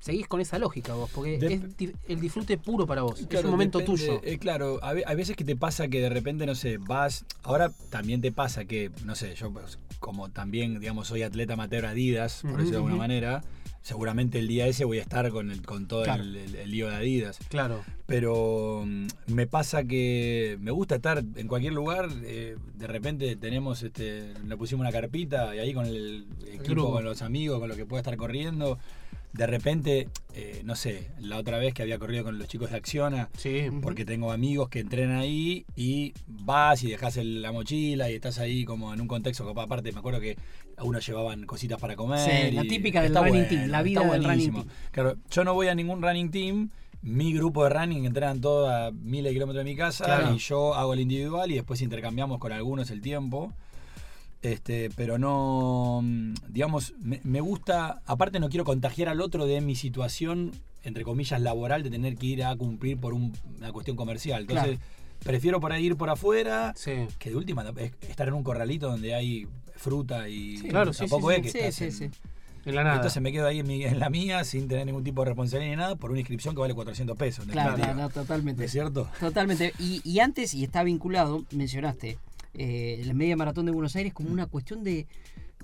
Seguís 0.00 0.26
con 0.28 0.40
esa 0.40 0.58
lógica 0.58 0.94
vos, 0.94 1.10
porque 1.12 1.34
es 1.34 1.76
di- 1.76 1.92
el 2.08 2.20
disfrute 2.20 2.56
puro 2.58 2.86
para 2.86 3.02
vos, 3.02 3.20
es 3.28 3.44
un 3.44 3.50
momento 3.50 3.80
depende, 3.80 4.18
tuyo. 4.20 4.38
claro, 4.38 4.78
a 4.82 4.90
hay 4.90 5.16
veces 5.16 5.36
que 5.36 5.44
te 5.44 5.56
pasa 5.56 5.88
que 5.88 6.00
de 6.00 6.08
repente, 6.08 6.46
no 6.46 6.54
sé, 6.54 6.78
vas. 6.78 7.24
Ahora 7.42 7.65
también 7.90 8.20
te 8.20 8.32
pasa 8.32 8.64
que, 8.64 8.90
no 9.04 9.14
sé, 9.14 9.34
yo 9.34 9.52
pues, 9.52 9.78
como 9.98 10.30
también, 10.30 10.78
digamos, 10.80 11.08
soy 11.08 11.22
atleta 11.22 11.54
amateur 11.54 11.86
Adidas, 11.86 12.40
por 12.42 12.50
Ujú, 12.52 12.58
decirlo 12.60 12.78
de 12.78 12.84
alguna 12.84 12.96
manera, 12.96 13.42
seguramente 13.82 14.38
el 14.38 14.48
día 14.48 14.66
ese 14.66 14.84
voy 14.84 14.98
a 14.98 15.02
estar 15.02 15.30
con, 15.30 15.50
el, 15.50 15.62
con 15.62 15.86
todo 15.88 16.04
Claro. 16.04 16.22
el, 16.22 16.36
el- 16.36 16.54
el 16.56 16.70
lío 16.70 16.88
de 16.88 16.96
Adidas. 16.96 17.38
Claro. 17.48 17.82
Pero 18.06 18.84
mm, 18.86 19.06
me 19.28 19.46
pasa 19.46 19.84
que 19.84 20.56
me 20.60 20.70
gusta 20.70 20.96
estar 20.96 21.18
en 21.34 21.48
cualquier 21.48 21.72
lugar. 21.72 22.08
eh, 22.24 22.56
de 22.76 22.86
repente 22.86 23.34
tenemos, 23.36 23.82
este, 23.82 24.32
le 24.46 24.56
pusimos 24.56 24.80
una 24.82 24.92
carpita 24.92 25.54
y 25.54 25.58
ahí 25.60 25.72
con 25.74 25.86
el 25.86 26.26
equipo, 26.52 26.90
con 26.92 27.04
los 27.04 27.22
amigos, 27.22 27.58
con 27.58 27.68
lo 27.68 27.76
que 27.76 27.86
pueda 27.86 28.00
estar 28.00 28.16
corriendo. 28.16 28.78
De 29.36 29.46
repente, 29.46 30.08
eh, 30.34 30.62
no 30.64 30.76
sé, 30.76 31.10
la 31.18 31.36
otra 31.36 31.58
vez 31.58 31.74
que 31.74 31.82
había 31.82 31.98
corrido 31.98 32.24
con 32.24 32.38
los 32.38 32.48
chicos 32.48 32.70
de 32.70 32.76
Acciona, 32.76 33.28
Sí. 33.36 33.66
porque 33.82 34.04
tengo 34.04 34.32
amigos 34.32 34.68
que 34.70 34.80
entrenan 34.80 35.18
ahí 35.18 35.66
y 35.76 36.14
vas 36.26 36.82
y 36.82 36.88
dejas 36.90 37.16
el- 37.18 37.42
la 37.42 37.52
mochila 37.52 38.10
y 38.10 38.14
estás 38.14 38.38
ahí 38.38 38.64
como 38.64 38.94
en 38.94 39.00
un 39.00 39.08
contexto 39.08 39.44
que 39.52 39.60
aparte 39.60 39.92
me 39.92 39.98
acuerdo 39.98 40.20
que 40.20 40.36
algunos 40.76 41.06
llevaban 41.06 41.44
cositas 41.44 41.78
para 41.80 41.96
comer. 41.96 42.18
Sí, 42.20 42.50
la 42.52 42.62
típica 42.62 43.02
del 43.02 43.14
running 43.14 43.48
team, 43.48 43.68
la 43.68 43.82
vida 43.82 44.00
del 44.04 44.24
running 44.24 44.52
team. 44.52 44.66
Claro, 44.90 45.16
yo 45.30 45.44
no 45.44 45.52
voy 45.54 45.68
a 45.68 45.74
ningún 45.74 46.00
running 46.02 46.30
team. 46.30 46.70
Mi 47.02 47.32
grupo 47.34 47.62
de 47.64 47.70
running 47.70 48.04
entrenan 48.06 48.40
todos 48.40 48.68
a 48.70 48.90
miles 48.90 49.30
de 49.30 49.34
kilómetros 49.34 49.64
de 49.64 49.70
mi 49.70 49.76
casa 49.76 50.04
Claro. 50.06 50.34
y 50.34 50.38
yo 50.38 50.74
hago 50.74 50.94
el 50.94 51.00
individual 51.00 51.50
y 51.50 51.54
después 51.54 51.82
intercambiamos 51.82 52.38
con 52.38 52.52
algunos 52.52 52.90
el 52.90 53.00
tiempo. 53.00 53.52
Este, 54.42 54.90
pero 54.94 55.18
no, 55.18 56.00
mm, 56.02 56.34
digamos, 56.48 56.94
me, 57.00 57.20
me 57.24 57.40
gusta, 57.40 58.02
aparte 58.06 58.38
no 58.38 58.48
quiero 58.48 58.64
contagiar 58.64 59.08
al 59.08 59.20
otro 59.20 59.46
de 59.46 59.60
mi 59.60 59.74
situación, 59.74 60.52
entre 60.84 61.04
comillas, 61.04 61.40
laboral, 61.40 61.82
de 61.82 61.90
tener 61.90 62.16
que 62.16 62.26
ir 62.26 62.44
a 62.44 62.54
cumplir 62.54 62.98
por 62.98 63.12
un- 63.14 63.32
una 63.58 63.72
cuestión 63.72 63.96
comercial. 63.96 64.42
Entonces, 64.48 64.78
prefiero 65.24 65.58
por 65.60 65.72
ahí 65.72 65.86
ir 65.86 65.96
por 65.96 66.10
afuera, 66.10 66.72
Sí. 66.76 66.92
que 67.18 67.30
de 67.30 67.36
última 67.36 67.64
es 67.78 67.92
estar 68.08 68.28
en 68.28 68.34
un 68.34 68.44
corralito 68.44 68.88
donde 68.88 69.14
hay 69.14 69.48
fruta 69.74 70.28
y 70.28 70.58
Sí, 70.58 70.68
claro, 70.68 70.92
tampoco 70.92 71.30
sí, 71.30 71.36
es 71.36 71.42
que 71.42 71.50
sí, 71.50 71.58
estás 71.58 71.74
sí, 71.74 71.84
en- 71.84 71.92
sí. 71.92 72.10
En 72.66 72.74
la 72.74 72.82
nada. 72.82 72.96
entonces 72.96 73.22
me 73.22 73.30
quedo 73.30 73.46
ahí 73.46 73.60
en, 73.60 73.66
mi- 73.66 73.84
en 73.84 74.00
la 74.00 74.10
mía 74.10 74.42
sin 74.42 74.66
tener 74.68 74.86
ningún 74.86 75.04
tipo 75.04 75.22
de 75.22 75.26
responsabilidad 75.26 75.70
ni 75.70 75.76
nada 75.76 75.94
por 75.96 76.10
una 76.10 76.18
inscripción 76.20 76.52
que 76.54 76.60
vale 76.60 76.74
400 76.74 77.16
pesos. 77.16 77.46
Claro, 77.46 77.76
no, 77.78 77.94
no, 77.94 78.08
totalmente. 78.10 78.64
¿Es 78.64 78.72
cierto? 78.72 79.08
Totalmente. 79.20 79.72
Y, 79.78 80.00
y 80.04 80.18
antes, 80.20 80.52
y 80.52 80.64
está 80.64 80.82
vinculado, 80.82 81.44
mencionaste 81.52 82.18
eh, 82.56 83.02
la 83.04 83.14
media 83.14 83.36
maratón 83.36 83.66
de 83.66 83.72
Buenos 83.72 83.96
Aires 83.96 84.12
como 84.12 84.30
una 84.30 84.46
cuestión 84.46 84.82
de, 84.82 85.06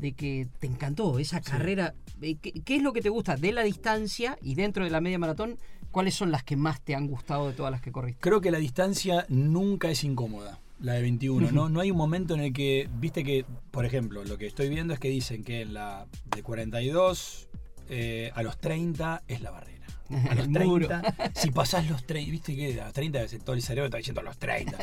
de 0.01 0.13
que 0.13 0.49
te 0.59 0.67
encantó 0.67 1.19
esa 1.19 1.41
carrera. 1.41 1.95
Eh, 2.21 2.37
¿Qué, 2.41 2.53
qué 2.53 2.77
es 2.77 2.83
lo 2.83 2.93
que 2.93 3.01
te 3.01 3.09
gusta 3.09 3.37
de 3.37 3.53
la 3.53 3.63
distancia 3.63 4.39
y 4.43 4.55
dentro 4.55 4.85
de 4.85 4.91
la 4.91 5.01
media 5.01 5.19
maratón? 5.19 5.59
¿Cuáles 5.91 6.15
son 6.15 6.31
las 6.31 6.43
que 6.43 6.57
más 6.57 6.81
te 6.81 6.95
han 6.95 7.07
gustado 7.07 7.49
de 7.49 7.55
todas 7.55 7.71
las 7.71 7.83
que 7.83 7.93
corriste? 7.93 8.21
Creo 8.21 8.41
que 8.41 8.51
la 8.51 8.59
distancia 8.59 9.27
nunca 9.29 9.91
es 9.91 10.05
incómoda, 10.05 10.59
la 10.81 10.95
de 10.95 11.03
21. 11.03 11.53
¿no? 11.53 11.69
no 11.69 11.81
hay 11.81 11.91
un 11.91 11.99
momento 11.99 12.35
en 12.35 12.41
el 12.41 12.53
que, 12.53 12.89
viste 12.99 13.25
que, 13.25 13.45
por 13.71 13.85
ejemplo, 13.85 14.25
lo 14.25 14.39
que 14.39 14.47
estoy 14.47 14.69
viendo 14.71 14.95
es 14.95 15.01
que 15.01 15.09
dicen 15.09 15.45
que 15.45 15.61
en 15.61 15.75
la 15.75 16.07
de 16.35 16.43
42 16.43 17.49
eh, 17.91 18.31
a 18.35 18.43
los 18.43 18.59
30 18.59 19.23
es 19.29 19.43
la 19.43 19.51
barrera. 19.51 19.82
A 20.31 20.35
los 20.35 20.47
El 20.47 20.51
muro. 20.51 20.89
30, 20.89 21.33
si 21.35 21.51
pasás 21.51 21.89
los 21.89 22.05
30, 22.05 22.31
viste 22.31 22.55
que 22.55 22.81
a 22.81 22.85
los 22.85 22.93
30 22.93 23.19
a 23.19 23.23
veces 23.23 23.45
todo 23.45 23.55
el 23.55 23.63
cerebro 23.63 23.87
está 23.87 23.99
diciendo 23.99 24.21
a 24.21 24.25
los 24.25 24.39
30. 24.39 24.79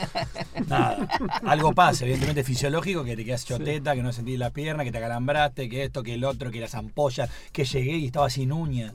Nada, 0.68 1.08
algo 1.46 1.74
pasa, 1.74 2.04
evidentemente 2.04 2.44
fisiológico, 2.44 3.04
que 3.04 3.16
te 3.16 3.26
quedas 3.26 3.46
choteta, 3.46 3.96
que 3.96 4.04
no 4.04 4.12
sentís 4.12 4.40
la 4.40 4.52
pierna, 4.52 4.84
que 4.84 4.92
te 4.92 4.98
acalambraste, 4.98 5.70
que 5.70 5.84
esto, 5.84 6.04
que 6.04 6.16
el 6.16 6.24
otro, 6.24 6.52
que 6.52 6.60
las 6.60 6.76
ampollas, 6.76 7.30
que 7.52 7.66
llegué 7.66 7.98
y 7.98 8.06
estaba 8.08 8.30
sin 8.30 8.52
uña. 8.52 8.94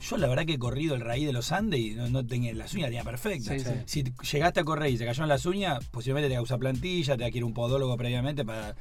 Yo 0.00 0.16
la 0.16 0.26
verdad 0.26 0.44
que 0.44 0.54
he 0.54 0.58
corrido 0.58 0.96
el 0.96 1.00
raíz 1.00 1.26
de 1.26 1.32
los 1.32 1.52
Andes 1.52 1.78
y 1.78 1.90
no, 1.92 2.08
no 2.08 2.26
tenía 2.26 2.52
las 2.54 2.74
uñas, 2.74 2.88
tenía 2.88 3.04
perfectas. 3.04 3.62
Sí, 3.62 3.70
sí. 3.86 4.04
Si 4.18 4.32
llegaste 4.32 4.60
a 4.60 4.64
correr 4.64 4.90
y 4.90 4.98
se 4.98 5.04
cayó 5.04 5.22
en 5.22 5.28
las 5.28 5.46
uñas, 5.46 5.84
posiblemente 5.86 6.28
te 6.28 6.34
va 6.34 6.40
a 6.40 6.42
usar 6.42 6.58
plantilla, 6.58 7.16
te 7.16 7.22
va 7.22 7.26
a 7.26 7.36
ir 7.36 7.44
un 7.44 7.54
podólogo 7.54 7.96
previamente 7.96 8.44
para. 8.44 8.74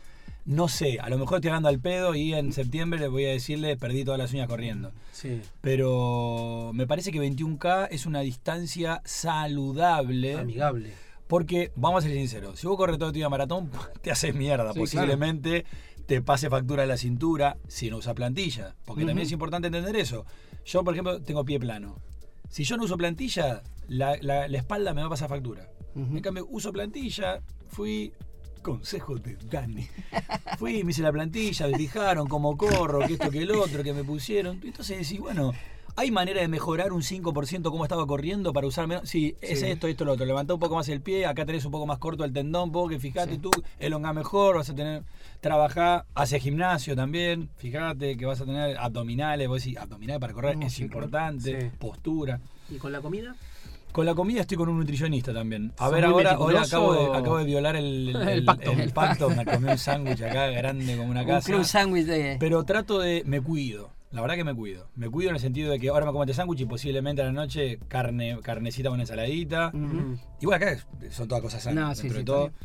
No 0.46 0.68
sé, 0.68 1.00
a 1.00 1.08
lo 1.10 1.18
mejor 1.20 1.38
estoy 1.38 1.50
hablando 1.50 1.70
al 1.70 1.80
pedo 1.80 2.16
y 2.16 2.34
en 2.34 2.52
septiembre 2.52 3.00
le 3.00 3.08
voy 3.08 3.26
a 3.26 3.30
decirle 3.30 3.78
perdí 3.78 4.04
todas 4.04 4.18
las 4.20 4.34
uñas 4.34 4.48
corriendo. 4.48 4.92
Sí. 5.12 5.39
Pero 5.62 6.72
me 6.74 6.88
parece 6.88 7.12
que 7.12 7.20
21K 7.22 7.88
es 7.92 8.06
una 8.06 8.22
distancia 8.22 9.02
saludable 9.06 10.36
Amigable. 10.36 10.94
Porque, 11.28 11.72
vamos 11.76 12.04
a 12.04 12.08
ser 12.08 12.18
sinceros, 12.18 12.60
si 12.60 12.68
vos 12.68 12.76
corres 12.76 12.98
todo 12.98 13.10
el 13.10 13.14
día 13.16 13.30
maratón, 13.30 13.70
te 14.02 14.12
haces 14.12 14.36
mierda. 14.36 14.74
Sí, 14.74 14.80
Posiblemente 14.80 15.66
te 16.08 16.22
pase 16.22 16.50
factura 16.50 16.84
en 16.84 16.89
la 16.89 16.98
cintura 16.98 17.56
si 17.68 17.89
no 17.89 17.98
usas 17.98 18.16
plantilla. 18.16 18.76
Porque 18.86 19.06
también 19.06 19.26
es 19.28 19.32
importante 19.32 19.68
entender 19.68 19.96
eso. 19.96 20.26
Yo, 20.66 20.84
por 20.84 20.94
ejemplo, 20.94 21.22
tengo 21.22 21.46
pie 21.46 21.60
plano. 21.60 21.96
Si 22.50 22.64
yo 22.66 22.76
no 22.76 22.84
uso 22.84 22.98
plantilla, 22.98 23.64
la, 23.88 24.18
la- 24.22 24.48
la 24.50 24.58
espalda 24.58 24.94
me 24.94 25.02
va 25.02 25.08
a 25.08 25.12
pasar 25.12 25.30
factura. 25.30 25.70
En 25.96 26.20
cambio, 26.22 26.48
uso 26.50 26.72
plantilla, 26.74 27.42
fui. 27.68 28.12
Consejo 28.62 29.16
de 29.18 29.36
Dani. 29.49 29.88
Fui, 30.57 30.84
me 30.84 30.91
hice 30.91 31.01
la 31.01 31.12
plantilla, 31.12 31.68
me 31.68 31.76
fijaron 31.78 32.28
cómo 32.28 32.55
corro, 32.57 32.99
que 33.07 33.14
esto, 33.14 33.32
que 33.32 33.39
el 33.39 33.51
otro, 33.51 33.84
que 33.84 33.93
me 33.93 34.03
pusieron. 34.03 34.59
Entonces 34.64 34.99
decís, 34.99 35.20
bueno, 35.20 35.53
¿hay 35.95 36.12
manera 36.12 36.41
de 36.41 36.47
mejorar 36.47 36.93
un 36.93 37.01
5% 37.01 37.72
cómo 37.72 37.84
estaba 37.84 38.05
corriendo 38.05 38.53
para 38.53 38.68
usar 38.68 38.88
menos? 38.88 39.09
Sí, 39.09 39.36
es 39.41 39.59
Sí. 39.62 39.66
esto, 39.68 39.88
esto, 39.88 40.05
lo 40.05 40.14
otro. 40.14 40.26
Levantá 40.26 40.53
un 40.53 40.59
poco 40.59 40.76
más 40.76 40.88
el 40.89 41.01
pie, 41.01 41.26
acá 41.26 41.45
tenés 41.45 41.66
un 41.66 41.72
poco 41.72 41.88
más 41.88 41.97
corto 41.97 42.24
el 42.24 42.32
tendón, 42.34 42.72
vos 42.72 42.89
que 42.89 42.99
fijate 42.99 43.39
tú, 43.39 43.49
elonga 43.80 44.14
mejor, 44.14 44.57
vas 44.57 44.70
a 44.70 44.76
tener. 44.76 45.03
Trabajá, 45.39 46.05
hace 46.14 46.39
gimnasio 46.39 46.95
también, 46.95 47.49
fíjate 47.57 48.16
que 48.16 48.26
vas 48.28 48.39
a 48.41 48.45
tener 48.45 48.78
abdominales, 48.78 49.47
vos 49.47 49.64
decís, 49.64 49.78
abdominales 49.78 50.20
para 50.20 50.34
correr 50.34 50.57
No, 50.57 50.68
es 50.68 50.74
sí, 50.74 50.84
importante, 50.84 51.62
Sí. 51.72 51.78
postura. 51.80 52.39
¿Y 52.70 52.76
con 52.76 52.91
la 52.91 53.01
comida? 53.01 53.36
Con 53.92 54.06
la 54.06 54.16
comida 54.16 54.42
estoy 54.42 54.58
con 54.58 54.70
un 54.70 54.78
nutricionista 54.80 55.34
también. 55.34 55.72
A 55.78 55.86
¿Sos 55.86 55.94
ver, 55.94 56.06
ahora, 56.06 56.32
meticuloso 56.32 56.78
acabo 56.78 56.94
de, 56.94 57.18
acabo 57.18 57.38
de 57.38 57.44
violar 57.46 57.76
el, 57.76 58.10
el- 58.10 58.16
El 58.22 58.28
el- 58.30 58.46
pacto. 58.46 58.72
el 58.72 58.80
El 58.80 58.92
pacto. 58.92 59.30
Me 59.30 59.46
comí 59.46 59.70
un 59.72 59.78
sándwich 59.78 60.22
acá 60.22 60.48
grande 60.48 60.96
como 60.98 61.10
una 61.12 61.22
Un 61.22 61.28
casa. 61.28 61.52
club 61.52 61.64
sándwich 61.66 62.06
de. 62.06 62.38
Pero 62.39 62.64
trato 62.64 63.00
de. 63.00 63.24
Me 63.26 63.42
cuido. 63.42 63.89
La 64.12 64.20
verdad 64.22 64.36
que 64.36 64.44
me 64.44 64.54
cuido. 64.54 64.88
Me 64.96 65.10
cuido 65.10 65.30
en 65.30 65.36
el 65.36 65.42
sentido 65.42 65.72
de 65.72 65.80
que 65.80 65.88
ahora 65.89 66.06
me 66.06 66.12
como 66.12 66.24
este 66.24 66.34
sándwich 66.34 66.60
y 66.62 66.66
posiblemente 66.66 67.22
a 67.22 67.26
la 67.26 67.32
noche 67.32 67.80
carne, 67.88 68.38
carnecita 68.44 68.89
con 68.89 69.00
ensaladita. 69.00 69.72
Ujú. 69.74 70.18
Igual 70.42 70.62
acá 70.62 70.78
son 71.12 71.28
todas 71.30 71.42
cosas 71.42 71.64
sanas. 71.64 71.88
No, 71.89 71.96
sí, 71.96 72.02
dentro 72.10 72.16
sí, 72.18 72.22
de 72.22 72.26
todo. 72.26 72.46
está 72.48 72.58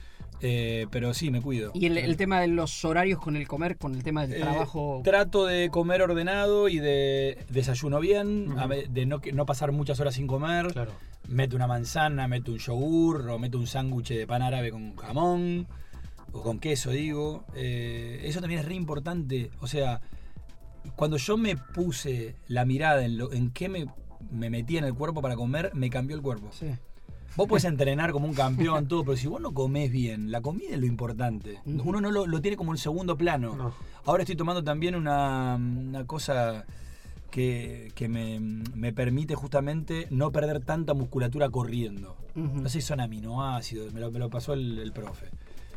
Eh, 0.42 0.86
pero 0.90 1.14
sí, 1.14 1.30
me 1.30 1.40
cuido. 1.40 1.70
Y 1.74 1.86
el, 1.86 1.96
el 1.96 2.16
tema 2.16 2.40
de 2.40 2.48
los 2.48 2.84
horarios 2.84 3.18
con 3.20 3.36
el 3.36 3.48
comer, 3.48 3.78
con 3.78 3.94
el 3.94 4.02
tema 4.02 4.26
del 4.26 4.38
Eh, 4.38 4.40
trabajo. 4.42 5.00
trato 5.02 5.46
de 5.46 5.70
comer 5.70 6.02
ordenado 6.02 6.68
y 6.68 6.78
de 6.78 7.38
desayuno 7.48 8.00
bien, 8.00 8.54
de 8.90 9.06
no, 9.06 9.20
no 9.32 9.46
pasar 9.46 9.72
muchas 9.72 9.98
horas 10.00 10.14
sin 10.14 10.26
comer. 10.26 10.66
Claro. 10.72 10.92
Meto 11.28 11.56
una 11.56 11.66
manzana, 11.66 12.28
meto 12.28 12.52
un 12.52 12.58
yogur 12.58 13.28
o 13.30 13.38
meto 13.38 13.58
un 13.58 13.66
sándwich 13.66 14.08
de 14.10 14.26
pan 14.26 14.42
árabe 14.42 14.70
con 14.70 14.94
jamón 14.96 15.66
o 16.32 16.42
con 16.42 16.58
queso, 16.58 16.90
digo. 16.90 17.44
Eh, 17.54 18.20
eso 18.24 18.40
también 18.40 18.60
es 18.60 18.66
re 18.66 18.74
importante. 18.74 19.50
O 19.60 19.66
sea, 19.66 20.00
cuando 20.96 21.16
yo 21.16 21.36
me 21.36 21.56
puse 21.56 22.36
la 22.46 22.64
mirada 22.64 23.04
en, 23.04 23.16
lo, 23.18 23.32
en 23.32 23.50
qué 23.50 23.68
me, 23.68 23.86
me 24.30 24.50
metía 24.50 24.78
en 24.80 24.84
el 24.84 24.94
cuerpo 24.94 25.20
para 25.22 25.34
comer, 25.34 25.70
me 25.74 25.88
cambió 25.90 26.14
el 26.14 26.22
cuerpo. 26.22 26.50
Sí. 26.52 26.66
Vos 27.36 27.46
podés 27.46 27.64
entrenar 27.64 28.12
como 28.12 28.26
un 28.26 28.34
campeón, 28.34 28.88
todo, 28.88 29.04
pero 29.04 29.16
si 29.16 29.26
vos 29.26 29.40
no 29.40 29.52
comés 29.52 29.92
bien, 29.92 30.30
la 30.30 30.40
comida 30.40 30.70
es 30.70 30.78
lo 30.80 30.86
importante. 30.86 31.60
Uno 31.66 32.00
no 32.00 32.10
lo, 32.10 32.26
lo 32.26 32.40
tiene 32.40 32.56
como 32.56 32.70
un 32.70 32.78
segundo 32.78 33.16
plano. 33.16 33.54
No. 33.56 33.74
Ahora 34.04 34.22
estoy 34.22 34.36
tomando 34.36 34.64
también 34.64 34.94
una, 34.94 35.56
una 35.56 36.06
cosa 36.06 36.64
que, 37.30 37.92
que 37.94 38.08
me, 38.08 38.40
me 38.40 38.92
permite 38.92 39.34
justamente 39.34 40.06
no 40.10 40.32
perder 40.32 40.60
tanta 40.64 40.94
musculatura 40.94 41.50
corriendo. 41.50 42.16
Ujú. 42.34 42.62
No 42.62 42.68
sé 42.68 42.80
si 42.80 42.86
son 42.86 43.00
aminoácidos, 43.00 43.92
me 43.92 44.00
lo, 44.00 44.10
me 44.10 44.18
lo 44.18 44.30
pasó 44.30 44.54
el, 44.54 44.78
el 44.78 44.92
profe. 44.92 45.26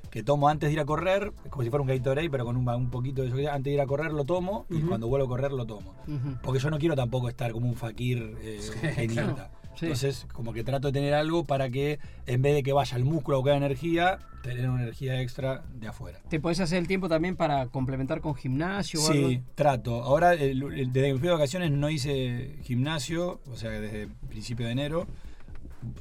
Que 0.10 0.24
tomo 0.24 0.50
antes 0.50 0.70
de 0.70 0.74
ir 0.74 0.80
a 0.80 0.86
correr, 0.86 1.34
como 1.52 1.62
si 1.64 1.70
fuera 1.70 1.82
un 1.84 1.88
Gatorade, 1.88 2.32
pero 2.32 2.44
con 2.44 2.58
un, 2.58 2.68
un 2.68 2.90
poquito 2.90 3.22
de 3.22 3.28
eso. 3.28 3.52
Antes 3.52 3.66
de 3.66 3.74
ir 3.74 3.82
a 3.82 3.86
correr 3.86 4.12
lo 4.12 4.26
tomo 4.26 4.66
y 4.70 4.80
cuando 4.80 5.08
vuelvo 5.08 5.26
a 5.28 5.30
correr 5.30 5.52
lo 5.52 5.66
tomo. 5.66 5.94
Porque 6.42 6.60
yo 6.60 6.72
no 6.72 6.80
quiero 6.80 6.96
tampoco 6.96 7.30
estar 7.30 7.52
como 7.52 7.68
un 7.68 7.76
fakir 7.76 8.36
eh, 8.42 8.60
genieta. 8.96 9.52
Sí. 9.80 9.86
Entonces, 9.86 10.28
como 10.34 10.52
que 10.52 10.64
trato 10.64 10.88
de 10.90 10.94
tener 10.94 11.14
algo 11.14 11.46
para 11.46 11.70
que 11.70 12.00
en 12.26 12.42
vez 12.42 12.54
de 12.54 12.64
que 12.64 12.74
vaya 12.74 12.96
al 12.98 13.06
músculo 13.06 13.38
a 13.38 13.40
buscar 13.40 13.56
energía, 13.56 14.20
tener 14.44 14.70
una 14.70 14.84
energía 14.84 15.22
extra 15.22 15.64
de 15.74 15.88
afuera. 15.88 16.20
¿Te 16.30 16.40
podés 16.40 16.60
hacer 16.60 16.80
el 16.80 16.88
tiempo 16.88 17.08
también 17.08 17.36
para 17.38 17.68
complementar 17.68 18.20
con 18.20 18.36
gimnasio 18.36 19.02
o 19.02 19.12
Sí, 19.12 19.24
algo? 19.36 19.44
trato. 19.56 20.04
Ahora, 20.04 20.34
el- 20.34 20.62
el- 20.64 20.92
desde 20.92 21.14
que 21.14 21.18
fui 21.20 21.28
de 21.28 21.34
vacaciones 21.34 21.72
no 21.72 21.90
hice 21.90 22.58
gimnasio, 22.64 23.40
o 23.50 23.56
sea, 23.56 23.70
desde 23.72 24.08
principio 24.28 24.66
de 24.66 24.72
enero. 24.74 25.08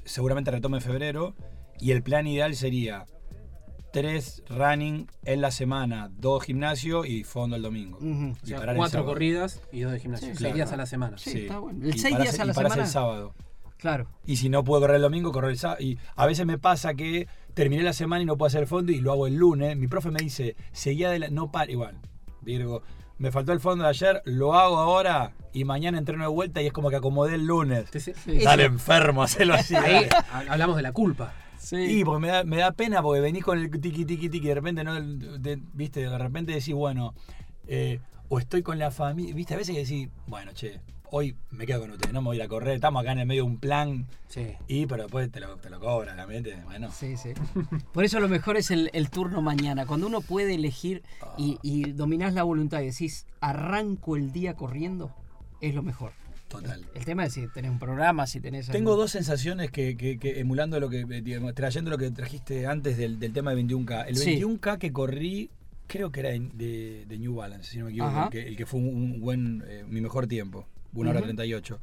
Seguramente 0.05 0.51
retome 0.51 0.79
en 0.79 0.83
febrero. 0.83 1.35
Y 1.81 1.93
el 1.93 2.03
plan 2.03 2.26
ideal 2.26 2.57
sería 2.57 3.07
tres 3.93 4.43
running 4.51 5.07
en 5.24 5.41
la 5.41 5.51
semana, 5.51 6.11
dos 6.18 6.43
gimnasio 6.45 7.05
y 7.05 7.24
fondo 7.24 7.57
el 7.57 7.62
domingo. 7.62 7.99
Ujú. 7.99 8.33
O 8.33 8.37
Y 8.45 8.49
sea, 8.49 8.59
el 8.62 8.76
cuatro 8.76 9.05
corridas 9.05 9.62
y 9.72 9.81
dos 9.81 9.93
de 9.93 10.01
gimnasio. 10.01 10.26
Sí, 10.26 10.33
Seis 10.33 10.39
claro. 10.41 10.55
días 10.57 10.72
a 10.72 10.76
la 10.76 10.87
semana. 10.87 11.18
Sí, 11.18 11.39
está 11.43 11.59
bueno. 11.61 11.85
El 11.85 11.95
Y 11.95 11.99
seis 11.99 12.18
días 12.18 12.39
a 12.41 12.45
la 12.45 12.53
y 12.53 12.55
semana. 12.55 12.83
el 12.83 12.89
sábado. 12.89 13.35
Claro. 13.79 14.09
Y 14.26 14.37
si 14.37 14.49
no 14.49 14.64
puedo 14.64 14.81
correr 14.83 14.97
el 14.97 15.03
domingo, 15.03 15.33
correr 15.33 15.51
el 15.53 15.59
sábado. 15.59 15.81
Y 15.83 15.99
a 16.16 16.26
veces 16.26 16.45
me 16.47 16.59
pasa 16.59 16.95
que 16.95 17.29
terminé 17.55 17.83
la 17.83 17.93
semana 17.93 18.22
y 18.22 18.26
no 18.26 18.37
puedo 18.37 18.49
hacer 18.49 18.62
el 18.62 18.66
fondo 18.66 18.93
y 18.93 19.01
lo 19.01 19.12
hago 19.12 19.26
el 19.26 19.37
lunes. 19.37 19.76
Mi 19.76 19.87
profe 19.87 20.11
me 20.11 20.20
dice, 20.20 20.57
seguía 20.72 21.11
de 21.11 21.18
la... 21.20 21.29
No 21.29 21.51
para. 21.53 21.70
Igual, 21.70 21.99
Virgo, 22.43 22.83
me 23.18 23.31
faltó 23.33 23.53
el 23.53 23.61
fondo 23.61 23.85
de 23.85 23.91
ayer, 23.91 24.22
lo 24.24 24.55
hago 24.55 24.79
ahora 24.79 25.33
y 25.53 25.64
mañana 25.64 25.99
entreno 25.99 26.22
de 26.24 26.29
vuelta 26.31 26.61
y 26.62 26.66
es 26.66 26.72
como 26.72 26.91
que 26.91 26.97
acomodé 26.97 27.35
el 27.37 27.47
lunes. 27.47 27.87
Sí. 27.93 28.12
Dale 28.45 28.64
enfermo, 28.64 29.22
hacelo 29.22 29.55
así. 29.55 29.74
Ahí 29.74 30.07
hablamos 30.49 30.76
de 30.76 30.83
la 30.83 30.93
culpa. 30.93 31.33
Y 31.72 32.05
porque 32.05 32.20
me 32.20 32.29
da, 32.29 32.45
me 32.45 32.57
da 32.59 32.72
pena 32.72 33.03
porque 33.03 33.20
venís 33.20 33.43
con 33.45 33.59
el 33.59 33.70
tiki 33.70 34.05
tiki 34.05 34.29
tiki 34.29 34.47
y 34.47 34.49
de 34.49 34.55
repente 34.55 34.85
no 34.85 34.95
de- 35.01 35.61
viste, 35.72 36.01
de 36.01 36.16
repente 36.18 36.53
decís, 36.53 36.72
bueno, 36.74 37.14
eh, 37.66 38.01
o 38.29 38.39
estoy 38.39 38.62
con 38.62 38.79
la 38.79 38.91
familia, 38.91 39.35
viste, 39.35 39.55
a 39.55 39.57
veces 39.57 39.74
que 39.74 39.81
decís, 39.83 40.09
bueno, 40.26 40.53
che, 40.53 40.81
hoy 41.11 41.37
me 41.51 41.67
quedo 41.67 41.81
con 41.81 41.91
ustedes, 41.93 42.13
no 42.13 42.21
me 42.23 42.27
voy 42.27 42.37
a 42.37 42.41
ir 42.41 42.43
a 42.45 42.49
correr, 42.49 42.75
estamos 42.75 43.03
acá 43.03 43.13
en 43.13 43.21
el 43.21 43.27
medio 43.27 43.45
de 43.45 43.51
un 43.51 43.59
plan 43.59 44.07
Sí. 44.29 44.47
y 44.67 44.87
pero 44.87 45.05
después 45.05 45.31
te 45.31 45.41
lo, 45.41 45.57
te 45.57 45.71
lo 45.71 46.03
realmente, 46.05 46.57
bueno. 46.65 46.91
Sí, 46.93 47.17
sí. 47.17 47.31
Por 47.93 48.05
eso 48.05 48.21
lo 48.21 48.29
mejor 48.29 48.57
es 48.57 48.71
el, 48.71 48.91
el 48.93 49.09
turno 49.11 49.41
mañana. 49.43 49.87
Cuando 49.87 50.07
uno 50.07 50.21
puede 50.21 50.55
elegir 50.55 51.03
y, 51.39 51.59
y 51.63 51.93
dominás 51.93 52.35
la 52.35 52.43
voluntad 52.43 52.81
y 52.83 52.87
decís, 52.87 53.27
arranco 53.41 54.17
el 54.17 54.33
día 54.33 54.55
corriendo, 54.55 55.15
es 55.61 55.75
lo 55.75 55.83
mejor. 55.83 56.13
Total. 56.49 56.83
El 56.95 57.05
tema 57.05 57.27
es 57.27 57.35
si 57.35 57.47
tenés 57.49 57.71
un 57.71 57.79
programa, 57.79 58.27
si 58.27 58.41
tenés... 58.41 58.67
Tengo 58.69 58.93
algo- 58.93 59.03
dos 59.03 59.11
sensaciones 59.11 59.71
que, 59.71 59.97
que- 59.99 60.19
que 60.19 60.41
emulando 60.41 60.81
lo 60.81 60.89
que, 60.89 61.01
eh, 61.01 61.21
digamos, 61.23 61.55
trayendo 61.55 61.91
lo 61.91 61.99
que 61.99 62.11
trajiste 62.11 62.67
antes 62.67 62.97
del, 62.97 63.19
del 63.21 63.33
tema 63.35 63.55
de 63.55 63.63
21K. 63.65 64.05
El 64.09 64.17
Sí. 64.17 64.41
21K 64.41 64.79
que 64.79 64.91
corrí, 64.93 65.51
creo 65.87 66.11
que 66.11 66.21
era 66.21 66.31
de, 66.31 67.05
de- 67.07 67.19
New 67.19 67.35
Balance, 67.35 67.71
si 67.73 67.79
no 67.79 67.85
me 67.87 67.91
equivoco, 67.91 68.25
el 68.25 68.29
que, 68.31 68.49
el 68.49 68.57
que 68.57 68.65
fue 68.67 68.81
un, 68.81 68.87
un 68.89 69.21
buen, 69.21 69.63
eh, 69.69 69.85
mi 69.89 70.01
mejor 70.01 70.27
tiempo, 70.27 70.67
1 70.95 71.11
hora 71.11 71.18
Ujú. 71.20 71.26
38. 71.26 71.78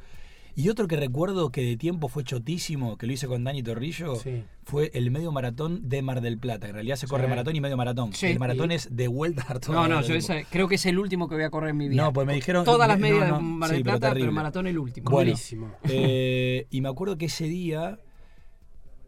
Y 0.58 0.70
otro 0.70 0.88
que 0.88 0.96
recuerdo 0.96 1.52
que 1.52 1.64
de 1.64 1.76
tiempo 1.76 2.08
fue 2.08 2.24
chotísimo, 2.24 2.98
que 2.98 3.08
lo 3.08 3.12
hice 3.12 3.28
con 3.28 3.44
Dani 3.44 3.62
Torrillo, 3.62 4.16
Sí. 4.16 4.46
fue 4.64 4.90
el 4.94 5.12
medio 5.12 5.34
maratón 5.34 5.90
de 5.90 6.02
Mar 6.02 6.22
del 6.22 6.38
Plata. 6.38 6.68
En 6.70 6.76
realidad 6.76 6.96
se 6.96 7.08
corre 7.08 7.24
Sí. 7.26 7.30
maratón 7.30 7.58
y 7.58 7.60
medio 7.62 7.76
maratón. 7.76 8.14
Sí. 8.14 8.28
El 8.28 8.40
maratón 8.40 8.72
Y- 8.72 8.76
es 8.76 8.96
de 8.96 9.10
vuelta 9.10 9.46
a 9.50 9.60
No, 9.74 9.88
no, 9.90 10.02
yo 10.02 10.16
creo 10.50 10.70
que 10.70 10.76
es 10.76 10.86
el 10.86 10.98
último 10.98 11.28
que 11.28 11.36
voy 11.36 11.44
a 11.44 11.50
correr 11.50 11.72
en 11.72 11.78
mi 11.78 11.90
vida. 11.90 12.02
No, 12.04 12.14
pues 12.14 12.26
me 12.26 12.34
dijeron- 12.36 12.64
Todas 12.64 12.88
las 12.88 12.98
medias 12.98 13.28
no, 13.28 13.36
de 13.36 13.42
Mar 13.44 13.70
del 13.70 13.80
pero 13.84 13.92
Plata, 13.92 14.00
pero, 14.08 14.14
terrible. 14.14 14.32
maratón 14.32 14.68
el 14.68 14.80
último. 14.80 15.10
Bueno, 15.12 15.32
Buenísimo. 15.32 15.72
Eh, 15.90 16.68
y 16.72 16.80
me 16.80 16.88
acuerdo 16.88 17.18
que 17.18 17.26
ese 17.26 17.50
día, 17.50 18.00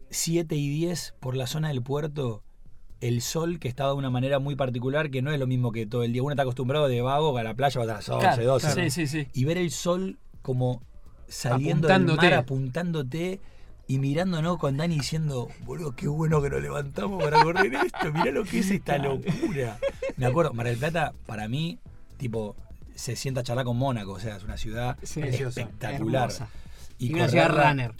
7 0.09 0.55
y 0.55 0.67
10, 0.69 1.13
por 1.21 1.35
la 1.37 1.47
zona 1.47 1.69
del 1.69 1.81
puerto, 1.81 2.43
el 3.01 3.21
sol 3.21 3.59
que 3.59 3.67
estaba 3.67 3.91
de 3.91 3.95
una 3.97 4.09
manera 4.09 4.39
muy 4.39 4.55
particular, 4.55 5.09
que 5.11 5.21
no 5.21 5.31
es 5.31 5.39
lo 5.39 5.47
mismo 5.47 5.71
que 5.71 5.85
todo 5.85 6.03
el 6.03 6.13
día. 6.13 6.23
Uno 6.23 6.31
está 6.31 6.43
acostumbrado 6.43 6.87
de 6.87 7.01
vago 7.01 7.37
a 7.37 7.43
la 7.43 7.53
playa 7.53 7.81
hasta 7.81 7.93
las 7.93 8.09
11, 8.09 8.19
Claro, 8.21 8.43
12. 8.45 8.65
claro. 8.67 8.81
¿no? 8.83 8.89
Sí, 8.89 9.07
sí, 9.07 9.23
sí. 9.23 9.27
Y 9.33 9.45
ver 9.45 9.57
el 9.57 9.71
sol 9.71 10.17
como 10.41 10.81
saliendo 11.27 11.87
del 11.87 12.05
mar, 12.05 12.33
apuntándote 12.33 13.39
y 13.87 13.99
mirándonos 13.99 14.57
con 14.57 14.77
Dani 14.77 14.95
diciendo, 14.95 15.47
boludo, 15.65 15.95
qué 15.95 16.07
bueno 16.07 16.41
que 16.41 16.49
nos 16.49 16.61
levantamos 16.61 17.23
para 17.23 17.41
correr 17.43 17.73
esto, 17.73 18.11
mirá 18.13 18.31
lo 18.31 18.43
que 18.43 18.59
es 18.59 18.71
esta 18.71 18.97
locura. 18.97 19.77
Me 20.17 20.25
acuerdo, 20.25 20.53
Mar 20.53 20.65
del 20.67 20.77
Plata, 20.77 21.13
para 21.25 21.47
mí, 21.47 21.79
tipo, 22.17 22.55
se 22.95 23.15
sienta 23.15 23.41
a 23.41 23.43
charlar 23.43 23.65
con 23.65 23.77
Mónaco, 23.77 24.13
o 24.13 24.19
sea, 24.19 24.35
es 24.37 24.43
una 24.43 24.57
ciudad 24.57 24.97
Sí. 25.03 25.21
Espectacular. 25.21 26.23
Hermosa. 26.31 26.49
Y, 26.99 27.07
Y 27.09 27.13
una 27.13 27.27
ciudad 27.27 27.49
runner. 27.49 27.93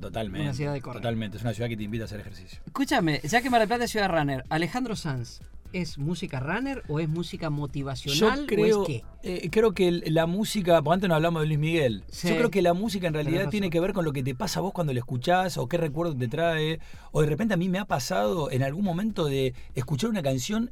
Totalmente. 0.00 0.42
Una 0.42 0.54
ciudad 0.54 0.72
de 0.74 0.80
correr. 0.82 1.00
Totalmente. 1.00 1.36
Es 1.38 1.42
una 1.42 1.54
ciudad 1.54 1.68
que 1.68 1.76
te 1.76 1.82
invita 1.84 2.04
a 2.04 2.06
hacer 2.06 2.20
ejercicio. 2.20 2.60
Escúchame, 2.66 3.20
ya 3.24 3.40
que 3.40 3.48
Mar 3.50 3.60
del 3.60 3.68
Plata 3.68 3.84
es 3.84 3.90
ciudad 3.90 4.10
runner, 4.10 4.44
Alejandro 4.50 4.94
Sanz, 4.94 5.40
¿es 5.72 5.96
música 5.96 6.38
runner 6.38 6.82
o 6.88 7.00
es 7.00 7.08
música 7.08 7.48
motivacional 7.48 8.40
Yo 8.40 8.46
creo, 8.46 8.80
o 8.80 8.82
es 8.82 8.88
qué? 8.88 9.04
eh, 9.22 9.48
creo 9.50 9.72
que 9.72 9.90
la 9.90 10.26
música, 10.26 10.82
porque 10.82 10.94
antes 10.96 11.08
no 11.08 11.14
hablamos 11.14 11.40
de 11.40 11.46
Luis 11.48 11.58
Miguel, 11.58 12.04
Sí. 12.10 12.28
yo 12.28 12.36
creo 12.36 12.50
que 12.50 12.60
la 12.60 12.74
música 12.74 13.06
en 13.06 13.14
realidad 13.14 13.48
tiene 13.48 13.70
que 13.70 13.80
ver 13.80 13.94
con 13.94 14.04
lo 14.04 14.12
que 14.12 14.22
te 14.22 14.34
pasa 14.34 14.60
a 14.60 14.62
vos 14.62 14.74
cuando 14.74 14.92
la 14.92 14.98
escuchás 14.98 15.56
o 15.56 15.66
qué 15.68 15.78
recuerdo 15.78 16.14
te 16.14 16.28
trae. 16.28 16.78
O 17.10 17.22
de 17.22 17.28
repente 17.28 17.54
a 17.54 17.56
mí 17.56 17.70
me 17.70 17.78
ha 17.78 17.86
pasado 17.86 18.50
en 18.50 18.62
algún 18.62 18.84
momento 18.84 19.24
de 19.24 19.54
escuchar 19.74 20.10
una 20.10 20.22
canción 20.22 20.70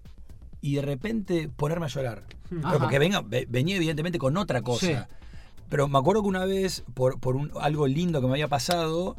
y 0.60 0.74
de 0.74 0.82
repente 0.82 1.48
ponerme 1.48 1.86
a 1.86 1.88
llorar. 1.88 2.24
Pero 2.50 2.66
Ajá. 2.68 2.78
porque 2.78 2.98
venga, 2.98 3.22
ve- 3.22 3.46
venía 3.48 3.76
evidentemente 3.76 4.18
con 4.18 4.36
otra 4.36 4.60
cosa. 4.60 4.86
Sí. 4.86 5.16
Pero 5.70 5.88
me 5.88 5.98
acuerdo 5.98 6.20
que 6.22 6.28
una 6.28 6.44
vez, 6.44 6.84
por, 6.92 7.18
por 7.18 7.36
un- 7.36 7.50
algo 7.60 7.86
lindo 7.86 8.20
que 8.20 8.26
me 8.26 8.34
había 8.34 8.48
pasado, 8.48 9.16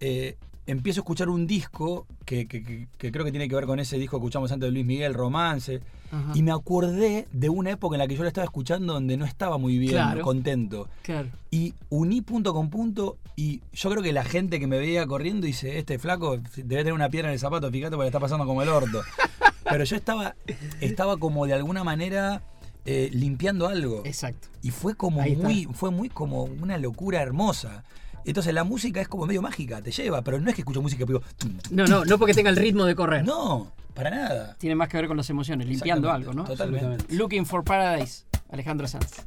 eh, 0.00 0.36
empiezo 0.66 1.00
a 1.00 1.02
escuchar 1.02 1.28
un 1.30 1.46
disco 1.46 2.06
que, 2.24 2.46
que- 2.46 2.62
que- 2.62 2.88
que 2.98 3.12
creo 3.12 3.24
que 3.24 3.30
tiene 3.30 3.48
que 3.48 3.54
ver 3.54 3.66
con 3.66 3.78
ese 3.80 3.96
disco 3.98 4.18
que 4.18 4.24
escuchamos 4.24 4.50
antes 4.52 4.66
de 4.66 4.72
Luis 4.72 4.84
Miguel, 4.84 5.14
Romance. 5.14 5.80
Ajá. 6.10 6.32
Y 6.34 6.42
me 6.42 6.52
acordé 6.52 7.26
de 7.32 7.48
una 7.48 7.70
época 7.70 7.94
en 7.96 7.98
la 8.00 8.06
que 8.08 8.16
yo 8.16 8.22
la 8.22 8.28
estaba 8.28 8.44
escuchando 8.44 8.92
donde 8.94 9.16
no 9.16 9.24
estaba 9.24 9.58
muy 9.58 9.78
bien, 9.78 9.92
Claro. 9.92 10.22
contento. 10.22 10.88
Claro. 11.02 11.28
Y 11.50 11.74
uní 11.88 12.20
punto 12.20 12.52
con 12.52 12.68
punto 12.70 13.16
y 13.36 13.60
yo 13.72 13.90
creo 13.90 14.02
que 14.02 14.12
la 14.12 14.24
gente 14.24 14.58
que 14.60 14.66
me 14.66 14.78
veía 14.78 15.06
corriendo 15.06 15.46
dice, 15.46 15.78
este 15.78 15.98
flaco 15.98 16.36
debe 16.56 16.78
tener 16.82 16.92
una 16.94 17.08
piedra 17.10 17.28
en 17.28 17.34
el 17.34 17.40
zapato, 17.40 17.70
fíjate 17.70 17.90
porque 17.96 18.04
le 18.04 18.08
está 18.08 18.20
pasando 18.20 18.44
como 18.46 18.62
el 18.62 18.68
orto. 18.68 19.02
Pero 19.70 19.82
yo 19.84 19.96
estaba, 19.96 20.34
estaba 20.80 21.16
como 21.16 21.46
de 21.46 21.54
alguna 21.54 21.82
manera 21.84 22.42
eh, 22.86 23.10
limpiando 23.12 23.68
algo. 23.68 24.02
Exacto. 24.04 24.48
Y 24.62 24.70
fue 24.70 24.94
como 24.94 25.20
Ahí 25.20 25.32
está. 25.32 25.46
muy, 25.46 25.68
fue 25.74 25.90
muy 25.90 26.08
como 26.08 26.44
una 26.44 26.78
locura 26.78 27.20
hermosa. 27.20 27.84
Entonces 28.24 28.52
la 28.54 28.64
música 28.64 29.00
es 29.00 29.06
como 29.08 29.26
medio 29.26 29.42
mágica, 29.42 29.80
te 29.82 29.92
lleva, 29.92 30.22
pero 30.22 30.40
no 30.40 30.48
es 30.48 30.54
que 30.56 30.62
escucho 30.62 30.82
música 30.82 31.04
y 31.04 31.06
digo. 31.06 31.22
No, 31.70 31.86
no, 31.86 32.04
no 32.04 32.18
porque 32.18 32.34
tenga 32.34 32.50
el 32.50 32.56
ritmo 32.56 32.84
de 32.84 32.94
correr. 32.96 33.24
no, 33.24 33.72
para 33.94 34.10
nada. 34.10 34.56
Tiene 34.58 34.74
más 34.74 34.88
que 34.88 34.96
ver 34.96 35.06
con 35.08 35.16
las 35.16 35.30
emociones, 35.30 35.66
limpiando 35.68 36.10
algo, 36.10 36.32
¿no? 36.32 36.44
Totalmente. 36.44 37.04
Looking 37.14 37.46
for 37.46 37.62
Paradise, 37.64 38.24
Alejandro 38.50 38.86
Sanz. 38.88 39.22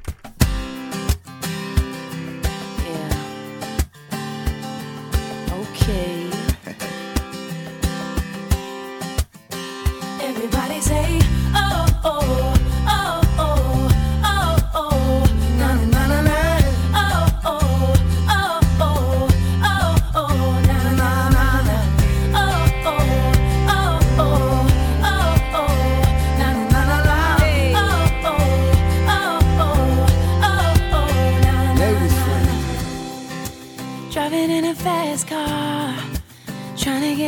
Yeah. 2.84 3.10
Okay. 5.62 6.30
Everybody 10.22 10.82
say, 10.82 11.09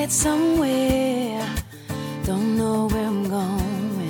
get 0.01 0.11
somewhere. 0.11 1.45
Don't 2.25 2.57
know 2.57 2.87
where 2.87 3.05
I'm 3.05 3.23
going, 3.29 4.09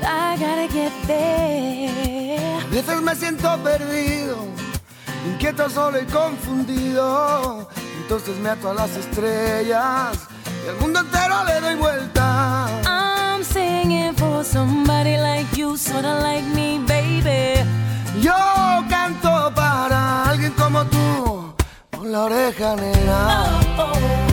but 0.00 0.08
I 0.08 0.36
gotta 0.36 0.68
get 0.72 0.92
there. 1.08 2.60
A 2.62 2.66
veces 2.70 3.02
me 3.02 3.14
siento 3.16 3.48
perdido, 3.64 4.36
inquieto, 5.26 5.68
solo 5.68 5.98
y 5.98 6.06
confundido. 6.06 7.68
Entonces 8.02 8.36
me 8.38 8.50
ato 8.50 8.70
a 8.70 8.74
las 8.74 8.96
estrellas 8.96 10.28
y 10.64 10.68
al 10.68 10.76
mundo 10.80 11.00
entero 11.00 11.44
le 11.44 11.60
doy 11.60 11.74
vuelta. 11.74 12.68
I'm 12.86 13.42
singing 13.42 14.14
for 14.14 14.44
somebody 14.44 15.16
like 15.16 15.48
you, 15.56 15.76
sorta 15.76 16.20
like 16.20 16.46
me, 16.54 16.78
baby. 16.86 17.68
Yo 18.20 18.36
canto 18.88 19.52
para 19.56 20.30
alguien 20.30 20.52
como 20.52 20.84
tú, 20.84 21.52
por 21.90 22.06
la 22.06 22.24
oreja 22.24 22.76
negra. 22.76 23.46
Oh, 23.76 23.92
oh, 23.94 24.29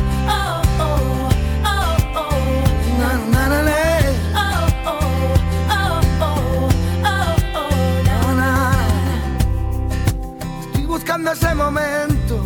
Buscando 11.18 11.32
ese 11.32 11.55
momento, 11.55 12.45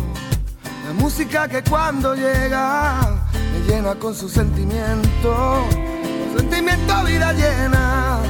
la 0.86 0.94
música 0.94 1.46
que 1.46 1.62
cuando 1.62 2.14
llega 2.14 3.00
me 3.52 3.60
llena 3.70 3.94
con 3.96 4.14
su 4.14 4.30
sentimiento. 4.30 5.66
Con 6.32 6.38
sentimiento 6.38 7.04
vida 7.04 7.34
llena. 7.34 8.20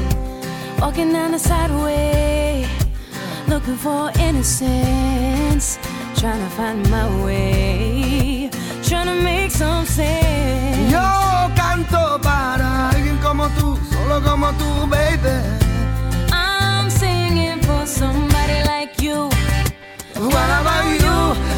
Walking 0.80 1.12
down 1.12 1.30
the 1.30 1.38
sideway, 1.38 2.66
looking 3.46 3.76
for 3.76 4.10
innocence, 4.18 5.78
trying 6.16 6.42
to 6.42 6.50
find 6.56 6.90
my 6.90 7.06
way, 7.24 8.50
trying 8.82 9.06
to 9.06 9.22
make 9.22 9.52
some 9.52 9.86
sense. 9.86 10.90
Yo 10.90 11.54
canto 11.54 12.20
para 12.20 12.88
alguien 12.90 13.16
como 13.18 13.48
tú, 13.50 13.78
solo 13.92 14.20
como 14.22 14.50
tú, 14.54 14.88
baby. 14.90 15.40
I'm 16.32 16.90
singing 16.90 17.60
for 17.60 17.86
somebody 17.86 18.64
like 18.66 19.00
you. 19.00 19.31
What 20.22 20.30
about 20.30 21.02
you? 21.02 21.51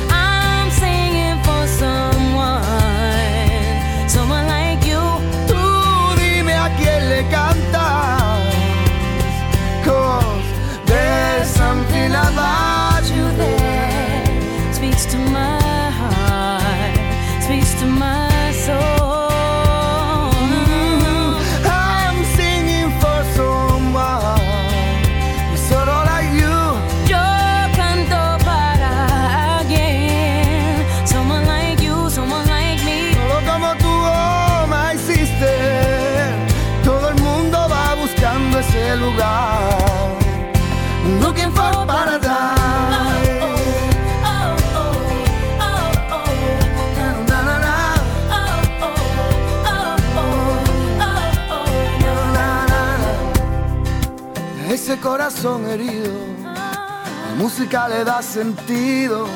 Corazón 55.45 55.71
herido, 55.71 56.11
la 56.43 57.35
música 57.37 57.87
le 57.89 58.03
da 58.03 58.23
sentido. 58.23 59.27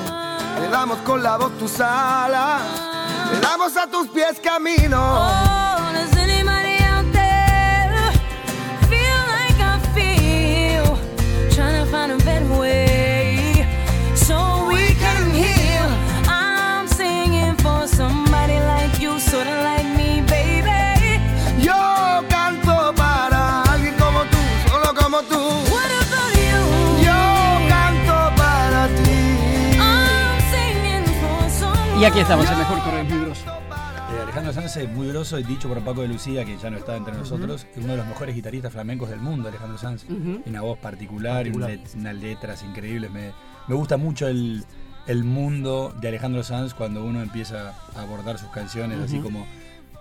Le 0.58 0.68
damos 0.68 0.98
con 1.00 1.22
la 1.22 1.36
voz 1.36 1.56
tus 1.58 1.80
alas, 1.80 2.62
le 3.30 3.40
damos 3.40 3.76
a 3.76 3.86
tus 3.86 4.08
pies 4.08 4.40
camino. 4.42 5.57
Y 32.00 32.04
aquí 32.04 32.20
estamos, 32.20 32.48
el 32.50 32.56
mejor 32.58 32.78
correr 32.82 33.04
es 33.06 33.12
muy 33.12 33.24
grosso. 33.24 33.44
Eh, 33.50 34.20
Alejandro 34.22 34.52
Sanz 34.52 34.76
es 34.76 34.88
muy 34.88 35.08
groso, 35.08 35.36
dicho 35.38 35.68
por 35.68 35.80
Paco 35.80 36.02
de 36.02 36.08
Lucía, 36.08 36.44
que 36.44 36.56
ya 36.56 36.70
no 36.70 36.78
está 36.78 36.96
entre 36.96 37.12
nosotros, 37.14 37.66
es 37.74 37.78
uno 37.82 37.88
de 37.92 37.96
los 37.98 38.06
mejores 38.06 38.34
guitarristas 38.34 38.72
flamencos 38.72 39.10
del 39.10 39.20
mundo, 39.20 39.48
Alejandro 39.48 39.76
Sanz. 39.78 40.04
Ujú. 40.04 40.42
Una 40.46 40.60
voz 40.62 40.78
particular, 40.78 41.46
y 41.46 41.50
Particular. 41.50 41.78
unas 41.96 42.14
letras 42.16 42.62
increíbles. 42.62 43.10
Me, 43.10 43.32
me 43.66 43.74
gusta 43.74 43.96
mucho 43.96 44.28
el, 44.28 44.64
el 45.06 45.24
mundo 45.24 45.92
de 46.00 46.08
Alejandro 46.08 46.42
Sanz 46.44 46.72
cuando 46.72 47.04
uno 47.04 47.20
empieza 47.20 47.74
a 47.96 48.00
abordar 48.00 48.38
sus 48.38 48.50
canciones 48.50 48.98
así 49.00 49.16
Ujú. 49.18 49.24
como 49.24 49.46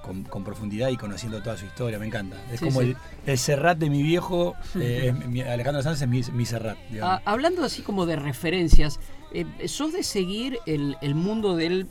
con, 0.03 0.23
con 0.23 0.43
profundidad 0.43 0.89
y 0.89 0.97
conociendo 0.97 1.41
toda 1.41 1.57
su 1.57 1.65
historia. 1.65 1.97
Me 1.99 2.05
encanta. 2.05 2.37
Es 2.51 2.59
Sí, 2.59 2.65
como 2.65 2.81
sí. 2.81 2.89
El, 2.91 2.97
el 3.31 3.37
Serrat 3.39 3.77
de 3.79 3.89
mi 3.89 4.03
viejo. 4.03 4.55
eh, 4.79 5.13
es 5.19 5.27
mi- 5.27 5.41
Alejandro 5.41 5.81
Sanz 5.81 6.01
es 6.01 6.07
mi, 6.07 6.21
mi 6.31 6.45
Serrat. 6.45 6.77
digamos. 6.91 7.19
Ah, 7.25 7.29
hablando 7.29 7.63
así 7.65 7.81
como 7.81 8.05
de 8.05 8.15
referencias, 8.15 8.99
eh, 9.41 9.67
¿sos 9.67 9.93
de 9.93 10.03
seguir 10.03 10.59
el, 10.65 10.97
el 11.01 11.15
mundo 11.15 11.55
del 11.55 11.87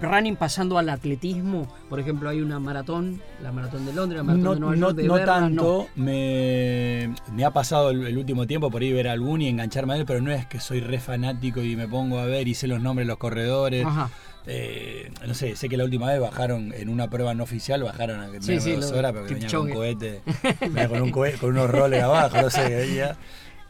running 0.00 0.36
pasando 0.36 0.78
al 0.78 0.88
atletismo? 0.88 1.72
Por 1.88 1.98
ejemplo, 2.00 2.28
hay 2.28 2.40
una 2.40 2.58
maratón, 2.60 3.20
la 3.42 3.50
maratón 3.52 3.84
de 3.86 3.92
Londres, 3.92 4.18
la 4.18 4.22
maratón 4.24 4.44
No, 4.44 4.54
de 4.54 4.60
Nueva 4.60 4.76
no- 4.76 4.80
York, 4.88 4.96
de 4.96 5.02
no 5.04 5.14
verla, 5.14 5.34
tanto, 5.34 5.88
Me, 5.96 7.14
me 7.32 7.44
ha 7.44 7.50
pasado 7.50 7.90
el, 7.90 8.06
el 8.06 8.18
último 8.18 8.46
tiempo 8.46 8.70
por 8.70 8.82
ahí 8.82 8.92
ver 8.92 9.08
algún 9.08 9.42
y 9.42 9.48
engancharme 9.48 9.94
a 9.94 9.96
él, 9.96 10.04
pero 10.06 10.20
no 10.20 10.30
es 10.32 10.46
que 10.46 10.60
soy 10.60 10.80
re 10.80 10.98
fanático 11.00 11.62
y 11.62 11.76
me 11.76 11.88
pongo 11.88 12.18
a 12.18 12.26
ver 12.26 12.46
y 12.48 12.54
sé 12.54 12.66
los 12.68 12.80
nombres 12.80 13.06
de 13.06 13.10
los 13.10 13.18
corredores. 13.18 13.84
Ajá. 13.86 14.10
Eh, 14.44 15.08
no 15.24 15.34
sé, 15.34 15.54
sé 15.54 15.68
que 15.68 15.76
la 15.76 15.84
última 15.84 16.08
vez 16.10 16.20
bajaron 16.20 16.72
en 16.76 16.88
una 16.88 17.08
prueba 17.08 17.32
no 17.32 17.44
oficial, 17.44 17.84
bajaron 17.84 18.20
a 18.20 18.40
Sí, 18.40 18.58
sí, 18.60 18.72
dos 18.72 18.90
horas 18.90 19.12
porque 19.12 19.34
venía 19.34 19.48
con 19.48 19.60
un 19.60 19.66
Kipchoge. 19.68 19.72
cohete, 19.74 20.20
venía 20.60 20.88
con, 20.88 21.02
un 21.02 21.10
cohete, 21.12 21.38
con 21.38 21.50
unos 21.50 21.70
roles 21.70 22.02
abajo, 22.02 22.42
no 22.42 22.50
sé 22.50 22.64
qué 22.66 22.74
veía. 22.74 23.16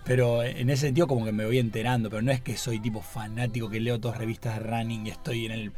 Pero 0.05 0.43
en 0.43 0.69
ese 0.71 0.87
sentido 0.87 1.07
como 1.07 1.25
que 1.25 1.33
me 1.33 1.47
voy 1.47 1.59
enterando, 1.59 2.11
pero 2.11 2.23
no 2.23 2.33
es 2.33 2.41
que 2.41 2.57
soy 2.57 2.81
tipo 2.81 3.01
fanático 3.03 3.71
que 3.71 3.79
leo 3.81 4.01
todas 4.01 4.19
revistas 4.19 4.59
de 4.59 4.61
running 4.69 5.07
y 5.07 5.11
estoy 5.11 5.47
en 5.47 5.53
el 5.53 5.73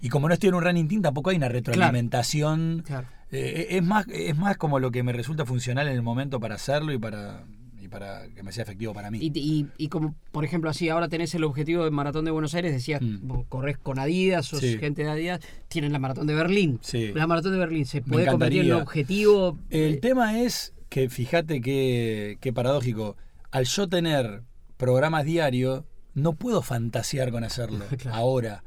Y 0.00 0.08
como 0.08 0.28
no 0.28 0.34
estoy 0.34 0.48
en 0.48 0.54
un 0.54 0.62
running 0.62 0.88
team, 0.88 1.02
tampoco 1.02 1.30
hay 1.30 1.36
una 1.36 1.48
retroalimentación. 1.48 2.82
Claro. 2.86 3.06
Eh, 3.32 3.66
es, 3.70 3.82
más, 3.82 4.06
es 4.08 4.36
más 4.36 4.56
como 4.56 4.78
lo 4.78 4.90
que 4.90 5.02
me 5.02 5.12
resulta 5.12 5.44
funcional 5.44 5.88
en 5.88 5.94
el 5.94 6.02
momento 6.02 6.38
para 6.38 6.54
hacerlo 6.54 6.92
y 6.92 6.98
para, 6.98 7.44
y 7.80 7.88
para 7.88 8.28
que 8.28 8.42
me 8.42 8.52
sea 8.52 8.62
efectivo 8.62 8.94
para 8.94 9.10
mí. 9.10 9.18
Y, 9.20 9.32
y- 9.38 9.66
y 9.76 9.88
como, 9.88 10.14
por 10.32 10.44
ejemplo, 10.44 10.70
así, 10.70 10.88
ahora 10.88 11.08
tenés 11.08 11.34
el 11.34 11.44
objetivo 11.44 11.82
del 11.84 11.92
Maratón 11.92 12.24
de 12.24 12.30
Buenos 12.30 12.54
Aires, 12.54 12.72
decías, 12.72 13.02
Mm. 13.02 13.26
vos 13.26 13.44
corres 13.48 13.78
con 13.78 13.98
Adidas, 13.98 14.46
sos 14.46 14.60
Sí. 14.60 14.78
gente 14.78 15.02
de 15.02 15.10
Adidas, 15.10 15.40
tienen 15.68 15.92
la 15.92 15.98
Maratón 15.98 16.26
de 16.28 16.34
Berlín. 16.34 16.78
Sí. 16.82 17.10
La 17.14 17.26
Maratón 17.26 17.52
de 17.52 17.58
Berlín 17.58 17.84
se 17.84 18.00
puede 18.00 18.26
convertir 18.26 18.62
en 18.64 18.74
un 18.74 18.82
objetivo. 18.82 19.58
El 19.70 19.94
eh, 19.94 19.98
tema 19.98 20.40
es 20.40 20.72
que 20.88 21.08
fíjate 21.08 21.60
qué, 21.60 22.38
qué 22.40 22.52
paradójico. 22.52 23.16
Al 23.56 23.64
yo 23.64 23.88
tener 23.88 24.42
programas 24.76 25.24
diarios, 25.24 25.84
no 26.12 26.34
puedo 26.34 26.60
fantasear 26.60 27.30
con 27.30 27.42
hacerlo 27.42 27.86
Claro. 27.98 28.14
ahora. 28.16 28.64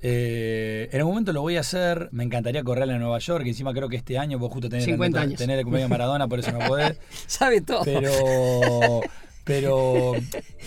Eh, 0.00 0.88
en 0.92 0.98
algún 0.98 1.14
momento 1.14 1.32
lo 1.32 1.42
voy 1.42 1.56
a 1.56 1.60
hacer. 1.60 2.08
Me 2.12 2.22
encantaría 2.22 2.62
correr 2.62 2.88
en 2.88 3.00
Nueva 3.00 3.18
York. 3.18 3.44
Encima 3.46 3.72
creo 3.72 3.88
que 3.88 3.96
este 3.96 4.18
año 4.18 4.38
vos 4.38 4.52
justo 4.52 4.68
tenés 4.68 4.84
50 4.84 5.18
la, 5.18 5.24
años. 5.24 5.38
tenés 5.38 5.58
el 5.58 5.64
cumpleaños 5.64 5.88
de 5.90 5.94
Maradona, 5.94 6.28
por 6.28 6.38
eso 6.38 6.52
no 6.52 6.60
podés. 6.68 6.98
sabe 7.26 7.62
todo. 7.62 7.82
Pero, 7.84 9.00
pero 9.42 10.12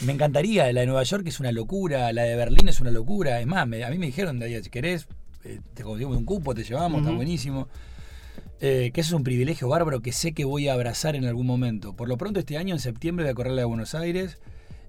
me 0.01 0.11
encantaría. 0.13 0.71
La 0.73 0.81
de 0.81 0.87
Nueva 0.87 1.03
York 1.03 1.25
es 1.27 1.39
una 1.39 1.53
locura. 1.53 2.11
La 2.11 2.23
de 2.23 2.35
Berlín 2.35 2.67
es 2.67 2.81
una 2.81 2.91
locura. 2.91 3.39
Es 3.39 3.47
más, 3.47 3.65
me- 3.67 3.85
a 3.85 3.89
mí 3.89 3.97
me 3.97 4.07
dijeron 4.07 4.37
de 4.37 4.47
ahí, 4.47 4.63
si 4.63 4.69
querés, 4.69 5.07
eh, 5.45 5.61
te 5.73 5.83
conseguimos 5.83 6.17
un 6.17 6.25
cupo, 6.25 6.53
te 6.53 6.63
llevamos, 6.65 6.99
está 6.99 7.09
Ujú. 7.11 7.17
buenísimo. 7.17 7.69
Eh, 8.61 8.91
que 8.93 9.01
eso 9.01 9.09
es 9.09 9.13
un 9.13 9.23
privilegio 9.23 9.67
bárbaro 9.67 10.01
que 10.01 10.11
sé 10.13 10.33
que 10.33 10.45
voy 10.45 10.67
a 10.69 10.73
abrazar 10.73 11.15
en 11.15 11.25
algún 11.25 11.45
momento. 11.45 11.93
Por 11.95 12.07
lo 12.07 12.17
pronto 12.17 12.39
este 12.39 12.57
año, 12.57 12.73
en 12.73 12.79
septiembre, 12.79 13.25
voy 13.25 13.31
a 13.31 13.35
correr 13.35 13.51
la 13.53 13.61
de 13.61 13.65
Buenos 13.65 13.95
Aires 13.95 14.37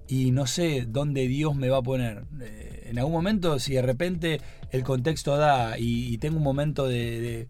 y 0.07 0.31
no 0.31 0.47
sé 0.47 0.85
dónde 0.87 1.27
Dios 1.27 1.55
me 1.55 1.69
va 1.69 1.77
a 1.79 1.81
poner. 1.81 2.23
Eh, 2.41 2.87
en 2.89 2.97
algún 2.97 3.11
momento, 3.13 3.59
si 3.59 3.73
de 3.73 3.81
repente 3.81 4.39
el 4.71 4.83
contexto 4.83 5.35
da 5.35 5.77
y, 5.77 6.13
y 6.13 6.17
tengo 6.17 6.37
un 6.37 6.43
momento 6.43 6.87
de... 6.87 7.47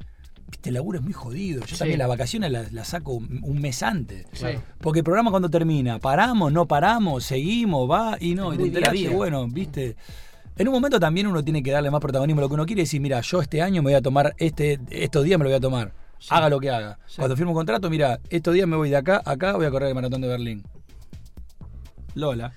el 0.64 0.74
laburo 0.74 0.98
es 0.98 1.04
muy 1.04 1.14
jodido. 1.14 1.62
Yo 1.62 1.68
Sí. 1.76 1.78
también 1.78 2.00
las 2.00 2.08
vacaciones 2.08 2.52
las, 2.52 2.74
las 2.74 2.88
saco 2.88 3.14
un 3.14 3.40
un 3.44 3.62
mes 3.62 3.84
antes. 3.84 4.26
Sí. 4.34 4.48
Porque 4.80 5.00
el 5.02 5.04
programa 5.06 5.30
cuando 5.30 5.50
termina, 5.50 6.00
paramos, 6.00 6.52
no 6.52 6.68
paramos, 6.68 7.26
seguimos, 7.26 7.88
va 7.90 8.18
y 8.20 8.34
no, 8.34 8.54
Es 8.54 8.56
y 8.56 8.58
te 8.58 8.64
a 8.64 8.68
enterás 8.68 8.94
que, 8.94 9.10
bueno, 9.10 9.48
viste. 9.48 9.96
En 10.58 10.68
un 10.68 10.74
momento 10.74 11.00
también 11.00 11.28
uno 11.28 11.44
tiene 11.44 11.62
que 11.62 11.70
darle 11.70 11.92
más 11.92 12.02
protagonismo 12.02 12.42
a 12.42 12.46
lo 12.46 12.48
que 12.50 12.56
uno 12.56 12.66
quiere 12.66 12.82
y 12.82 12.86
decir, 12.86 13.00
mira, 13.00 13.22
yo 13.22 13.40
este 13.44 13.62
año 13.62 13.84
me 13.84 13.92
voy 13.92 13.94
a 13.94 14.02
tomar, 14.02 14.34
este, 14.40 14.80
estos 14.90 15.24
días 15.24 15.38
me 15.38 15.44
lo 15.44 15.52
voy 15.52 15.58
a 15.58 15.62
tomar. 15.62 15.94
Sí. 16.20 16.28
Haga 16.32 16.50
lo 16.50 16.60
que 16.60 16.70
haga. 16.72 16.98
Sí. 17.08 17.18
Cuando 17.18 17.36
firmo 17.38 17.52
un 17.52 17.58
contrato, 17.58 17.90
mira, 17.90 18.20
estos 18.30 18.54
días 18.54 18.68
me 18.68 18.76
voy 18.76 18.90
de 18.90 18.98
acá 18.98 19.22
a 19.24 19.32
acá, 19.32 19.54
voy 19.56 19.66
a 19.66 19.72
correr 19.72 19.90
el 19.90 19.96
maratón 19.96 20.22
de 20.22 20.28
Berlín. 20.28 20.64
Lola. 22.16 22.52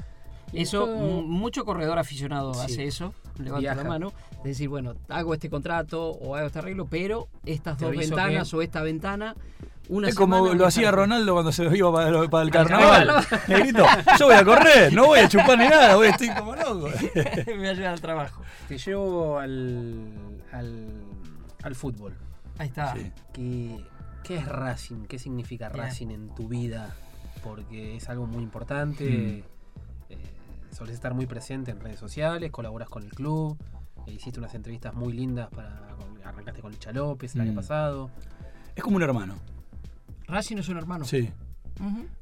Eso, 0.53 0.87
mucho 0.87 1.65
corredor 1.65 1.99
aficionado 1.99 2.55
Sí. 2.55 2.61
hace 2.65 2.85
eso, 2.87 3.15
levanta 3.39 3.61
Viaja. 3.61 3.83
la 3.83 3.89
mano, 3.89 4.13
de 4.43 4.49
decir, 4.49 4.69
bueno, 4.69 4.95
hago 5.09 5.33
este 5.35 5.49
contrato 5.49 6.11
o 6.11 6.35
hago 6.35 6.47
este 6.49 6.59
arreglo, 6.59 6.87
pero 6.87 7.29
estas 7.45 7.77
Te 7.79 7.85
dos 7.85 7.95
ventanas 7.97 8.51
que- 8.51 8.57
o 8.57 8.63
esta 8.63 8.83
ventana, 8.83 9.37
una 9.89 10.09
es 10.09 10.15
como 10.17 10.53
lo 10.55 10.67
hacía. 10.67 10.91
Ronaldo 10.91 11.35
cuando 11.35 11.53
se 11.53 11.65
iba 11.77 11.93
para, 11.93 12.11
para 12.29 12.43
el 12.43 12.49
Al 12.49 12.51
carnaval. 12.51 13.11
Negrito, 13.49 13.85
yo 14.19 14.27
voy 14.27 14.35
a 14.35 14.45
correr, 14.45 14.93
no 14.93 15.07
voy 15.07 15.21
a 15.21 15.29
chupar 15.29 15.57
ni 15.59 15.69
nada, 15.69 15.95
voy 15.97 16.09
a 16.09 16.11
estoy 16.11 16.31
como 16.31 16.57
loco. 16.57 16.89
me 17.59 17.69
ayuda 17.69 17.93
al 17.93 18.01
trabajo. 18.01 18.43
Te 18.67 18.77
llevo 18.79 19.39
al, 19.39 20.09
al, 20.53 20.89
al 21.63 21.75
fútbol. 21.77 22.17
Ahí 22.61 22.69
está. 22.69 22.95
Sí. 22.95 23.11
¿Qué, 23.33 23.85
qué 24.23 24.37
es 24.37 24.47
Racing? 24.47 25.07
¿Qué 25.07 25.19
significa. 25.19 25.69
Racing 25.71 26.09
en 26.11 26.35
tu 26.35 26.47
vida? 26.49 26.95
Porque 27.43 27.97
es 27.97 28.09
algo 28.11 28.27
muy 28.27 28.43
importante. 28.43 29.05
Mm. 29.05 30.13
Eh, 30.13 30.19
solés 30.73 30.95
estar 30.95 31.15
muy 31.15 31.27
presente 31.27 31.71
en 31.71 31.81
redes 31.81 31.99
sociales, 31.99 32.51
colaboras 32.51 32.89
con 32.89 33.03
el 33.03 33.11
club. 33.13 33.57
eh, 34.07 34.13
hiciste 34.13 34.39
unas 34.41 34.55
entrevistas 34.55 34.93
muy 34.95 35.13
lindas 35.13 35.49
para. 35.51 35.89
arrancaste 36.25 36.61
con 36.61 36.71
Licha 36.71 36.93
López 36.93 37.35
el 37.35 37.41
año 37.41 37.53
Mm. 37.53 37.57
pasado. 37.57 38.11
Es 38.77 38.83
como 38.85 38.97
un 38.97 39.03
hermano. 39.03 39.35
Racing 40.29 40.59
es 40.59 40.69
un 40.69 40.77
hermano. 40.77 41.05
Sí. 41.07 41.31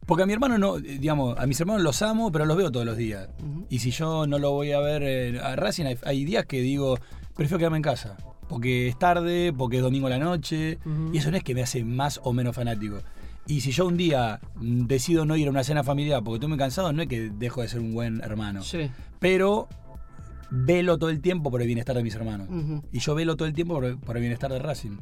Porque 0.07 0.23
a 0.23 0.27
mi 0.27 0.33
hermano 0.35 0.57
no, 0.57 0.77
eh, 0.77 0.83
digamos, 0.83 1.37
a 1.37 1.45
mis 1.47 1.59
hermanos 1.61 1.83
los 1.83 2.01
amo, 2.03 2.31
pero 2.31 2.45
los 2.47 2.57
veo 2.57 2.71
todos 2.71 2.87
los 2.87 2.97
días. 2.97 3.29
Y 3.69 3.81
si 3.81 3.91
yo 3.91 4.25
no 4.29 4.39
lo 4.39 4.53
voy 4.53 4.71
a 4.71 4.79
ver 4.79 5.03
eh, 5.03 5.41
a 5.41 5.57
Racing, 5.57 5.85
hay, 5.87 5.99
hay 6.05 6.25
días 6.25 6.47
que 6.47 6.61
digo, 6.61 6.97
prefiero 7.35 7.59
quedarme 7.59 7.79
en 7.79 7.83
casa. 7.83 8.17
Porque 8.49 8.89
es 8.89 8.99
tarde, 8.99 9.53
porque 9.53 9.77
es 9.77 9.83
domingo 9.83 10.07
a 10.07 10.11
la 10.11 10.19
noche. 10.19 10.79
Y 11.13 11.19
eso 11.19 11.31
no 11.31 11.37
es 11.37 11.45
que 11.45 11.55
me 11.55 11.63
hace 11.63 11.85
más 11.85 12.21
o 12.25 12.33
menos 12.33 12.57
fanático. 12.57 12.99
Y 13.47 13.63
si 13.63 13.73
yo 13.73 13.87
un 13.87 13.97
día 13.97 14.41
mm, 14.57 14.87
decido 14.87 15.25
no 15.25 15.35
ir 15.37 15.49
a 15.49 15.51
una 15.51 15.65
cena 15.65 15.83
familiar 15.83 16.23
porque 16.23 16.37
estoy 16.37 16.49
muy 16.51 16.59
cansado, 16.59 16.93
no 16.93 17.03
es 17.03 17.09
que 17.09 17.31
dejo 17.31 17.63
de 17.63 17.69
ser 17.69 17.81
un 17.81 17.95
buen 17.95 18.21
hermano. 18.21 18.63
Sí. 18.63 18.91
Pero 19.19 19.69
velo 20.51 20.99
todo 20.99 21.11
el 21.11 21.21
tiempo 21.21 21.51
por 21.51 21.61
el 21.61 21.67
bienestar 21.67 21.97
de 21.97 22.03
mis 22.03 22.15
hermanos. 22.15 22.49
Y 22.93 22.99
yo 23.01 23.15
velo 23.15 23.37
todo 23.37 23.49
el 23.49 23.55
tiempo 23.55 23.75
por, 23.75 23.99
por 24.01 24.17
el 24.17 24.21
bienestar 24.21 24.53
de 24.53 24.59
Racing. 24.59 24.99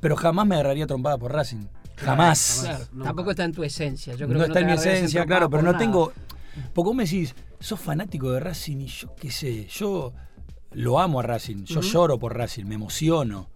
Pero 0.00 0.16
jamás 0.16 0.46
me 0.46 0.56
agarraría 0.56 0.86
trompada 0.86 1.18
por 1.18 1.32
Racing. 1.32 1.66
Jamás. 1.96 2.60
jamás. 2.60 2.60
Claro, 2.60 2.84
nunca. 2.92 3.04
tampoco 3.04 3.30
está 3.30 3.44
en 3.44 3.52
tu 3.52 3.62
esencia. 3.62 4.14
Yo 4.14 4.26
creo 4.26 4.38
no 4.38 4.44
que 4.44 4.50
está 4.50 4.60
en 4.60 4.66
mi 4.66 4.72
esencia, 4.72 5.24
claro, 5.24 5.48
pero 5.48 5.62
no 5.62 5.72
nada. 5.72 5.78
tengo. 5.78 6.12
Porque 6.72 6.86
vos 6.88 6.96
me 6.96 7.04
decís, 7.04 7.34
sos 7.60 7.78
fanático 7.80 8.32
de 8.32 8.40
Racing 8.40 8.78
y 8.78 8.86
yo 8.86 9.14
qué 9.14 9.30
sé, 9.30 9.66
yo 9.68 10.12
lo 10.74 11.00
amo 11.00 11.20
a 11.20 11.22
Racing, 11.22 11.64
yo 11.64 11.80
lloro 11.80 12.18
por 12.18 12.36
Racing, 12.36 12.64
me 12.64 12.74
emociono. 12.74 13.48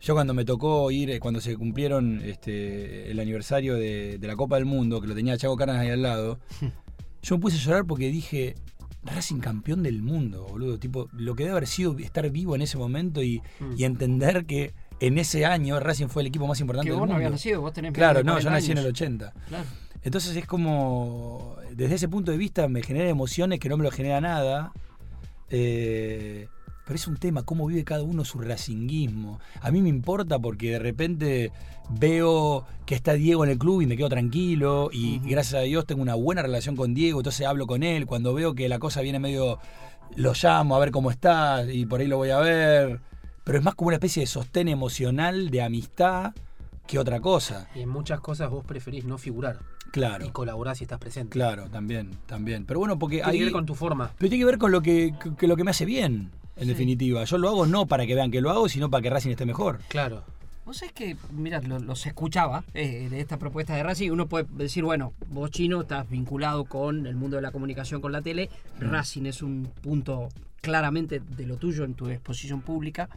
Yo 0.00 0.14
cuando 0.14 0.32
me 0.32 0.44
tocó 0.44 0.90
ir, 0.92 1.10
eh, 1.10 1.18
cuando 1.18 1.40
se 1.40 1.56
cumplieron 1.56 2.20
este, 2.24 3.10
el 3.10 3.18
aniversario 3.18 3.74
de, 3.74 4.18
de 4.18 4.26
la 4.28 4.36
Copa 4.36 4.54
del 4.56 4.64
Mundo, 4.64 5.00
que 5.00 5.08
lo 5.08 5.14
tenía 5.14 5.36
Chaco 5.36 5.56
Canas 5.56 5.76
ahí 5.78 5.90
al 5.90 6.02
lado, 6.02 6.38
yo 7.22 7.36
me 7.36 7.40
puse 7.42 7.56
a 7.56 7.60
llorar 7.60 7.84
porque 7.84 8.08
dije, 8.10 8.54
Racing 9.02 9.40
campeón 9.40 9.82
del 9.82 10.02
mundo, 10.02 10.46
boludo. 10.48 10.78
Tipo, 10.78 11.08
lo 11.12 11.34
que 11.34 11.42
debe 11.44 11.56
haber 11.56 11.66
sido 11.66 11.96
estar 11.98 12.28
vivo 12.30 12.54
en 12.54 12.62
ese 12.62 12.78
momento 12.78 13.22
y, 13.22 13.42
Mm. 13.58 13.74
y 13.76 13.84
entender 13.84 14.44
que 14.46 14.72
en 15.00 15.18
ese 15.18 15.46
año 15.46 15.78
Racing 15.80 16.08
fue 16.08 16.22
el 16.22 16.26
equipo 16.28 16.46
más 16.46 16.60
importante 16.60 16.86
Que 16.86 16.90
del 16.92 16.98
vos 17.00 17.08
no 17.08 17.14
mundo. 17.14 17.26
habías 17.26 17.32
nacido, 17.32 17.60
vos 17.60 17.72
tenés 17.72 17.92
Claro, 17.92 18.22
no, 18.22 18.38
yo 18.38 18.48
40 18.48 18.50
nací 18.50 18.72
en 18.72 18.78
el 18.78 18.84
años. 18.84 18.90
80. 19.00 19.32
Claro. 19.48 19.64
Entonces 20.02 20.36
es 20.36 20.46
como, 20.46 21.56
desde 21.74 21.96
ese 21.96 22.08
punto 22.08 22.30
de 22.30 22.38
vista 22.38 22.68
me 22.68 22.82
genera 22.82 23.08
emociones 23.08 23.58
que 23.58 23.68
no 23.68 23.76
me 23.76 23.82
lo 23.84 23.90
genera 23.90 24.20
nada. 24.20 24.72
Eh, 25.50 26.48
pero 26.88 26.96
es 26.96 27.06
un 27.06 27.18
tema, 27.18 27.42
cómo 27.42 27.66
vive 27.66 27.84
cada 27.84 28.02
uno 28.02 28.24
su 28.24 28.38
racinguismo. 28.38 29.40
A 29.60 29.70
mí 29.70 29.82
me 29.82 29.90
importa 29.90 30.38
porque 30.38 30.70
de 30.70 30.78
repente 30.78 31.52
veo 31.90 32.64
que 32.86 32.94
está 32.94 33.12
Diego 33.12 33.44
en 33.44 33.50
el 33.50 33.58
club 33.58 33.82
y 33.82 33.86
me 33.86 33.94
quedo 33.94 34.08
tranquilo 34.08 34.88
y 34.90 35.18
gracias 35.18 35.60
a 35.60 35.64
Dios 35.64 35.84
tengo 35.84 36.00
una 36.00 36.14
buena 36.14 36.40
relación 36.40 36.76
con 36.76 36.94
Diego, 36.94 37.20
entonces 37.20 37.46
hablo 37.46 37.66
con 37.66 37.82
él. 37.82 38.06
Cuando 38.06 38.32
veo 38.32 38.54
que 38.54 38.70
la 38.70 38.78
cosa 38.78 39.02
viene 39.02 39.18
medio, 39.18 39.58
lo 40.16 40.32
llamo 40.32 40.76
a 40.76 40.78
ver 40.78 40.90
cómo 40.90 41.10
está 41.10 41.70
y 41.70 41.84
por 41.84 42.00
ahí 42.00 42.06
lo 42.06 42.16
voy 42.16 42.30
a 42.30 42.38
ver. 42.38 43.02
Pero 43.44 43.58
es 43.58 43.64
más 43.64 43.74
como 43.74 43.88
una 43.88 43.96
especie 43.96 44.22
de 44.22 44.26
sostén 44.26 44.68
emocional, 44.68 45.50
de 45.50 45.60
amistad, 45.60 46.32
que 46.86 46.98
otra 46.98 47.20
cosa. 47.20 47.68
Y 47.74 47.80
en 47.80 47.90
muchas 47.90 48.20
cosas 48.20 48.48
vos 48.48 48.64
preferís 48.64 49.04
no 49.04 49.18
figurar. 49.18 49.58
Claro. 49.92 50.24
Y 50.24 50.30
colaborás 50.30 50.78
si 50.78 50.84
estás 50.84 50.98
presente. 50.98 51.32
Claro, 51.32 51.68
también, 51.68 52.12
también. 52.24 52.64
Pero 52.64 52.80
bueno, 52.80 52.98
porque 52.98 53.16
Tiene 53.16 53.30
ahí. 53.30 53.38
que 53.40 53.44
ver 53.44 53.52
con 53.52 53.66
tu 53.66 53.74
forma. 53.74 54.10
Pero 54.16 54.30
tiene 54.30 54.40
que 54.40 54.46
ver 54.46 54.58
con 54.58 54.72
lo 54.72 54.80
que, 54.80 55.14
que 55.36 55.46
lo 55.46 55.54
que 55.54 55.64
me 55.64 55.70
hace 55.70 55.84
bien, 55.84 56.30
en 56.58 56.64
Sí. 56.64 56.68
definitiva. 56.68 57.24
Yo 57.24 57.38
lo 57.38 57.48
hago 57.48 57.66
no 57.66 57.86
para 57.86 58.06
que 58.06 58.14
vean 58.14 58.30
que 58.30 58.40
lo 58.40 58.50
hago, 58.50 58.68
sino 58.68 58.90
para 58.90 59.02
que 59.02 59.10
Racing 59.10 59.30
esté 59.30 59.46
mejor. 59.46 59.80
Claro. 59.88 60.22
Vos 60.66 60.76
sabés 60.78 60.92
que, 60.92 61.16
mira, 61.32 61.60
lo- 61.62 61.78
los 61.78 62.04
escuchaba 62.06 62.62
eh, 62.74 63.08
de 63.08 63.20
esta 63.20 63.38
propuesta 63.38 63.74
de 63.74 63.82
Racing. 63.82 64.10
Uno 64.10 64.26
puede 64.26 64.44
decir, 64.50 64.84
bueno, 64.84 65.14
vos 65.30 65.50
chino 65.50 65.80
estás 65.80 66.08
vinculado 66.10 66.64
con 66.66 67.06
el 67.06 67.16
mundo 67.16 67.36
de 67.36 67.42
la 67.42 67.52
comunicación, 67.52 68.02
con 68.02 68.12
la 68.12 68.20
tele. 68.20 68.50
Mm. 68.78 68.90
Racing 68.90 69.24
es 69.26 69.40
un 69.42 69.70
punto 69.80 70.28
claramente 70.60 71.20
de 71.20 71.46
lo 71.46 71.56
tuyo 71.56 71.84
en 71.84 71.94
tu 71.94 72.08
exposición 72.08 72.60
pública. 72.60 73.08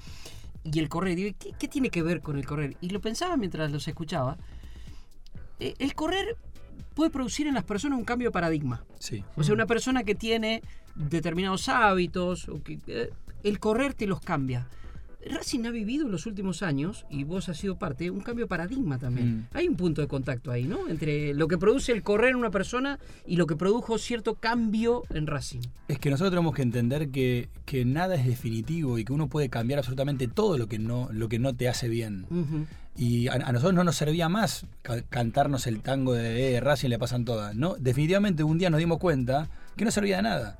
Y 0.64 0.80
el 0.80 0.88
correr, 0.88 1.16
digo, 1.18 1.36
¿qué, 1.39 1.52
qué 1.60 1.68
tiene 1.68 1.89
que 1.89 2.04
ver 2.04 2.22
con 2.22 2.38
el 2.38 2.46
correr? 2.46 2.78
Y 2.80 2.89
lo 2.92 3.02
pensaba 3.02 3.36
mientras 3.36 3.70
los 3.72 3.86
escuchaba. 3.88 4.38
Eh, 5.60 5.74
el 5.80 5.94
correr 5.94 6.38
puede 6.94 7.10
producir 7.10 7.48
en 7.48 7.54
las 7.56 7.64
personas 7.64 7.98
un 8.00 8.06
cambio 8.06 8.30
de 8.30 8.32
paradigma. 8.32 8.84
Sí. 9.00 9.24
O 9.36 9.44
sea, 9.44 9.54
una 9.54 9.66
persona 9.66 10.04
que 10.04 10.16
tiene 10.16 10.62
determinados 10.96 11.68
hábitos, 11.70 12.48
o 12.50 12.62
que, 12.64 12.80
eh, 12.88 13.10
el 13.44 13.60
correr 13.60 13.94
te 13.94 14.08
los 14.08 14.20
cambia. 14.22 14.68
Racing 15.24 15.66
ha 15.68 15.70
vivido 15.70 16.08
en 16.08 16.12
los 16.12 16.26
últimos 16.26 16.64
años, 16.64 17.06
y 17.12 17.26
vos 17.26 17.48
has 17.48 17.58
sido 17.58 17.78
parte, 17.78 18.10
un 18.10 18.22
cambio 18.22 18.46
de 18.46 18.50
paradigma 18.50 18.98
también. 18.98 19.38
Mm. 19.38 19.48
Hay 19.54 19.68
un 19.68 19.76
punto 19.76 20.02
de 20.02 20.08
contacto 20.08 20.50
ahí, 20.50 20.64
¿no? 20.64 20.89
Entre 20.89 21.36
lo 21.36 21.48
que 21.48 21.60
produce 21.60 21.92
el 21.92 22.02
correr 22.02 22.32
en 22.32 22.38
una 22.38 22.50
persona 22.50 22.98
y 23.28 23.36
lo 23.36 23.46
que 23.46 23.56
produjo 23.56 24.00
cierto 24.00 24.34
cambio 24.34 25.04
en 25.12 25.28
Racing. 25.28 25.60
Es 25.88 26.00
que 26.00 26.10
nosotros 26.10 26.32
tenemos 26.32 26.56
que 26.56 26.64
entender 26.64 27.10
que, 27.10 27.50
que 27.66 27.86
nada 27.86 28.16
es 28.16 28.26
definitivo 28.26 28.98
y 28.98 29.06
que 29.06 29.14
uno 29.14 29.28
puede 29.28 29.50
cambiar 29.50 29.78
absolutamente 29.78 30.28
todo 30.28 30.58
lo 30.58 30.66
que 30.66 30.80
no, 30.80 31.08
lo 31.12 31.30
que 31.30 31.38
no 31.38 31.54
te 31.54 31.70
hace 31.70 31.88
bien. 31.88 32.26
Y 32.98 33.28
a, 33.28 33.34
a 33.34 33.52
nosotros 33.52 33.76
no 33.76 33.84
nos 33.84 33.96
servía 33.98 34.28
más 34.28 34.66
ca- 34.82 35.04
cantarnos 35.04 35.68
el 35.68 35.82
tango 35.82 36.14
de 36.14 36.56
eh, 36.56 36.60
Racing 36.62 36.89
le 36.89 36.98
pasan 36.98 37.26
todas. 37.26 37.56
No, 37.56 37.76
definitivamente 37.76 38.44
un 38.44 38.58
día 38.58 38.72
nos 38.72 38.80
dimos 38.80 38.98
cuenta 38.98 39.50
que 39.78 39.86
no 39.86 39.92
servía 39.92 40.16
de 40.18 40.24
nada. 40.24 40.58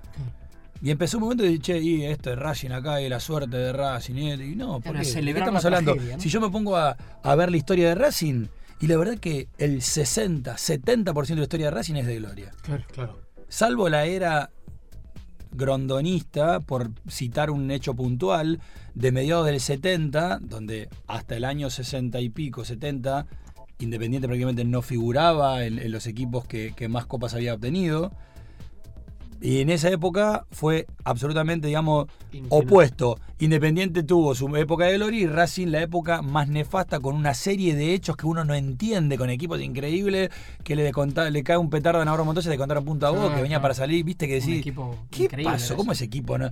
Y 0.82 0.90
empezó 0.90 1.18
un 1.18 1.24
momento 1.24 1.44
de 1.44 1.60
che, 1.60 1.80
y 1.80 2.04
esto 2.06 2.32
es 2.32 2.40
Racing 2.40 2.72
acá 2.72 3.02
y 3.02 3.10
la 3.10 3.20
suerte 3.20 3.56
de 3.56 3.72
Racing. 3.72 4.16
Y, 4.16 4.32
y 4.32 4.56
no, 4.56 4.80
¿por 4.80 4.94
qué? 4.94 5.00
¿De 5.00 5.06
qué 5.06 5.06
celebrar 5.06 5.44
estamos 5.44 5.64
la 5.64 5.68
hablando? 5.68 5.94
tragedia, 5.94 6.18
¿no? 6.18 6.24
Si 6.24 6.30
yo 6.30 6.42
me 6.42 6.50
pongo 6.50 6.76
a, 6.76 6.98
a 7.22 7.36
ver 7.36 7.52
la 7.52 7.58
historia 7.58 7.90
de 7.90 7.96
Racing, 7.96 8.48
y 8.80 8.88
la 8.88 8.98
verdad 8.98 9.20
que 9.20 9.48
el 9.60 9.82
60, 9.82 10.56
70% 10.56 11.28
de 11.28 11.36
la 11.36 11.42
historia 11.44 11.66
de 11.68 11.72
Racing 11.72 11.96
es 11.96 12.08
de 12.08 12.16
gloria. 12.18 12.52
Claro. 12.64 12.84
Claro. 12.92 13.22
Salvo 13.48 13.90
la 13.90 14.06
era 14.06 14.50
grondonista, 15.52 16.62
por 16.62 16.90
citar 17.10 17.52
un 17.52 17.70
hecho 17.70 17.94
puntual, 17.94 18.60
de 18.96 19.12
mediados 19.12 19.46
del 19.46 19.60
70, 19.60 20.40
donde 20.42 20.90
hasta 21.08 21.36
el 21.36 21.46
año 21.46 21.70
60 21.70 22.20
y 22.22 22.30
pico, 22.30 22.66
70, 22.66 23.28
Independiente 23.80 24.28
prácticamente 24.28 24.64
no 24.64 24.84
figuraba 24.84 25.66
en, 25.66 25.80
en 25.80 25.92
los 25.92 26.06
equipos 26.06 26.46
que, 26.46 26.74
que 26.76 26.88
más 26.88 27.08
copas 27.08 27.34
había 27.34 27.56
obtenido. 27.56 28.12
Y 29.42 29.62
en 29.62 29.72
esa 29.72 29.90
época 29.90 30.46
fue 30.52 30.86
absolutamente, 31.04 31.66
digamos, 31.66 32.08
opuesto. 32.50 33.20
Independiente 33.40 34.04
tuvo 34.04 34.36
su 34.36 34.56
época 34.56 34.86
de 34.86 34.94
gloria 34.94 35.20
y 35.22 35.26
Racing 35.26 35.70
la 35.70 35.82
época 35.82 36.22
más 36.22 36.48
nefasta 36.48 37.00
con 37.00 37.16
una 37.16 37.34
serie 37.34 37.76
de 37.76 37.96
hechos 37.96 38.16
que 38.16 38.28
uno 38.28 38.46
no 38.46 38.54
entiende, 38.54 39.18
con 39.18 39.32
equipos 39.32 39.60
increíbles, 39.60 40.30
que 40.64 40.76
le, 40.76 40.92
le 41.32 41.44
cae 41.44 41.58
un 41.58 41.72
petardo 41.72 42.02
a 42.02 42.06
Navarro 42.06 42.24
Montoya 42.24 42.52
de 42.52 42.58
contar 42.58 42.78
a 42.78 42.82
punta 42.82 43.08
a 43.08 43.10
Ah, 43.10 43.14
que 43.30 43.42
venía 43.42 43.48
claro. 43.58 43.62
para 43.64 43.74
salir, 43.74 44.06
viste 44.06 44.28
que 44.28 44.36
decís, 44.36 44.64
¿qué 45.10 45.28
pasó? 45.44 45.76
¿Cómo 45.76 45.92
ese. 45.92 46.04
ese 46.04 46.06
equipo? 46.06 46.38
no? 46.38 46.52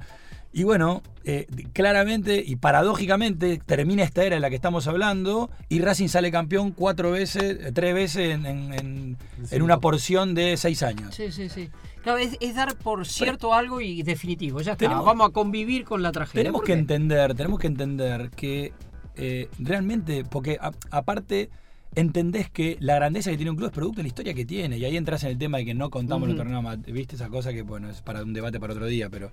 Y 0.51 0.63
bueno, 0.63 1.03
eh, 1.25 1.45
claramente 1.73 2.43
y 2.43 2.55
paradójicamente 2.55 3.61
termina 3.63 4.03
esta 4.03 4.23
era 4.23 4.35
de 4.35 4.39
la 4.39 4.49
que 4.49 4.55
estamos 4.55 4.87
hablando 4.87 5.51
y 5.69 5.79
Racing 5.79 6.07
sale 6.07 6.31
campeón 6.31 6.71
cuatro 6.71 7.11
veces, 7.11 7.57
eh, 7.61 7.71
tres 7.71 7.93
veces 7.93 8.33
en, 8.33 8.45
en- 8.47 8.73
en- 8.73 9.17
en 9.51 9.61
una 9.61 9.79
porción 9.79 10.33
de 10.33 10.57
seis 10.57 10.81
años. 10.81 11.13
Sí, 11.13 11.31
sí, 11.31 11.49
sí. 11.49 11.69
Claro, 12.01 12.17
es, 12.17 12.35
es 12.39 12.55
dar 12.55 12.75
por 12.77 13.05
cierto 13.05 13.53
algo 13.53 13.79
y 13.79 14.01
definitivo. 14.01 14.61
Ya 14.61 14.71
está. 14.71 14.85
Tenemos- 14.85 15.05
Vamos 15.05 15.29
a 15.29 15.31
convivir 15.33 15.83
con 15.83 16.01
la 16.01 16.11
tragedia. 16.11 16.39
Tenemos 16.41 16.61
¿Por 16.61 16.67
que 16.67 16.73
entender, 16.73 17.35
tenemos 17.35 17.59
que 17.59 17.67
entender 17.67 18.31
que 18.31 18.73
eh, 19.15 19.49
realmente, 19.59 20.23
porque 20.23 20.57
a- 20.59 20.71
aparte 20.89 21.49
entendés 21.93 22.49
que 22.49 22.77
la 22.79 22.95
grandeza 22.95 23.29
que 23.29 23.37
tiene 23.37 23.51
un 23.51 23.57
club 23.57 23.67
es 23.67 23.73
producto 23.73 23.97
de 23.97 24.03
la 24.03 24.07
historia 24.07 24.33
que 24.33 24.45
tiene, 24.45 24.77
y 24.77 24.85
ahí 24.85 24.95
entras 24.97 25.23
en 25.25 25.29
el 25.31 25.37
tema 25.37 25.57
de 25.57 25.65
que 25.65 25.73
no 25.73 25.89
contamos 25.89 26.27
los 26.27 26.35
Ujú. 26.35 26.43
torneos, 26.43 26.59
ama- 26.59 26.75
viste 26.75 27.15
esa 27.15 27.27
cosa 27.29 27.51
que 27.51 27.61
bueno, 27.63 27.89
es 27.89 28.01
para 28.01 28.23
un 28.23 28.33
debate 28.33 28.59
para 28.59 28.73
otro 28.73 28.85
día, 28.87 29.09
pero 29.09 29.31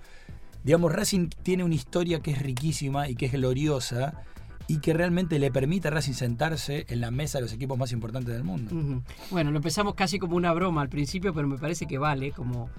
digamos, 0.67 0.91
Racing 0.91 1.29
tiene 1.43 1.63
una 1.63 1.75
historia 1.75 2.19
que 2.19 2.31
es 2.31 2.39
riquísima 2.41 3.07
y 3.09 3.15
que 3.15 3.25
es 3.27 3.31
gloriosa 3.31 4.21
y 4.67 4.79
que 4.79 4.93
realmente 4.93 5.39
le 5.39 5.49
permite 5.49 5.87
a 5.87 5.91
Racing 5.91 6.11
sentarse 6.11 6.85
en 6.89 6.99
la 6.99 7.09
mesa 7.09 7.37
de 7.37 7.43
los 7.43 7.53
equipos 7.53 7.77
más 7.77 7.93
importantes 7.93 8.33
del 8.33 8.43
mundo. 8.43 9.01
Bueno, 9.31 9.51
lo 9.51 9.57
empezamos 9.57 9.95
casi 9.95 10.19
como 10.19 10.35
una 10.35 10.51
broma 10.51 10.81
al 10.81 10.89
principio, 10.89 11.33
pero 11.33 11.47
me 11.47 11.57
parece 11.57 11.85
que 11.87 11.97
vale, 11.97 12.31
como 12.33 12.69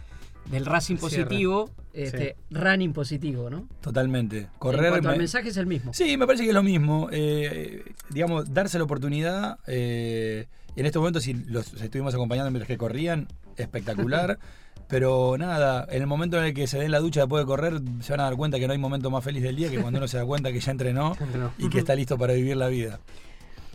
del 0.51 0.67
Racing 0.67 0.97
positivo, 0.97 1.71
este, 1.95 2.37
running 2.51 2.93
positivo, 2.93 3.49
¿no? 3.49 3.67
Totalmente. 3.81 4.39
en 4.39 4.49
Correr 4.59 4.93
al 4.93 5.03
me- 5.03 5.17
mensaje 5.17 5.49
es 5.49 5.57
el 5.57 5.67
mismo. 5.67 5.95
Sí, 5.95 6.19
me 6.19 6.27
parece 6.27 6.45
que 6.45 6.51
es 6.51 6.55
lo 6.55 6.63
mismo. 6.63 7.09
Eh, 7.11 7.85
digamos, 8.11 8.53
darse 8.53 8.77
la 8.77 8.85
oportunidad. 8.85 9.59
eh, 9.67 10.47
en 10.77 10.87
este 10.87 10.99
momento, 10.99 11.21
si 11.21 11.33
los 11.35 11.73
estuvimos 11.81 12.15
acompañando 12.15 12.51
mientras 12.53 12.69
que 12.69 12.77
corrían, 12.77 13.27
espectacular. 13.57 14.39
Pero 14.89 15.37
nada, 15.39 15.87
en 15.91 16.01
el 16.01 16.07
momento 16.07 16.39
en 16.39 16.45
el 16.45 16.55
que 16.55 16.67
se 16.67 16.79
den 16.79 16.91
la 16.91 16.99
ducha 17.01 17.21
después 17.21 17.43
de 17.43 17.47
correr, 17.47 17.81
se 18.01 18.13
van 18.13 18.21
a 18.21 18.25
dar 18.25 18.37
cuenta 18.37 18.59
que 18.59 18.67
no 18.67 18.73
hay 18.73 18.79
momento 18.79 19.11
más 19.11 19.23
feliz 19.23 19.43
del 19.43 19.55
día 19.55 19.71
que 19.71 19.79
cuando 19.79 19.99
uno 19.99 20.09
se 20.09 20.17
da 20.17 20.25
cuenta 20.25 20.51
que 20.51 20.61
ya 20.61 20.71
entrenó 20.73 21.15
Entrenó. 21.21 21.53
y 21.59 21.69
que 21.69 21.79
está 21.81 21.95
listo 21.95 22.17
para 22.17 22.33
vivir 22.33 22.57
la 22.57 22.69
vida. 22.69 22.99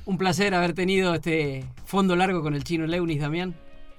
Un 0.05 0.17
placer 0.17 0.53
haber 0.55 0.73
tenido 0.73 1.13
este 1.13 1.65
fondo 1.85 2.15
largo 2.15 2.41
con 2.41 2.55
el 2.55 2.63
chino 2.63 2.85
Leunis, 2.87 3.21
Damián. 3.21 3.53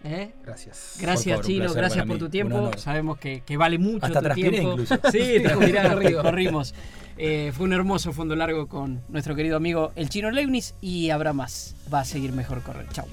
¿Eh? 0.06 0.32
Gracias. 0.44 0.96
Gracias, 1.00 1.36
favor, 1.36 1.46
Chino, 1.46 1.72
gracias 1.72 2.04
por 2.04 2.16
mí, 2.16 2.18
tu 2.20 2.28
tiempo. 2.28 2.70
Sabemos 2.76 3.16
que, 3.16 3.40
que 3.40 3.56
vale 3.56 3.78
mucho 3.78 4.04
Hasta 4.04 4.18
tu 4.18 4.24
transpiré 4.24 4.50
tiempo. 4.50 4.72
incluso. 4.72 4.96
Sí, 5.12 5.36
transpiraste, 5.42 6.12
corrimos. 6.14 6.74
Eh, 7.16 7.52
fue 7.54 7.64
un 7.64 7.72
hermoso 7.72 8.12
fondo 8.12 8.36
largo 8.36 8.66
con 8.66 9.02
nuestro 9.08 9.34
querido 9.34 9.56
amigo 9.56 9.92
el 9.96 10.10
Chino 10.10 10.30
Leunis 10.30 10.74
y 10.82 11.08
habrá 11.08 11.32
más. 11.32 11.74
Va 11.92 12.00
a 12.00 12.04
seguir 12.04 12.32
mejor 12.32 12.60
correr. 12.62 12.86
Chau. 12.92 13.06